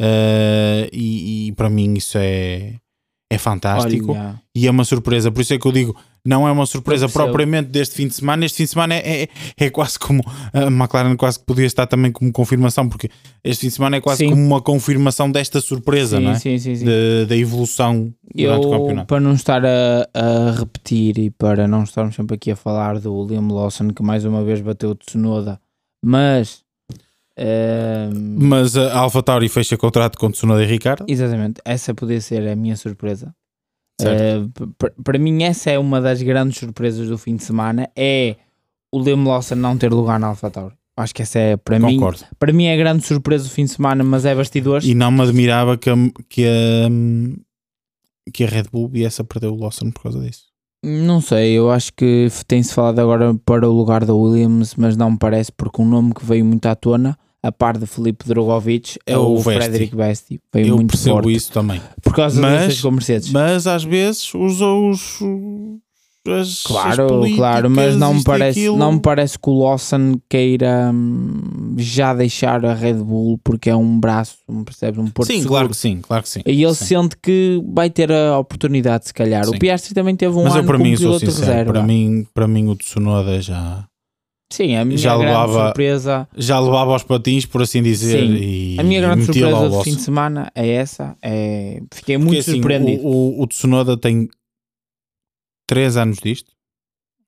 Uh, 0.00 0.86
e, 0.92 1.48
e 1.48 1.52
para 1.52 1.68
mim 1.68 1.94
isso 1.94 2.16
é 2.16 2.78
é 3.30 3.36
fantástico 3.36 4.12
Olha. 4.12 4.40
e 4.54 4.66
é 4.66 4.70
uma 4.70 4.84
surpresa. 4.84 5.30
Por 5.30 5.42
isso 5.42 5.52
é 5.52 5.58
que 5.58 5.66
eu 5.66 5.72
digo, 5.72 5.94
não 6.24 6.48
é 6.48 6.52
uma 6.52 6.64
surpresa 6.64 7.08
propriamente 7.08 7.68
deste 7.68 7.94
fim 7.94 8.08
de 8.08 8.14
semana. 8.14 8.44
Este 8.46 8.56
fim 8.56 8.64
de 8.64 8.70
semana 8.70 8.94
é, 8.94 9.22
é, 9.22 9.28
é, 9.58 9.70
quase 9.70 9.98
como 9.98 10.22
a 10.52 10.62
McLaren 10.66 11.14
quase 11.14 11.38
que 11.38 11.44
podia 11.44 11.66
estar 11.66 11.86
também 11.86 12.10
como 12.10 12.32
confirmação, 12.32 12.88
porque 12.88 13.10
este 13.44 13.62
fim 13.62 13.66
de 13.68 13.74
semana 13.74 13.96
é 13.96 14.00
quase 14.00 14.24
sim. 14.24 14.30
como 14.30 14.42
uma 14.42 14.62
confirmação 14.62 15.30
desta 15.30 15.60
surpresa, 15.60 16.16
sim, 16.16 16.24
não 16.24 16.30
é? 16.30 16.38
Sim, 16.38 16.58
sim, 16.58 16.74
sim. 16.74 16.86
Da 17.28 17.36
evolução 17.36 18.12
durante 18.34 18.64
eu, 18.64 18.70
o 18.70 18.78
campeonato. 18.78 19.06
Para 19.06 19.20
não 19.20 19.34
estar 19.34 19.62
a, 19.64 20.08
a, 20.14 20.50
repetir 20.58 21.18
e 21.18 21.30
para 21.30 21.68
não 21.68 21.82
estarmos 21.82 22.14
sempre 22.14 22.34
aqui 22.34 22.50
a 22.50 22.56
falar 22.56 22.98
do 22.98 23.26
Liam 23.26 23.48
Lawson, 23.48 23.90
que 23.90 24.02
mais 24.02 24.24
uma 24.24 24.42
vez 24.42 24.62
bateu 24.62 24.90
o 24.90 24.94
Tsunoda, 24.94 25.60
mas 26.02 26.62
mas 28.38 28.76
a 28.76 28.98
Alpha 28.98 29.22
Tauri 29.22 29.48
fecha 29.48 29.76
contrato 29.76 30.18
com 30.18 30.30
Tsunoda 30.30 30.62
e 30.62 30.66
Ricardo. 30.66 31.04
Exatamente, 31.08 31.60
essa 31.64 31.94
podia 31.94 32.20
ser 32.20 32.48
a 32.48 32.56
minha 32.56 32.76
surpresa. 32.76 33.34
Uh, 34.00 34.48
para 35.02 35.18
mim, 35.18 35.42
essa 35.42 35.70
é 35.70 35.78
uma 35.78 36.00
das 36.00 36.22
grandes 36.22 36.58
surpresas 36.58 37.08
do 37.08 37.18
fim 37.18 37.36
de 37.36 37.44
semana: 37.44 37.88
é 37.96 38.36
o 38.92 39.02
Liam 39.02 39.24
Lawson 39.24 39.56
não 39.56 39.76
ter 39.76 39.92
lugar 39.92 40.18
na 40.20 40.28
Alpha 40.28 40.50
Tauri. 40.50 40.74
Acho 40.96 41.14
que 41.14 41.22
essa 41.22 41.38
é 41.38 41.56
para 41.56 41.78
Concordo. 41.78 42.20
mim. 42.20 42.26
Para 42.38 42.52
mim 42.52 42.66
é 42.66 42.76
grande 42.76 43.06
surpresa 43.06 43.44
do 43.44 43.50
fim 43.50 43.64
de 43.64 43.70
semana, 43.70 44.02
mas 44.02 44.24
é 44.24 44.34
bastidores. 44.34 44.84
E 44.84 44.94
não 44.94 45.12
me 45.12 45.22
admirava 45.22 45.78
que 45.78 45.88
a, 45.88 45.94
que 46.28 46.44
a, 46.44 48.30
que 48.32 48.44
a 48.44 48.48
Red 48.48 48.64
Bull 48.72 48.88
viesse 48.88 49.20
a 49.20 49.24
perder 49.24 49.46
o 49.46 49.54
Lawson 49.54 49.92
por 49.92 50.02
causa 50.02 50.20
disso. 50.20 50.48
Não 50.84 51.20
sei, 51.20 51.52
eu 51.52 51.70
acho 51.70 51.92
que 51.92 52.28
tem-se 52.46 52.72
falado 52.72 53.00
agora 53.00 53.34
para 53.44 53.68
o 53.68 53.72
lugar 53.72 54.04
da 54.04 54.14
Williams, 54.14 54.74
mas 54.76 54.96
não 54.96 55.12
me 55.12 55.18
parece, 55.18 55.52
porque 55.52 55.82
um 55.82 55.88
nome 55.88 56.14
que 56.14 56.24
veio 56.24 56.44
muito 56.44 56.66
à 56.66 56.74
tona 56.74 57.18
a 57.42 57.52
par 57.52 57.78
de 57.78 57.86
Felipe 57.86 58.26
Drogovic, 58.26 58.98
é, 59.06 59.12
é 59.12 59.18
o, 59.18 59.34
o 59.34 59.42
Frederic 59.42 59.94
Besti. 59.94 60.40
Veio 60.52 60.68
Eu 60.68 60.76
muito 60.76 60.90
percebo 60.90 61.16
forte 61.16 61.32
isso 61.32 61.52
também. 61.52 61.80
Por 62.02 62.14
causa 62.14 62.40
mas, 62.40 62.80
com 62.80 62.90
Mercedes. 62.90 63.30
Mas 63.30 63.66
às 63.66 63.84
vezes 63.84 64.32
usa 64.34 64.66
os. 64.66 65.18
As, 66.26 66.62
claro, 66.62 67.24
as 67.24 67.36
claro, 67.36 67.70
mas 67.70 67.96
não 67.96 68.12
me, 68.12 68.22
parece, 68.22 68.68
não 68.68 68.92
me 68.92 69.00
parece 69.00 69.38
que 69.38 69.48
o 69.48 69.62
Lawson 69.62 70.20
queira 70.28 70.90
hum, 70.92 71.74
já 71.78 72.12
deixar 72.12 72.66
a 72.66 72.74
Red 72.74 72.94
Bull 72.96 73.40
porque 73.42 73.70
é 73.70 73.76
um 73.76 73.98
braço, 73.98 74.36
percebes? 74.62 75.00
Um 75.00 75.06
porto 75.06 75.28
sim, 75.28 75.36
seguro. 75.38 75.48
claro 75.48 75.68
que 75.70 75.76
sim, 75.76 76.00
claro 76.02 76.22
que 76.22 76.28
sim. 76.28 76.42
E 76.44 76.62
ele 76.62 76.74
sim. 76.74 76.84
sente 76.84 77.16
que 77.16 77.62
vai 77.72 77.88
ter 77.88 78.12
a 78.12 78.38
oportunidade, 78.38 79.06
se 79.06 79.14
calhar. 79.14 79.46
Sim. 79.46 79.56
O 79.56 79.58
Piastri 79.58 79.94
também 79.94 80.16
teve 80.16 80.36
um 80.36 80.44
mas 80.44 80.52
ano 80.52 80.64
eu, 80.64 80.66
para 80.66 80.78
mim, 80.78 80.96
sou 80.96 81.18
sincero, 81.18 81.40
reserva. 81.40 81.72
Para 81.72 81.82
mim, 81.82 82.26
para 82.34 82.48
mim 82.48 82.68
o 82.68 82.76
Tsunoda 82.76 83.40
já 83.40 83.88
Sim, 84.50 84.76
a 84.76 84.84
minha 84.84 84.96
já 84.96 85.14
grande 85.14 85.26
levava, 85.26 85.66
surpresa. 85.66 86.28
Já 86.36 86.58
levava 86.58 86.92
aos 86.92 87.02
patins, 87.02 87.44
por 87.44 87.62
assim 87.62 87.82
dizer. 87.82 88.20
Sim. 88.20 88.34
E, 88.34 88.76
a 88.78 88.82
minha 88.82 89.00
grande 89.00 89.26
surpresa 89.26 89.68
do 89.68 89.82
fim 89.82 89.94
de 89.94 90.00
semana 90.00 90.50
é 90.54 90.68
essa. 90.68 91.16
É... 91.20 91.82
Fiquei 91.92 92.16
Porque, 92.16 92.18
muito 92.18 92.40
assim, 92.40 92.52
surpreendido. 92.52 93.06
O, 93.06 93.40
o, 93.40 93.42
o, 93.42 93.46
Tsunoda 93.46 93.96
tem 93.96 94.28
3 95.66 95.98
anos 95.98 96.18
disto. 96.22 96.50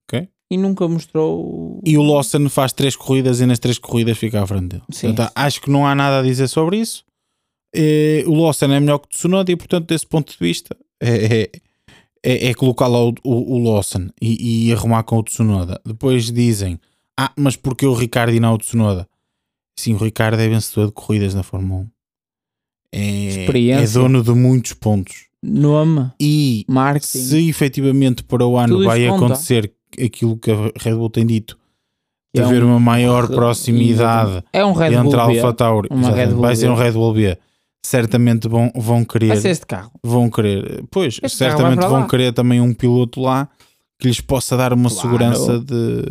ok? 0.08 0.28
E 0.50 0.56
nunca 0.56 0.88
mostrou. 0.88 1.80
E 1.84 1.98
o 1.98 2.02
Lawson 2.02 2.48
faz 2.48 2.72
3 2.72 2.96
corridas 2.96 3.40
e 3.40 3.46
nas 3.46 3.58
3 3.58 3.78
corridas 3.78 4.16
fica 4.16 4.42
à 4.42 4.46
frente 4.46 4.68
dele. 4.68 4.82
Sim. 4.90 5.08
Portanto, 5.08 5.32
acho 5.34 5.60
que 5.60 5.70
não 5.70 5.86
há 5.86 5.94
nada 5.94 6.20
a 6.20 6.22
dizer 6.22 6.48
sobre 6.48 6.78
isso. 6.78 7.04
E, 7.74 8.24
o 8.26 8.34
Lawson 8.34 8.72
é 8.72 8.80
melhor 8.80 8.98
que 8.98 9.08
o 9.08 9.10
Tsunoda 9.10 9.52
e, 9.52 9.56
portanto, 9.56 9.86
desse 9.86 10.06
ponto 10.06 10.32
de 10.32 10.38
vista, 10.40 10.74
é, 10.98 11.42
é, 11.42 11.50
é, 12.24 12.46
é 12.48 12.54
colocar 12.54 12.88
lá 12.88 13.04
o, 13.04 13.14
o, 13.22 13.56
o 13.56 13.58
Lawson 13.62 14.08
e, 14.22 14.68
e 14.68 14.72
arrumar 14.72 15.02
com 15.02 15.18
o 15.18 15.22
Tsunoda. 15.22 15.78
Depois 15.84 16.32
dizem 16.32 16.80
ah, 17.26 17.32
mas 17.36 17.56
porque 17.56 17.84
o 17.84 17.94
Ricardo 17.94 18.32
e 18.32 18.40
não 18.40 18.54
o 18.54 18.58
Tsunoda? 18.58 19.06
Sim, 19.78 19.94
o 19.94 19.98
Ricardo 19.98 20.40
é 20.40 20.48
vencedor 20.48 20.86
de 20.86 20.92
corridas 20.92 21.34
na 21.34 21.42
Fórmula 21.42 21.82
1. 21.82 21.88
É, 22.92 23.82
é 23.82 23.86
dono 23.86 24.22
de 24.22 24.30
muitos 24.32 24.72
pontos. 24.72 25.26
Nome, 25.42 26.10
e 26.20 26.64
marketing. 26.68 27.18
se 27.18 27.48
efetivamente 27.48 28.22
para 28.24 28.46
o 28.46 28.58
ano 28.58 28.84
vai 28.84 29.06
acontecer 29.06 29.72
aquilo 30.02 30.36
que 30.36 30.50
a 30.50 30.70
Red 30.78 30.94
Bull 30.94 31.08
tem 31.08 31.26
dito, 31.26 31.58
de 32.34 32.42
é 32.42 32.44
haver 32.44 32.62
um, 32.62 32.68
uma 32.68 32.80
maior 32.80 33.26
proximidade 33.26 34.42
é 34.52 34.64
um 34.64 34.72
Red 34.72 34.94
entre 34.94 35.02
Bull 35.02 35.20
Alfa 35.20 35.52
Tauri, 35.52 35.88
vai 36.36 36.56
ser 36.56 36.70
um 36.70 36.74
Red 36.74 36.92
Bull 36.92 37.14
B. 37.14 37.38
Certamente 37.84 38.46
vão, 38.48 38.70
vão 38.74 39.04
querer. 39.04 39.28
Vai 39.28 39.36
ser 39.38 39.48
este 39.48 39.66
carro. 39.66 39.90
Vão 40.02 40.28
querer, 40.28 40.84
pois, 40.90 41.18
este 41.22 41.38
certamente 41.38 41.86
vão 41.86 42.06
querer 42.06 42.32
também 42.32 42.60
um 42.60 42.74
piloto 42.74 43.20
lá 43.20 43.48
que 43.98 44.08
lhes 44.08 44.20
possa 44.20 44.56
dar 44.56 44.72
uma 44.74 44.90
claro. 44.90 45.02
segurança 45.02 45.58
de 45.58 46.04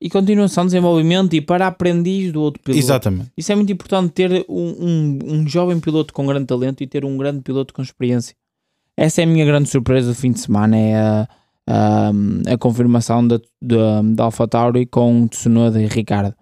e 0.00 0.10
continuação 0.10 0.64
de 0.64 0.68
desenvolvimento 0.68 1.34
e 1.34 1.40
para 1.40 1.66
aprendiz 1.66 2.32
do 2.32 2.40
outro 2.42 2.62
piloto. 2.62 2.78
Exatamente. 2.78 3.32
Isso 3.36 3.52
é 3.52 3.54
muito 3.54 3.72
importante 3.72 4.12
ter 4.12 4.44
um, 4.48 4.74
um, 4.78 5.18
um, 5.24 5.48
jovem 5.48 5.80
piloto 5.80 6.12
com 6.12 6.26
grande 6.26 6.46
talento 6.46 6.82
e 6.82 6.86
ter 6.86 7.04
um 7.04 7.16
grande 7.16 7.40
piloto 7.40 7.72
com 7.72 7.82
experiência. 7.82 8.34
Essa 8.96 9.22
é 9.22 9.24
a 9.24 9.26
minha 9.26 9.44
grande 9.44 9.68
surpresa 9.68 10.08
do 10.08 10.14
fim 10.14 10.30
de 10.30 10.40
semana, 10.40 10.76
é 10.76 10.96
a, 10.96 11.28
a, 11.66 12.12
a 12.52 12.58
confirmação 12.58 13.26
da, 13.26 13.40
da, 13.60 14.02
da 14.02 14.24
AlphaTauri 14.24 14.86
com 14.86 15.26
Tsunoda 15.26 15.80
e 15.80 15.86
Ricardo. 15.86 16.34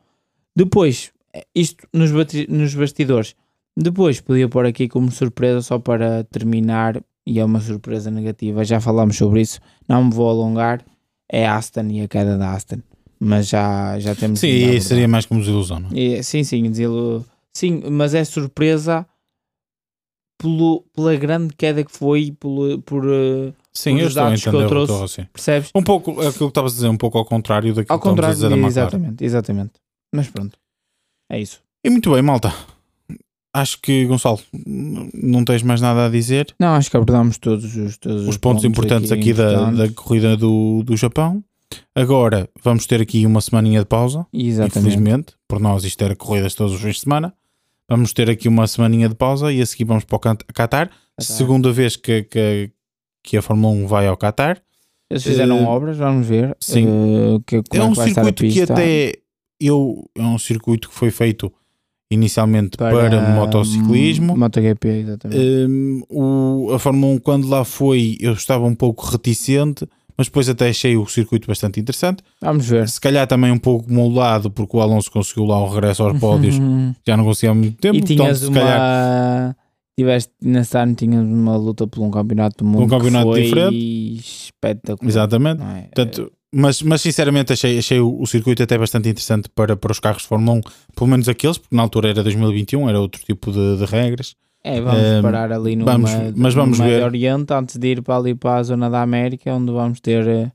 Depois, 0.55 1.13
isto 1.55 1.87
nos, 1.93 2.11
nos 2.49 2.75
bastidores. 2.75 3.35
Depois 3.77 4.21
podia 4.21 4.49
pôr 4.49 4.67
aqui 4.67 4.87
como 4.87 5.11
surpresa, 5.11 5.63
só 5.63 5.79
para 5.79 6.25
terminar, 6.25 7.03
e 7.27 7.41
é 7.41 7.45
uma 7.45 7.61
surpresa 7.61 8.11
negativa. 8.11 8.65
Já 8.65 8.81
falámos 8.81 9.17
sobre 9.17 9.41
isso, 9.41 9.61
não 9.89 10.05
me 10.05 10.13
vou 10.13 10.29
alongar. 10.29 10.85
É 11.31 11.47
Aston 11.47 11.87
e 11.87 12.03
a 12.03 12.09
queda 12.09 12.37
da 12.37 12.53
Aston, 12.53 12.83
mas 13.25 13.49
já, 13.49 13.99
já 14.01 14.17
temos. 14.17 14.41
Sim, 14.41 14.81
seria 14.81 15.07
mais 15.07 15.25
como 15.25 15.41
desilusão, 15.41 15.79
não 15.79 15.91
é? 15.93 16.23
sim, 16.23 16.43
sim, 16.43 16.69
desilu... 16.69 17.25
sim, 17.55 17.81
mas 17.89 18.15
é 18.15 18.25
surpresa 18.25 19.07
pelo, 20.37 20.85
pela 20.93 21.15
grande 21.15 21.55
queda 21.55 21.85
que 21.85 21.93
foi, 21.93 22.33
pelo, 22.33 22.83
por. 22.83 23.05
Eh, 23.05 23.53
sim, 23.73 23.93
por 23.93 24.01
eu 24.01 24.09
estou 24.09 24.25
a 24.25 24.35
entender 24.35 24.51
que 24.51 24.57
eu 24.57 24.67
trouxe, 24.67 25.05
assim. 25.05 25.29
percebes? 25.33 25.71
Um 25.73 25.85
pouco, 25.85 26.21
é 26.21 26.27
aquilo 26.27 26.49
que 26.49 26.51
estavas 26.51 26.73
a 26.73 26.75
dizer, 26.75 26.89
um 26.89 26.97
pouco 26.97 27.17
ao 27.17 27.25
contrário 27.25 27.73
daquilo 27.73 27.95
ao 27.95 28.01
que 28.01 28.09
contrário, 28.09 28.33
a 28.33 28.49
dizer 28.49 28.67
Exatamente, 28.67 29.25
exatamente. 29.25 29.73
Mas 30.13 30.29
pronto, 30.29 30.59
é 31.31 31.41
isso. 31.41 31.61
E 31.87 31.91
muito 31.91 32.13
bem, 32.13 32.23
malta. 32.23 32.53
Acho 33.55 33.81
que, 33.81 34.07
Gonçalo, 34.07 34.41
não 35.15 35.45
tens 35.45 35.63
mais 35.63 35.81
nada 35.81 36.07
a 36.07 36.09
dizer. 36.09 36.55
Não, 36.59 36.75
acho 36.75 36.91
que 36.91 36.97
abordámos 36.97 37.37
todos 37.39 37.77
os, 37.77 37.99
todos 37.99 38.23
os, 38.23 38.29
os 38.29 38.37
pontos, 38.39 38.63
pontos, 38.63 38.65
importantes 38.65 39.13
aqui, 39.13 39.31
aqui 39.31 39.35
da, 39.35 39.71
da, 39.71 39.93
corrida 39.93 40.37
do, 40.37 40.83
do 40.83 40.97
Japão. 40.97 41.45
Agora 41.95 42.49
vamos 42.63 42.87
ter 42.87 43.01
aqui 43.01 43.27
uma 43.27 43.41
semaninha 43.41 43.81
de 43.81 43.87
pausa. 43.87 44.27
Exatamente. 44.33 44.79
Infelizmente, 44.79 45.35
por 45.47 45.61
nós 45.61 45.85
isto 45.85 46.03
era 46.03 46.17
corridas 46.17 46.55
todos 46.55 46.75
os 46.75 46.81
fins 46.81 46.97
de 46.97 47.01
semana. 47.01 47.35
Vamos 47.89 48.13
ter 48.13 48.31
aqui 48.31 48.49
uma 48.49 48.67
semaninha 48.67 49.09
de 49.09 49.15
pausa 49.15 49.53
e 49.53 49.61
a 49.61 49.67
seguir 49.67 49.85
vamos 49.85 50.05
para 50.05 50.17
o 50.17 50.21
Qatar. 50.55 50.91
Segunda 51.19 51.71
vez 51.73 51.97
que, 51.97 52.23
que, 52.23 52.71
que, 53.23 53.37
a 53.37 53.43
Fórmula 53.43 53.75
1 53.75 53.87
vai 53.87 54.07
ao 54.07 54.17
Qatar. 54.17 54.63
Eles 55.11 55.23
fizeram 55.23 55.65
uh, 55.65 55.69
obras, 55.69 55.99
vamos 55.99 56.27
ver. 56.27 56.57
Sim. 56.59 56.87
Uh, 56.87 57.41
que, 57.47 57.63
é 57.73 57.83
um 57.83 57.95
circuito 57.95 58.45
que 58.45 58.63
até 58.63 59.13
eu, 59.61 60.09
é 60.17 60.23
um 60.23 60.39
circuito 60.39 60.89
que 60.89 60.95
foi 60.95 61.11
feito 61.11 61.53
inicialmente 62.11 62.77
para, 62.77 63.09
para 63.11 63.35
motociclismo. 63.35 64.37
MotoGP, 64.37 64.89
exatamente. 64.89 65.41
Um, 65.41 66.03
o, 66.09 66.73
a 66.73 66.79
Fórmula 66.79 67.15
1, 67.15 67.19
quando 67.21 67.49
lá 67.49 67.65
foi, 67.65 68.17
eu 68.21 68.33
estava 68.33 68.65
um 68.65 68.75
pouco 68.75 69.07
reticente, 69.07 69.87
mas 70.17 70.27
depois 70.27 70.49
até 70.49 70.69
achei 70.69 70.97
o 70.97 71.07
circuito 71.07 71.47
bastante 71.47 71.81
interessante. 71.81 72.23
Vamos 72.41 72.69
ver. 72.69 72.89
Se 72.89 73.01
calhar 73.01 73.27
também 73.27 73.51
um 73.51 73.59
pouco 73.59 73.93
moldado, 73.93 74.51
porque 74.51 74.77
o 74.77 74.81
Alonso 74.81 75.11
conseguiu 75.11 75.45
lá 75.45 75.63
o 75.63 75.69
regresso 75.69 76.03
aos 76.03 76.19
pódios, 76.19 76.57
já 77.07 77.17
não 77.17 77.25
conseguia 77.25 77.51
há 77.51 77.55
muito 77.55 77.79
tempo. 77.79 77.99
E 77.99 78.03
tinhas 78.03 78.43
então, 78.43 78.51
uma... 78.53 78.61
Calhar... 78.61 79.57
Tiveste, 79.99 80.33
nesse 80.41 80.77
ano 80.79 80.95
tinhas 80.95 81.23
uma 81.23 81.55
luta 81.55 81.87
por 81.87 82.03
um 82.03 82.11
campeonato 82.11 82.65
do 82.65 82.65
mundo 82.65 82.85
um 82.85 82.89
campeonato 82.89 83.27
que 83.27 83.33
foi 83.33 83.43
diferente. 83.43 84.17
espetacular. 84.17 85.09
Exatamente. 85.09 85.63
É? 85.63 85.83
Portanto, 85.83 86.33
mas, 86.55 86.83
mas 86.83 87.01
sinceramente 87.01 87.53
achei, 87.53 87.79
achei 87.79 87.99
o, 87.99 88.21
o, 88.21 88.27
circuito 88.27 88.63
até 88.63 88.77
bastante 88.77 89.09
interessante 89.09 89.49
para, 89.49 89.75
para 89.75 89.93
os 89.93 89.99
carros 89.99 90.23
de 90.23 90.29
Fórmula 90.29 90.59
1, 90.59 90.61
pelo 90.95 91.11
menos 91.11 91.29
aqueles, 91.29 91.57
porque 91.57 91.75
na 91.75 91.83
altura 91.83 92.11
era 92.11 92.23
2021, 92.23 92.89
era 92.89 93.01
outro 93.01 93.23
tipo 93.23 93.51
de, 93.51 93.79
de 93.79 93.85
regras. 93.87 94.35
É, 94.65 94.81
vamos 94.81 95.03
um, 95.03 95.23
parar 95.23 95.53
ali 95.53 95.75
no 95.75 95.85
vamos, 95.85 96.11
mas 96.37 96.55
vamos 96.55 96.79
ver. 96.79 97.03
Oriente 97.03 97.53
antes 97.53 97.77
de 97.77 97.89
ir 97.89 98.03
para 98.03 98.17
ali 98.17 98.35
para 98.35 98.57
a 98.57 98.63
zona 98.63 98.89
da 98.89 99.03
América, 99.03 99.53
onde 99.53 99.73
vamos 99.73 100.01
ter 100.01 100.27
eh, 100.29 100.53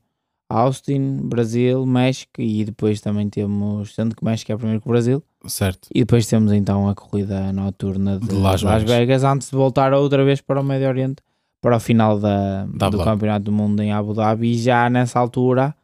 Austin, 0.48 1.18
Brasil, 1.24 1.84
México 1.84 2.40
e 2.40 2.64
depois 2.64 3.02
também 3.02 3.28
temos, 3.28 3.94
sendo 3.94 4.16
que 4.16 4.24
México 4.24 4.50
é 4.50 4.56
primeiro 4.56 4.80
que 4.80 4.88
o 4.88 4.90
Brasil. 4.90 5.22
Certo. 5.46 5.88
E 5.94 6.00
depois 6.00 6.26
temos 6.26 6.52
então 6.52 6.88
a 6.88 6.94
corrida 6.94 7.52
noturna 7.52 8.18
de, 8.18 8.28
de 8.28 8.34
Las, 8.34 8.62
Las 8.62 8.82
Vegas. 8.82 8.98
Vegas. 8.98 9.24
antes 9.24 9.50
de 9.50 9.56
voltar 9.56 9.92
outra 9.92 10.24
vez 10.24 10.40
para 10.40 10.60
o 10.60 10.64
Médio 10.64 10.88
Oriente, 10.88 11.22
para 11.60 11.76
o 11.76 11.80
final 11.80 12.18
da, 12.18 12.64
do 12.64 13.04
Campeonato 13.04 13.44
do 13.44 13.52
Mundo 13.52 13.82
em 13.82 13.92
Abu 13.92 14.14
Dhabi. 14.14 14.52
E 14.52 14.58
já 14.58 14.88
nessa 14.88 15.20
altura 15.20 15.74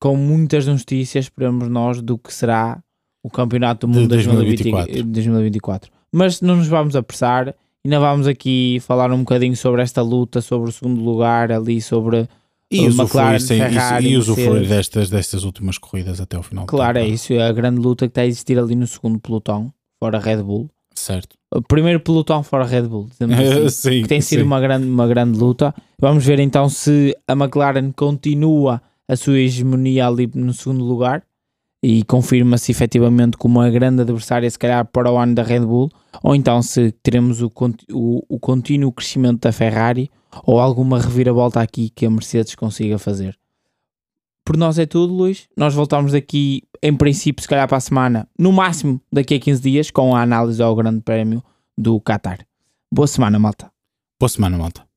com 0.00 0.16
muitas 0.16 0.66
notícias, 0.66 1.24
esperamos 1.24 1.68
nós, 1.68 2.00
do 2.00 2.16
que 2.16 2.32
será 2.32 2.80
o 3.20 3.28
Campeonato 3.28 3.86
do 3.86 3.92
Mundo 3.92 4.02
de 4.02 4.24
2024. 4.24 5.04
2024. 5.04 5.97
Mas 6.12 6.40
não 6.40 6.56
nos 6.56 6.68
vamos 6.68 6.96
apressar, 6.96 7.54
ainda 7.84 8.00
vamos 8.00 8.26
aqui 8.26 8.78
falar 8.80 9.12
um 9.12 9.18
bocadinho 9.18 9.56
sobre 9.56 9.82
esta 9.82 10.02
luta, 10.02 10.40
sobre 10.40 10.70
o 10.70 10.72
segundo 10.72 11.02
lugar, 11.02 11.52
ali 11.52 11.80
sobre 11.80 12.28
e 12.70 12.86
o 12.86 12.90
McLaren, 12.90 13.40
Ferrari, 13.40 14.10
e 14.10 14.16
usufruir 14.16 14.68
destas, 14.68 15.08
destas 15.08 15.44
últimas 15.44 15.78
corridas 15.78 16.20
até 16.20 16.38
o 16.38 16.42
final. 16.42 16.66
Claro, 16.66 16.98
é 16.98 17.06
isso, 17.06 17.32
é 17.32 17.46
a 17.46 17.52
grande 17.52 17.80
luta 17.80 18.06
que 18.06 18.10
está 18.10 18.20
a 18.22 18.26
existir 18.26 18.58
ali 18.58 18.74
no 18.74 18.86
segundo 18.86 19.18
pelotão, 19.18 19.72
fora 19.98 20.18
Red 20.18 20.42
Bull. 20.42 20.68
Certo. 20.94 21.36
O 21.54 21.62
primeiro 21.62 22.00
pelotão 22.00 22.42
fora 22.42 22.66
Red 22.66 22.82
Bull, 22.82 23.08
assim, 23.64 23.68
sim, 23.68 24.02
que 24.02 24.08
tem 24.08 24.20
sido 24.20 24.42
uma 24.42 24.60
grande, 24.60 24.86
uma 24.86 25.06
grande 25.06 25.38
luta. 25.38 25.74
Vamos 25.98 26.26
ver 26.26 26.40
então 26.40 26.68
se 26.68 27.16
a 27.26 27.32
McLaren 27.32 27.90
continua 27.92 28.82
a 29.08 29.16
sua 29.16 29.38
hegemonia 29.38 30.06
ali 30.06 30.30
no 30.34 30.52
segundo 30.52 30.84
lugar 30.84 31.22
e 31.82 32.02
confirma-se 32.04 32.72
efetivamente 32.72 33.36
como 33.36 33.60
uma 33.60 33.70
grande 33.70 34.02
adversária, 34.02 34.50
se 34.50 34.58
calhar 34.58 34.84
para 34.86 35.10
o 35.10 35.16
ano 35.16 35.34
da 35.34 35.42
Red 35.42 35.60
Bull, 35.60 35.90
ou 36.22 36.34
então 36.34 36.60
se 36.60 36.92
teremos 37.02 37.40
o, 37.40 37.52
o, 37.92 38.24
o 38.28 38.38
contínuo 38.38 38.92
crescimento 38.92 39.42
da 39.42 39.52
Ferrari 39.52 40.10
ou 40.44 40.60
alguma 40.60 40.98
reviravolta 41.00 41.60
aqui 41.60 41.90
que 41.90 42.06
a 42.06 42.10
Mercedes 42.10 42.54
consiga 42.54 42.98
fazer. 42.98 43.38
Por 44.44 44.56
nós 44.56 44.78
é 44.78 44.86
tudo, 44.86 45.12
Luís. 45.12 45.46
Nós 45.56 45.74
voltamos 45.74 46.12
daqui, 46.12 46.62
em 46.82 46.96
princípio, 46.96 47.42
se 47.42 47.48
calhar 47.48 47.68
para 47.68 47.76
a 47.76 47.80
semana, 47.80 48.26
no 48.38 48.50
máximo 48.50 49.00
daqui 49.12 49.34
a 49.34 49.40
15 49.40 49.62
dias, 49.62 49.90
com 49.90 50.16
a 50.16 50.22
análise 50.22 50.62
ao 50.62 50.74
Grande 50.74 51.02
Prémio 51.02 51.42
do 51.76 52.00
Qatar. 52.00 52.38
Boa 52.90 53.06
semana, 53.06 53.38
malta. 53.38 53.70
Boa 54.18 54.28
semana, 54.28 54.56
malta. 54.56 54.87